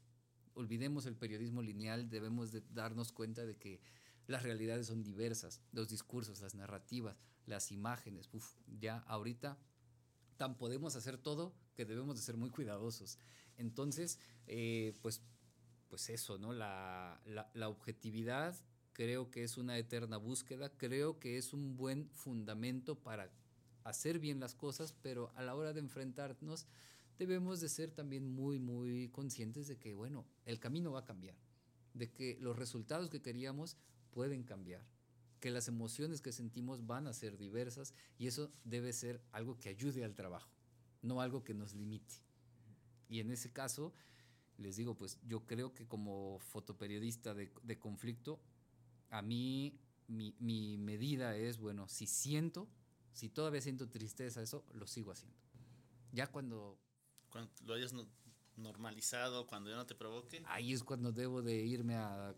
Olvidemos 0.54 1.06
el 1.06 1.16
periodismo 1.16 1.62
lineal, 1.62 2.10
debemos 2.10 2.52
de 2.52 2.62
darnos 2.74 3.12
cuenta 3.12 3.46
de 3.46 3.58
que 3.58 3.80
las 4.28 4.44
realidades 4.44 4.88
son 4.88 5.04
diversas, 5.04 5.62
los 5.72 5.90
discursos, 5.90 6.42
las 6.42 6.54
narrativas, 6.56 7.18
las 7.46 7.72
imágenes. 7.72 8.30
Ya 8.80 9.00
ahorita 9.08 9.58
tan 10.38 10.58
podemos 10.58 10.96
hacer 10.96 11.18
todo 11.18 11.54
que 11.76 11.86
debemos 11.86 12.18
de 12.18 12.22
ser 12.22 12.38
muy 12.38 12.50
cuidadosos. 12.50 13.18
Entonces, 13.58 14.20
eh, 14.46 14.94
pues, 15.02 15.22
pues 15.90 16.10
eso, 16.10 16.38
¿no? 16.38 16.54
La, 16.54 17.20
la, 17.26 17.50
la 17.54 17.70
objetividad 17.70 18.56
creo 18.94 19.32
que 19.32 19.44
es 19.44 19.58
una 19.58 19.78
eterna 19.78 20.18
búsqueda, 20.18 20.70
creo 20.76 21.20
que 21.20 21.38
es 21.38 21.54
un 21.54 21.78
buen 21.78 22.10
fundamento 22.10 22.96
para 22.96 23.32
hacer 23.84 24.20
bien 24.20 24.40
las 24.40 24.54
cosas, 24.54 24.94
pero 25.02 25.32
a 25.36 25.44
la 25.44 25.56
hora 25.56 25.72
de 25.72 25.80
enfrentarnos 25.80 26.68
debemos 27.18 27.62
de 27.62 27.70
ser 27.70 27.92
también 27.92 28.28
muy, 28.28 28.60
muy 28.60 29.10
conscientes 29.10 29.68
de 29.68 29.78
que, 29.78 29.94
bueno, 29.94 30.26
el 30.46 30.60
camino 30.60 30.92
va 30.92 31.00
a 31.00 31.06
cambiar, 31.06 31.36
de 31.94 32.12
que 32.12 32.38
los 32.42 32.58
resultados 32.58 33.10
que 33.10 33.22
queríamos 33.22 33.78
pueden 34.18 34.42
cambiar, 34.42 34.82
que 35.40 35.52
las 35.52 35.68
emociones 35.68 36.22
que 36.22 36.32
sentimos 36.32 36.88
van 36.88 37.06
a 37.06 37.14
ser 37.14 37.38
diversas 37.38 37.94
y 38.18 38.26
eso 38.26 38.52
debe 38.64 38.92
ser 38.92 39.22
algo 39.32 39.60
que 39.60 39.70
ayude 39.70 40.04
al 40.04 40.16
trabajo, 40.16 40.50
no 41.04 41.22
algo 41.22 41.44
que 41.44 41.54
nos 41.54 41.76
limite. 41.76 42.16
Y 43.10 43.20
en 43.20 43.30
ese 43.30 43.54
caso, 43.54 43.94
les 44.58 44.76
digo, 44.76 44.98
pues 44.98 45.20
yo 45.22 45.46
creo 45.46 45.72
que 45.76 45.86
como 45.86 46.40
fotoperiodista 46.40 47.36
de, 47.36 47.54
de 47.62 47.78
conflicto, 47.78 48.40
a 49.12 49.22
mí 49.22 49.80
mi, 50.08 50.36
mi 50.40 50.80
medida 50.80 51.38
es, 51.38 51.60
bueno, 51.60 51.88
si 51.88 52.08
siento, 52.08 52.68
si 53.14 53.30
todavía 53.30 53.62
siento 53.62 53.88
tristeza, 53.88 54.42
eso 54.42 54.66
lo 54.74 54.88
sigo 54.88 55.12
haciendo. 55.12 55.38
Ya 56.12 56.26
cuando 56.26 56.80
cuando 57.30 57.52
lo 57.66 57.76
hayas 57.76 57.94
normalizado, 58.56 59.46
cuando 59.46 59.70
ya 59.70 59.76
no 59.76 59.86
te 59.86 59.94
provoque. 59.94 60.42
Ahí 60.48 60.74
es 60.74 60.84
cuando 60.84 61.12
debo 61.12 61.44
de 61.44 61.58
irme 61.58 61.94
a 61.94 62.34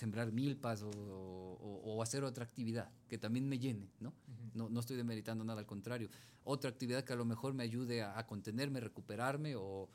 sembrar 0.00 0.32
milpas 0.32 0.82
o, 0.82 0.90
o, 0.90 1.82
o 1.84 2.02
hacer 2.02 2.24
otra 2.24 2.44
actividad 2.44 2.90
que 3.08 3.18
también 3.18 3.48
me 3.48 3.58
llene, 3.58 3.90
¿no? 4.00 4.08
Uh 4.08 4.12
-huh. 4.12 4.54
¿no? 4.54 4.68
No 4.68 4.80
estoy 4.80 4.96
demeritando 4.96 5.44
nada, 5.44 5.60
al 5.60 5.66
contrario. 5.66 6.08
Otra 6.44 6.70
actividad 6.70 7.04
que 7.04 7.12
a 7.12 7.16
lo 7.16 7.24
mejor 7.24 7.52
me 7.52 7.62
ayude 7.62 8.02
a, 8.02 8.18
a 8.18 8.26
contenerme, 8.26 8.80
recuperarme 8.80 9.56
o, 9.56 9.88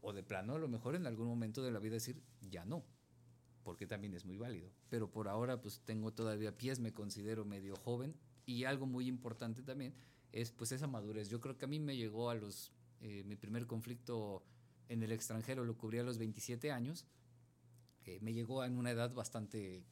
o 0.00 0.12
de 0.12 0.22
plano 0.22 0.54
a 0.54 0.58
lo 0.58 0.68
mejor 0.68 0.94
en 0.94 1.06
algún 1.06 1.26
momento 1.26 1.62
de 1.62 1.70
la 1.70 1.78
vida 1.78 1.94
decir, 1.94 2.22
ya 2.40 2.64
no, 2.64 2.84
porque 3.62 3.86
también 3.86 4.14
es 4.14 4.24
muy 4.24 4.36
válido. 4.36 4.70
Pero 4.90 5.10
por 5.10 5.26
ahora 5.28 5.60
pues 5.60 5.80
tengo 5.84 6.12
todavía 6.12 6.56
pies, 6.56 6.78
me 6.78 6.92
considero 6.92 7.44
medio 7.44 7.76
joven 7.76 8.14
y 8.46 8.64
algo 8.64 8.86
muy 8.86 9.08
importante 9.08 9.62
también 9.62 9.94
es 10.32 10.52
pues 10.52 10.72
esa 10.72 10.86
madurez. 10.86 11.28
Yo 11.30 11.40
creo 11.40 11.56
que 11.56 11.64
a 11.64 11.68
mí 11.68 11.80
me 11.80 11.96
llegó 11.96 12.28
a 12.30 12.34
los 12.34 12.72
eh, 13.00 13.22
mi 13.24 13.36
primer 13.36 13.66
conflicto 13.66 14.42
en 14.88 15.02
el 15.02 15.12
extranjero 15.12 15.64
lo 15.64 15.76
cubrí 15.76 15.98
a 15.98 16.02
los 16.02 16.18
27 16.18 16.72
años. 16.72 17.06
Eh, 18.08 18.18
me 18.22 18.32
llegó 18.32 18.64
en 18.64 18.78
una 18.78 18.90
edad 18.90 19.12
bastante, 19.12 19.84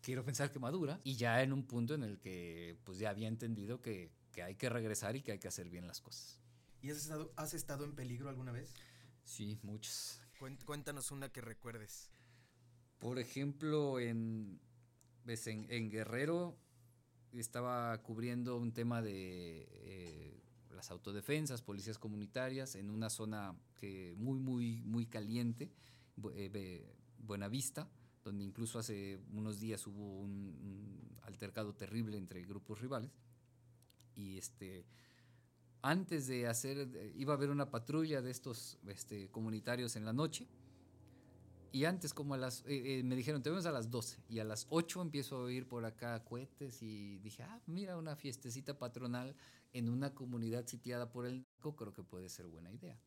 quiero 0.00 0.24
pensar 0.24 0.50
que 0.50 0.58
madura, 0.58 1.00
y 1.04 1.14
ya 1.14 1.40
en 1.40 1.52
un 1.52 1.64
punto 1.64 1.94
en 1.94 2.02
el 2.02 2.18
que 2.18 2.76
pues 2.82 2.98
ya 2.98 3.10
había 3.10 3.28
entendido 3.28 3.80
que, 3.80 4.10
que 4.32 4.42
hay 4.42 4.56
que 4.56 4.68
regresar 4.68 5.14
y 5.14 5.22
que 5.22 5.30
hay 5.30 5.38
que 5.38 5.46
hacer 5.46 5.68
bien 5.68 5.86
las 5.86 6.00
cosas. 6.00 6.40
¿Y 6.82 6.90
has 6.90 6.96
estado, 6.96 7.32
has 7.36 7.54
estado 7.54 7.84
en 7.84 7.94
peligro 7.94 8.28
alguna 8.28 8.50
vez? 8.50 8.74
Sí, 9.22 9.60
muchas. 9.62 10.20
Cuéntanos 10.64 11.12
una 11.12 11.30
que 11.30 11.40
recuerdes. 11.40 12.10
Por 12.98 13.20
ejemplo, 13.20 14.00
en, 14.00 14.60
ves, 15.24 15.46
en, 15.46 15.66
en 15.70 15.88
Guerrero 15.88 16.58
estaba 17.32 17.96
cubriendo 18.02 18.56
un 18.56 18.72
tema 18.72 19.00
de 19.00 19.68
eh, 19.70 20.42
las 20.70 20.90
autodefensas, 20.90 21.62
policías 21.62 21.98
comunitarias, 21.98 22.74
en 22.74 22.90
una 22.90 23.10
zona 23.10 23.56
que 23.76 24.14
muy, 24.16 24.40
muy, 24.40 24.82
muy 24.82 25.06
caliente, 25.06 25.70
eh, 26.34 26.94
Buenavista, 27.18 27.88
donde 28.24 28.44
incluso 28.44 28.78
hace 28.78 29.18
unos 29.32 29.60
días 29.60 29.86
hubo 29.86 30.20
un, 30.20 31.16
altercado 31.22 31.74
terrible 31.74 32.16
entre 32.16 32.44
grupos 32.44 32.80
rivales. 32.80 33.10
Y 34.14 34.38
este, 34.38 34.86
antes 35.82 36.26
de 36.26 36.46
hacer, 36.46 37.12
iba 37.16 37.34
a 37.34 37.36
haber 37.36 37.50
una 37.50 37.70
patrulla 37.70 38.22
de 38.22 38.30
estos 38.30 38.78
este, 38.86 39.28
comunitarios 39.30 39.96
en 39.96 40.04
la 40.04 40.12
noche. 40.12 40.48
Y 41.72 41.84
antes, 41.84 42.14
como 42.14 42.32
a 42.34 42.38
las, 42.38 42.62
eh, 42.66 43.00
eh, 43.00 43.02
me 43.02 43.16
dijeron, 43.16 43.42
te 43.42 43.50
vemos 43.50 43.66
a 43.66 43.70
las 43.70 43.90
12. 43.90 44.22
Y 44.30 44.38
a 44.38 44.44
las 44.44 44.66
8 44.70 45.02
empiezo 45.02 45.36
a 45.36 45.40
oír 45.40 45.68
por 45.68 45.84
acá 45.84 46.24
cohetes 46.24 46.82
y 46.82 47.18
dije, 47.18 47.42
ah, 47.42 47.60
mira, 47.66 47.98
una 47.98 48.16
fiestecita 48.16 48.78
patronal 48.78 49.36
en 49.74 49.90
una 49.90 50.14
comunidad 50.14 50.66
sitiada 50.66 51.10
por 51.10 51.26
el 51.26 51.42
narco, 51.42 51.76
creo 51.76 51.92
que 51.92 52.02
puede 52.02 52.30
ser 52.30 52.46
buena 52.46 52.72
idea. 52.72 52.98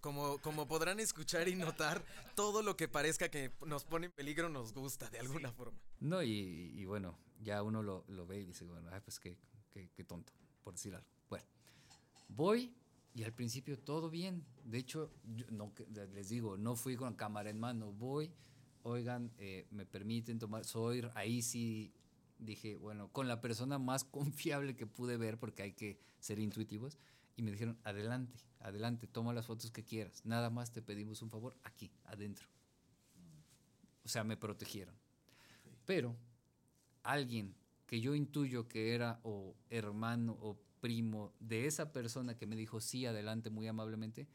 Como, 0.00 0.38
como 0.38 0.66
podrán 0.66 1.00
escuchar 1.00 1.48
y 1.48 1.54
notar, 1.54 2.04
todo 2.34 2.62
lo 2.62 2.76
que 2.76 2.88
parezca 2.88 3.28
que 3.28 3.52
nos 3.66 3.84
pone 3.84 4.06
en 4.06 4.12
peligro 4.12 4.48
nos 4.48 4.72
gusta 4.72 5.10
de 5.10 5.18
alguna 5.18 5.50
sí. 5.50 5.54
forma. 5.56 5.78
No, 6.00 6.22
y, 6.22 6.30
y, 6.74 6.84
bueno, 6.84 7.18
ya 7.40 7.62
uno 7.62 7.82
lo, 7.82 8.04
lo, 8.08 8.26
ve 8.26 8.40
y 8.40 8.44
dice, 8.44 8.64
bueno, 8.64 8.88
ay, 8.92 9.00
pues 9.04 9.18
qué, 9.20 9.38
qué, 9.70 9.90
qué 9.94 10.04
tonto, 10.04 10.32
por 10.62 10.74
decir 10.74 10.94
algo. 10.94 11.06
Bueno, 11.28 11.46
voy 12.28 12.74
y 13.14 13.22
al 13.22 13.32
principio 13.32 13.78
todo 13.78 14.10
bien. 14.10 14.44
De 14.64 14.78
hecho, 14.78 15.10
yo 15.36 15.46
no, 15.50 15.72
les 16.12 16.28
digo, 16.28 16.56
no 16.56 16.74
fui 16.74 16.96
con 16.96 17.14
cámara 17.14 17.48
en 17.48 17.60
mano. 17.60 17.92
Voy, 17.92 18.32
oigan, 18.82 19.32
eh, 19.38 19.66
me 19.70 19.86
permiten 19.86 20.38
tomar. 20.40 20.64
Soy, 20.64 21.06
ahí 21.14 21.40
sí 21.40 21.94
dije, 22.38 22.76
bueno, 22.76 23.08
con 23.12 23.28
la 23.28 23.40
persona 23.40 23.78
más 23.78 24.04
confiable 24.04 24.74
que 24.74 24.86
pude 24.86 25.16
ver, 25.16 25.38
porque 25.38 25.62
hay 25.62 25.72
que 25.72 25.98
ser 26.18 26.40
intuitivos. 26.40 26.98
Y 27.36 27.42
me 27.42 27.50
dijeron, 27.50 27.78
adelante, 27.82 28.38
adelante, 28.60 29.06
toma 29.06 29.32
las 29.32 29.46
fotos 29.46 29.70
que 29.70 29.84
quieras. 29.84 30.24
Nada 30.24 30.50
más 30.50 30.72
te 30.72 30.82
pedimos 30.82 31.22
un 31.22 31.30
favor 31.30 31.56
aquí, 31.64 31.90
adentro. 32.04 32.46
O 34.04 34.08
sea, 34.08 34.22
me 34.24 34.36
protegieron. 34.36 34.94
Pero 35.84 36.16
alguien 37.02 37.54
que 37.86 38.00
yo 38.00 38.14
intuyo 38.14 38.68
que 38.68 38.94
era 38.94 39.20
o 39.22 39.54
hermano 39.70 40.36
o 40.40 40.58
primo 40.80 41.32
de 41.40 41.66
esa 41.66 41.92
persona 41.92 42.36
que 42.36 42.46
me 42.46 42.56
dijo 42.56 42.80
sí, 42.80 43.06
adelante 43.06 43.50
muy 43.50 43.66
amablemente, 43.66 44.28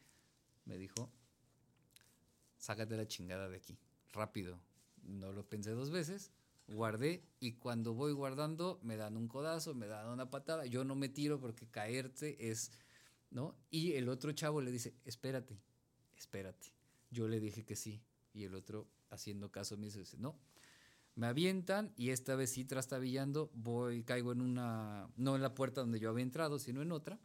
me 0.64 0.78
dijo, 0.78 1.10
sácate 2.56 2.96
la 2.96 3.06
chingada 3.06 3.48
de 3.48 3.56
aquí, 3.56 3.78
rápido. 4.12 4.60
No 5.02 5.32
lo 5.32 5.48
pensé 5.48 5.70
dos 5.70 5.90
veces, 5.90 6.32
guardé 6.68 7.24
y 7.40 7.52
cuando 7.52 7.94
voy 7.94 8.12
guardando 8.12 8.78
me 8.82 8.96
dan 8.96 9.16
un 9.16 9.28
codazo, 9.28 9.74
me 9.74 9.86
dan 9.86 10.08
una 10.08 10.30
patada, 10.30 10.66
yo 10.66 10.84
no 10.84 10.94
me 10.94 11.08
tiro 11.08 11.40
porque 11.40 11.66
caerte 11.66 12.50
es, 12.50 12.72
¿no? 13.30 13.56
Y 13.70 13.92
el 13.92 14.08
otro 14.08 14.32
chavo 14.32 14.60
le 14.60 14.70
dice, 14.70 14.94
espérate, 15.04 15.60
espérate. 16.16 16.72
Yo 17.10 17.28
le 17.28 17.40
dije 17.40 17.64
que 17.64 17.76
sí 17.76 18.02
y 18.32 18.44
el 18.44 18.54
otro 18.54 18.88
haciendo 19.10 19.50
caso 19.50 19.76
me 19.76 19.86
dice, 19.86 20.16
no, 20.18 20.38
me 21.14 21.26
avientan 21.26 21.92
y 21.96 22.10
esta 22.10 22.34
vez 22.36 22.50
sí 22.50 22.64
trastabillando, 22.64 23.50
voy, 23.54 24.04
caigo 24.04 24.32
en 24.32 24.40
una, 24.40 25.08
no 25.16 25.36
en 25.36 25.42
la 25.42 25.54
puerta 25.54 25.80
donde 25.80 25.98
yo 26.00 26.10
había 26.10 26.22
entrado, 26.22 26.58
sino 26.58 26.82
en 26.82 26.92
otra, 26.92 27.18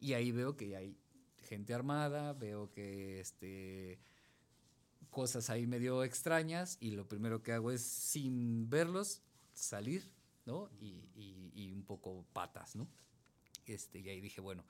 y 0.00 0.14
ahí 0.14 0.32
veo 0.32 0.56
que 0.56 0.76
hay 0.76 0.98
gente 1.44 1.74
armada, 1.74 2.32
veo 2.32 2.70
que 2.72 3.20
este, 3.20 4.00
cosas 5.10 5.50
ahí 5.50 5.66
medio 5.66 6.02
extrañas, 6.02 6.76
y 6.80 6.90
lo 6.90 7.06
primero 7.08 7.42
que 7.42 7.52
hago 7.52 7.70
es, 7.70 7.82
sin 7.82 8.68
verlos, 8.68 9.22
salir, 9.52 10.10
¿no? 10.44 10.70
Y, 10.80 11.08
y, 11.14 11.52
y 11.54 11.72
un 11.72 11.84
poco 11.84 12.26
patas, 12.32 12.74
¿no? 12.74 12.88
Este, 13.66 14.00
y 14.00 14.08
ahí 14.08 14.20
dije, 14.20 14.40
bueno, 14.40 14.64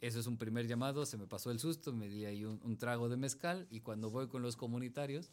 eso 0.00 0.20
es 0.20 0.26
un 0.26 0.36
primer 0.36 0.66
llamado, 0.66 1.06
se 1.06 1.16
me 1.16 1.26
pasó 1.26 1.50
el 1.50 1.58
susto, 1.58 1.92
me 1.92 2.08
di 2.08 2.24
ahí 2.24 2.44
un, 2.44 2.78
trago 2.78 3.08
de 3.08 3.16
mezcal, 3.16 3.66
y 3.70 3.80
cuando 3.80 4.10
voy 4.10 4.28
con 4.28 4.42
los 4.42 4.56
comunitarios, 4.56 5.30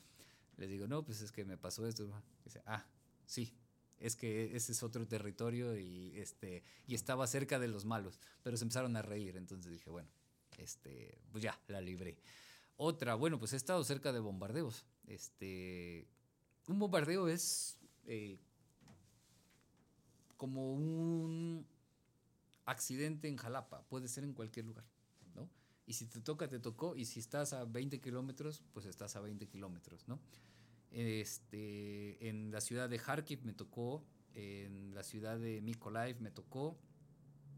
les 0.57 0.69
digo, 0.69 0.87
no, 0.87 1.03
pues 1.03 1.21
es 1.21 1.31
que 1.31 1.45
me 1.45 1.57
pasó 1.57 1.85
esto. 1.85 2.09
Dice, 2.43 2.61
ah, 2.65 2.85
sí, 3.25 3.53
es 3.99 4.15
que 4.15 4.55
ese 4.55 4.71
es 4.71 4.83
otro 4.83 5.07
territorio 5.07 5.77
y, 5.77 6.17
este, 6.17 6.63
y 6.87 6.95
estaba 6.95 7.27
cerca 7.27 7.59
de 7.59 7.67
los 7.67 7.85
malos. 7.85 8.19
Pero 8.41 8.57
se 8.57 8.63
empezaron 8.63 8.95
a 8.95 9.01
reír, 9.01 9.37
entonces 9.37 9.71
dije, 9.71 9.89
bueno, 9.89 10.09
este, 10.57 11.17
pues 11.31 11.43
ya, 11.43 11.59
la 11.67 11.81
libré. 11.81 12.17
Otra, 12.77 13.15
bueno, 13.15 13.37
pues 13.37 13.53
he 13.53 13.57
estado 13.57 13.83
cerca 13.83 14.11
de 14.13 14.19
bombardeos. 14.19 14.85
Este, 15.07 16.07
un 16.67 16.79
bombardeo 16.79 17.27
es 17.27 17.77
eh, 18.07 18.39
como 20.37 20.73
un 20.73 21.65
accidente 22.65 23.27
en 23.27 23.37
Jalapa, 23.37 23.83
puede 23.87 24.07
ser 24.07 24.23
en 24.23 24.33
cualquier 24.33 24.65
lugar, 24.65 24.85
¿no? 25.35 25.49
Y 25.85 25.93
si 25.93 26.07
te 26.07 26.19
toca, 26.19 26.47
te 26.47 26.59
tocó. 26.59 26.95
Y 26.95 27.05
si 27.05 27.19
estás 27.19 27.53
a 27.53 27.65
20 27.65 28.01
kilómetros, 28.01 28.63
pues 28.73 28.85
estás 28.85 29.15
a 29.15 29.21
20 29.21 29.47
kilómetros, 29.47 30.07
¿no? 30.07 30.19
Este, 30.91 32.27
en 32.27 32.51
la 32.51 32.61
ciudad 32.61 32.89
de 32.89 32.97
Kharkiv 32.97 33.43
me 33.43 33.53
tocó, 33.53 34.03
en 34.33 34.93
la 34.93 35.03
ciudad 35.03 35.39
de 35.39 35.61
Mykolaiv 35.61 36.21
me 36.21 36.31
tocó. 36.31 36.77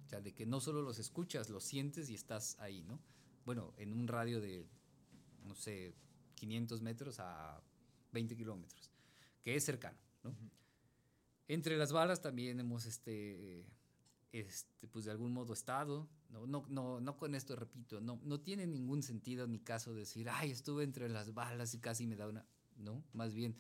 O 0.06 0.10
sea, 0.10 0.22
de 0.22 0.34
que 0.34 0.46
no 0.46 0.62
solo 0.62 0.82
los 0.82 1.00
escuchas, 1.00 1.50
los 1.50 1.64
sientes 1.64 2.10
y 2.10 2.14
estás 2.16 2.58
ahí, 2.60 2.82
¿no? 2.84 3.00
Bueno, 3.46 3.74
en 3.78 3.94
un 3.94 4.08
radio 4.08 4.40
de, 4.40 4.66
no 5.46 5.54
sé, 5.54 5.94
500 6.36 6.82
metros 6.82 7.20
a 7.20 7.62
20 8.14 8.36
kilómetros, 8.38 8.90
que 9.44 9.56
es 9.56 9.66
cercano, 9.66 9.98
¿no? 10.24 10.30
Uh 10.30 10.34
-huh. 10.34 10.52
Entre 11.50 11.78
las 11.78 11.92
balas 11.92 12.22
también 12.22 12.60
hemos, 12.60 12.86
este, 12.86 13.66
este, 14.40 14.88
pues 14.88 15.06
de 15.06 15.12
algún 15.12 15.34
modo 15.34 15.54
estado, 15.54 16.10
no, 16.30 16.46
no, 16.46 16.66
no, 16.70 17.00
no 17.00 17.18
con 17.18 17.36
esto 17.36 17.56
repito, 17.56 18.02
no, 18.02 18.20
no 18.24 18.40
tiene 18.40 18.68
ningún 18.68 19.04
sentido 19.04 19.48
ni 19.48 19.60
caso 19.60 19.94
decir, 19.94 20.30
ay, 20.30 20.52
estuve 20.52 20.84
entre 20.84 21.10
las 21.10 21.34
balas 21.34 21.74
y 21.74 21.80
casi 21.80 22.08
me 22.08 22.16
da 22.16 22.28
una, 22.28 22.46
no, 22.78 23.04
más 23.14 23.34
bien, 23.34 23.58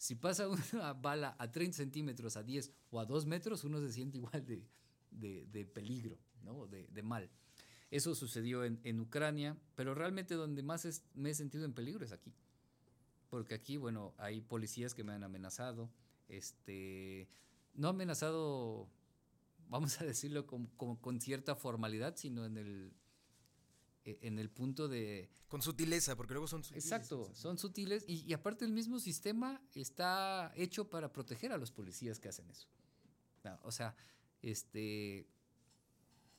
si 0.00 0.14
pasa 0.14 0.48
una 0.72 0.94
bala 0.94 1.36
a 1.38 1.52
30 1.52 1.76
centímetros, 1.76 2.36
a 2.36 2.42
10 2.42 2.72
o 2.90 3.00
a 3.00 3.04
2 3.04 3.26
metros, 3.26 3.64
uno 3.64 3.80
se 3.80 3.92
siente 3.92 4.16
igual 4.16 4.44
de, 4.46 4.66
de, 5.10 5.46
de 5.46 5.66
peligro, 5.66 6.18
¿no? 6.42 6.66
De, 6.66 6.86
de, 6.88 7.02
mal. 7.02 7.28
Eso 7.90 8.14
sucedió 8.14 8.64
en, 8.64 9.00
Ucrania, 9.00 9.58
pero 9.74 9.94
realmente 9.94 10.34
donde 10.34 10.62
más 10.62 11.02
me 11.14 11.30
he 11.30 11.34
sentido 11.34 11.64
en 11.64 11.74
peligro 11.74 12.04
es 12.04 12.12
aquí. 12.12 12.32
Porque 13.28 13.54
aquí, 13.54 13.76
bueno, 13.76 14.14
hay 14.16 14.40
policías 14.40 14.94
que 14.94 15.04
me 15.04 15.12
han 15.12 15.22
amenazado. 15.22 15.90
Este, 16.28 17.28
no 17.74 17.88
amenazado, 17.88 18.88
vamos 19.70 20.00
a 20.00 20.04
decirlo 20.04 20.46
como 20.46 21.00
con 21.00 21.20
cierta 21.20 21.54
formalidad, 21.54 22.16
sino 22.16 22.44
en 22.44 22.58
el, 22.58 22.92
e, 24.04 24.18
en 24.22 24.38
el 24.38 24.50
punto 24.50 24.88
de... 24.88 25.30
Con 25.48 25.62
sutileza, 25.62 26.16
porque 26.16 26.34
luego 26.34 26.48
son 26.48 26.62
sutiles. 26.64 26.84
Exacto, 26.84 27.30
son 27.34 27.56
sutiles 27.56 28.04
y, 28.06 28.32
aparte 28.32 28.64
el 28.64 28.72
mismo 28.72 28.98
sistema 28.98 29.62
está 29.74 30.52
hecho 30.56 30.90
para 30.90 31.12
proteger 31.12 31.52
a 31.52 31.58
los 31.58 31.70
policías 31.70 32.18
que 32.18 32.28
hacen 32.28 32.50
eso. 32.50 32.68
o 33.62 33.70
sea, 33.70 33.94
este, 34.42 35.28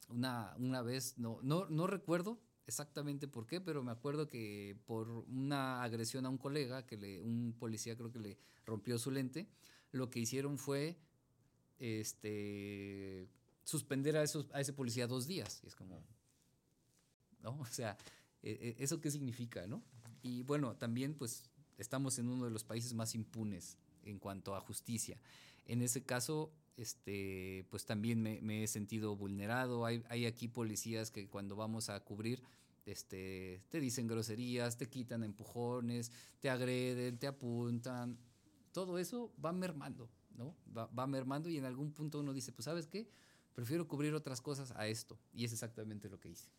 una, 0.10 0.54
una 0.58 0.82
vez, 0.82 1.18
no, 1.18 1.40
no, 1.42 1.68
no 1.70 1.88
recuerdo 1.88 2.42
exactamente 2.68 3.28
por 3.28 3.48
qué, 3.48 3.62
pero 3.62 3.84
me 3.84 3.92
acuerdo 3.92 4.28
que 4.28 4.78
por 4.86 5.10
una 5.10 5.84
agresión 5.84 6.26
a 6.26 6.30
un 6.30 6.38
colega, 6.38 6.86
que 6.86 6.98
le, 6.98 7.22
un 7.22 7.56
policía 7.58 7.96
creo 7.96 8.12
que 8.12 8.20
le 8.20 8.38
rompió 8.66 8.98
su 8.98 9.12
lente, 9.12 9.50
lo 9.92 10.10
que 10.10 10.20
hicieron 10.20 10.58
fue 10.58 10.98
este, 11.82 13.28
suspender 13.64 14.16
a, 14.16 14.24
esos, 14.24 14.48
ese 14.56 14.72
policía 14.72 15.08
dos 15.08 15.28
días. 15.28 15.62
Y 15.64 15.68
es 15.68 15.76
como, 15.76 16.02
¿no? 17.42 17.52
O 17.60 17.66
sea, 17.66 17.98
e, 18.44 18.76
e, 18.80 18.84
¿eso 18.84 19.02
qué 19.02 19.12
significa, 19.12 19.66
no? 19.68 19.84
Y 20.22 20.44
bueno, 20.44 20.76
también 20.76 21.16
pues 21.16 21.50
estamos 21.78 22.20
en 22.20 22.30
uno 22.30 22.46
de 22.46 22.52
los 22.52 22.64
países 22.64 22.94
más 22.94 23.16
impunes 23.16 23.78
en 24.04 24.20
cuanto 24.20 24.56
a 24.56 24.62
justicia. 24.62 25.20
En 25.66 25.82
ese 25.82 26.04
caso, 26.04 26.52
este, 26.78 27.66
pues 27.70 27.86
también 27.86 28.22
me, 28.22 28.64
he 28.64 28.68
sentido 28.68 29.16
vulnerado. 29.16 29.86
Hay, 29.86 30.04
hay, 30.10 30.26
aquí 30.26 30.48
policías 30.48 31.12
que 31.12 31.28
cuando 31.28 31.56
vamos 31.56 31.90
a 31.90 32.00
cubrir, 32.02 32.44
este, 32.86 33.62
te 33.70 33.80
dicen 33.80 34.08
groserías, 34.08 34.78
te 34.78 34.90
quitan 34.90 35.24
empujones, 35.24 36.12
te 36.40 36.50
agreden, 36.50 37.18
te 37.18 37.28
apuntan. 37.28 38.18
Todo 38.72 39.00
eso 39.00 39.34
va 39.44 39.52
mermando, 39.52 40.10
¿no? 40.36 40.56
Va, 40.76 40.88
va 40.88 41.08
mermando 41.08 41.50
y 41.50 41.58
en 41.58 41.66
algún 41.66 41.94
punto 41.94 42.20
uno 42.20 42.34
dice, 42.34 42.52
pues 42.52 42.66
sabes 42.66 42.88
qué, 42.88 43.10
prefiero 43.54 43.88
cubrir 43.88 44.14
otras 44.14 44.42
cosas 44.42 44.72
a 44.72 44.88
esto. 44.88 45.20
Y 45.34 45.46
es 45.46 45.54
exactamente 45.54 46.10
lo 46.10 46.20
que 46.20 46.30
hice 46.30 46.50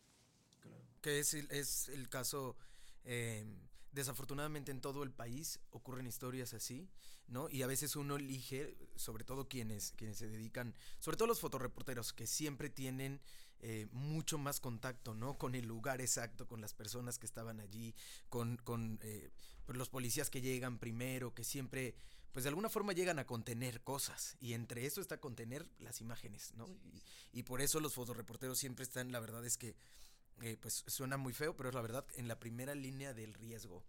que 1.03 1.19
es, 1.19 1.33
es 1.33 1.89
el 1.89 2.09
caso, 2.09 2.55
em, 3.03 3.59
desafortunadamente 3.91 4.71
en 4.71 4.79
todo 4.79 5.03
el 5.03 5.11
país 5.11 5.59
ocurren 5.69 6.07
historias 6.07 6.53
así, 6.53 6.89
¿no? 7.27 7.49
Y 7.49 7.61
a 7.61 7.67
veces 7.67 7.95
uno 7.97 8.15
elige, 8.15 8.77
sobre 8.95 9.25
todo 9.25 9.49
quienes, 9.49 9.91
quienes 9.91 10.17
se 10.17 10.29
dedican, 10.29 10.73
sobre 10.99 11.17
todo 11.17 11.27
los 11.27 11.41
fotoreporteros, 11.41 12.13
que 12.13 12.25
siempre 12.25 12.69
tienen 12.69 13.21
eh, 13.59 13.87
mucho 13.91 14.37
más 14.37 14.61
contacto, 14.61 15.13
¿no? 15.13 15.37
Con 15.37 15.55
el 15.55 15.65
lugar 15.65 15.99
exacto, 15.99 16.47
con 16.47 16.61
las 16.61 16.73
personas 16.73 17.19
que 17.19 17.25
estaban 17.25 17.59
allí, 17.59 17.93
con, 18.29 18.55
con 18.57 18.97
eh, 19.03 19.29
los 19.67 19.89
policías 19.89 20.29
que 20.29 20.41
llegan 20.41 20.79
primero, 20.79 21.33
que 21.33 21.43
siempre, 21.43 21.95
pues 22.33 22.43
de 22.43 22.49
alguna 22.49 22.69
forma 22.69 22.91
llegan 22.91 23.19
a 23.19 23.25
contener 23.25 23.81
cosas. 23.81 24.35
Y 24.41 24.53
entre 24.53 24.85
eso 24.85 24.99
está 24.99 25.21
contener 25.21 25.65
las 25.79 26.01
imágenes, 26.01 26.53
¿no? 26.55 26.67
Y, 26.67 27.01
y 27.31 27.43
por 27.43 27.61
eso 27.61 27.79
los 27.79 27.93
fotoreporteros 27.93 28.57
siempre 28.59 28.83
están, 28.83 29.13
la 29.13 29.21
verdad 29.21 29.45
es 29.45 29.57
que 29.57 29.75
eh, 30.41 30.57
pues 30.59 30.83
suena 30.87 31.17
muy 31.17 31.31
feo, 31.33 31.55
pero 31.55 31.69
es 31.69 31.75
la 31.75 31.81
verdad, 31.81 32.05
en 32.15 32.27
la 32.27 32.39
primera 32.39 32.75
línea 32.75 33.13
del 33.13 33.33
riesgo, 33.33 33.83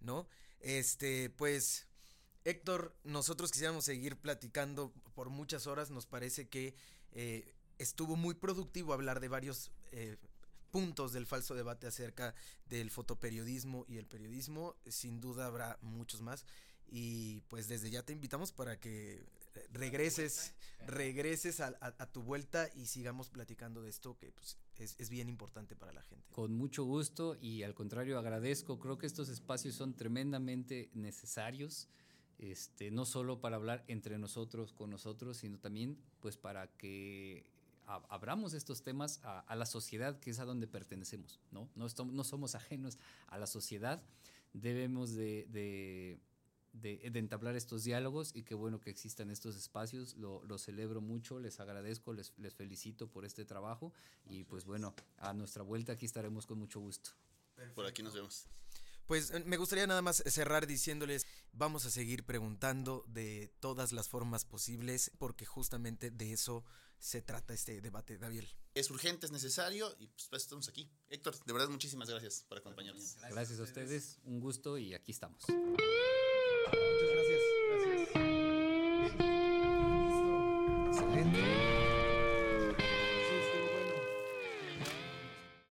¿no? 0.00 0.28
Este, 0.60 1.28
pues, 1.28 1.86
Héctor, 2.44 2.96
nosotros 3.04 3.50
quisiéramos 3.50 3.84
seguir 3.84 4.16
platicando 4.16 4.92
por 5.14 5.28
muchas 5.28 5.66
horas, 5.66 5.90
nos 5.90 6.06
parece 6.06 6.48
que 6.48 6.74
eh, 7.12 7.52
estuvo 7.78 8.16
muy 8.16 8.34
productivo 8.34 8.92
hablar 8.92 9.20
de 9.20 9.28
varios 9.28 9.70
eh, 9.92 10.16
puntos 10.70 11.12
del 11.12 11.26
falso 11.26 11.54
debate 11.54 11.86
acerca 11.86 12.34
del 12.66 12.90
fotoperiodismo 12.90 13.84
y 13.88 13.98
el 13.98 14.06
periodismo, 14.06 14.76
sin 14.86 15.20
duda 15.20 15.46
habrá 15.46 15.78
muchos 15.82 16.20
más. 16.20 16.46
Y 16.90 17.42
pues 17.48 17.68
desde 17.68 17.90
ya 17.90 18.02
te 18.02 18.12
invitamos 18.12 18.52
para 18.52 18.78
que 18.80 19.24
regreses, 19.72 20.54
regreses 20.86 21.60
a, 21.60 22.06
tu 22.12 22.22
vuelta 22.22 22.68
y 22.74 22.86
sigamos 22.86 23.28
platicando 23.28 23.82
de 23.82 23.90
esto 23.90 24.16
que 24.18 24.32
pues, 24.32 24.56
es, 24.78 25.10
bien 25.10 25.28
importante 25.28 25.76
para 25.76 25.92
la 25.92 26.02
gente. 26.02 26.24
Con 26.32 26.54
mucho 26.54 26.84
gusto 26.84 27.36
y 27.40 27.62
al 27.62 27.74
contrario 27.74 28.18
agradezco, 28.18 28.78
creo 28.78 28.98
que 28.98 29.06
estos 29.06 29.28
espacios 29.28 29.74
son 29.74 29.94
tremendamente 29.94 30.90
necesarios. 30.94 31.88
Este, 32.38 32.92
no 32.92 33.04
solo 33.04 33.40
para 33.40 33.56
hablar 33.56 33.84
entre 33.88 34.16
nosotros, 34.16 34.72
con 34.72 34.90
nosotros, 34.90 35.38
sino 35.38 35.58
también 35.58 35.98
pues 36.20 36.36
para 36.36 36.68
que 36.68 37.44
abramos 37.84 38.52
estos 38.52 38.82
temas 38.82 39.20
a, 39.24 39.56
la 39.56 39.66
sociedad, 39.66 40.20
que 40.20 40.30
es 40.30 40.38
a 40.38 40.44
donde 40.44 40.66
pertenecemos, 40.66 41.40
¿no? 41.50 41.68
No, 41.74 41.86
no 42.04 42.24
somos 42.24 42.54
ajenos 42.54 42.98
a 43.28 43.38
la 43.38 43.46
sociedad, 43.46 44.02
debemos 44.52 45.14
de 45.14 45.46
de, 45.50 46.20
entablar 46.82 47.56
estos 47.56 47.84
diálogos 47.84 48.34
y 48.34 48.42
qué 48.42 48.54
bueno 48.54 48.80
que 48.80 48.90
existan 48.90 49.30
estos 49.30 49.56
espacios. 49.56 50.16
Lo, 50.16 50.58
celebro 50.58 51.00
mucho, 51.00 51.38
les 51.38 51.60
agradezco, 51.60 52.12
les, 52.12 52.32
les, 52.38 52.54
felicito 52.54 53.10
por 53.10 53.24
este 53.24 53.44
trabajo 53.44 53.92
y 54.24 54.44
pues 54.44 54.64
bueno, 54.64 54.94
a 55.18 55.32
nuestra 55.32 55.62
vuelta 55.62 55.92
aquí 55.92 56.06
estaremos 56.06 56.46
con 56.46 56.58
mucho 56.58 56.80
gusto. 56.80 57.10
Por 57.74 57.86
aquí 57.86 58.02
nos 58.02 58.14
vemos. 58.14 58.46
Pues 59.08 59.30
eh, 59.30 59.42
me 59.46 59.56
gustaría 59.56 59.86
nada 59.86 60.02
más 60.02 60.22
cerrar 60.26 60.66
diciéndoles, 60.66 61.26
vamos 61.52 61.86
a 61.86 61.90
seguir 61.90 62.24
preguntando 62.24 63.04
de 63.08 63.50
todas 63.58 63.92
las 63.92 64.06
formas 64.06 64.44
posibles, 64.44 65.10
porque 65.18 65.46
justamente 65.46 66.10
de 66.10 66.32
eso 66.34 66.62
se 66.98 67.22
trata 67.22 67.54
este 67.54 67.80
debate, 67.80 68.18
David. 68.18 68.44
Es 68.74 68.90
urgente, 68.90 69.24
es 69.24 69.32
necesario 69.32 69.90
y 69.98 70.08
pues, 70.08 70.28
pues 70.28 70.42
estamos 70.42 70.68
aquí. 70.68 70.90
Héctor, 71.08 71.42
de 71.42 71.52
verdad 71.54 71.70
muchísimas 71.70 72.10
gracias 72.10 72.44
por 72.48 72.58
acompañarnos. 72.58 73.16
Gracias, 73.30 73.58
a 73.58 73.62
ustedes, 73.62 74.18
un 74.24 74.40
gusto 74.40 74.76
y 74.76 74.92
aquí 74.92 75.12
estamos. 75.12 75.42
Muchas 76.72 77.10
gracias. 77.14 77.42
Gracias. 77.70 78.28
Excelente. 80.88 81.87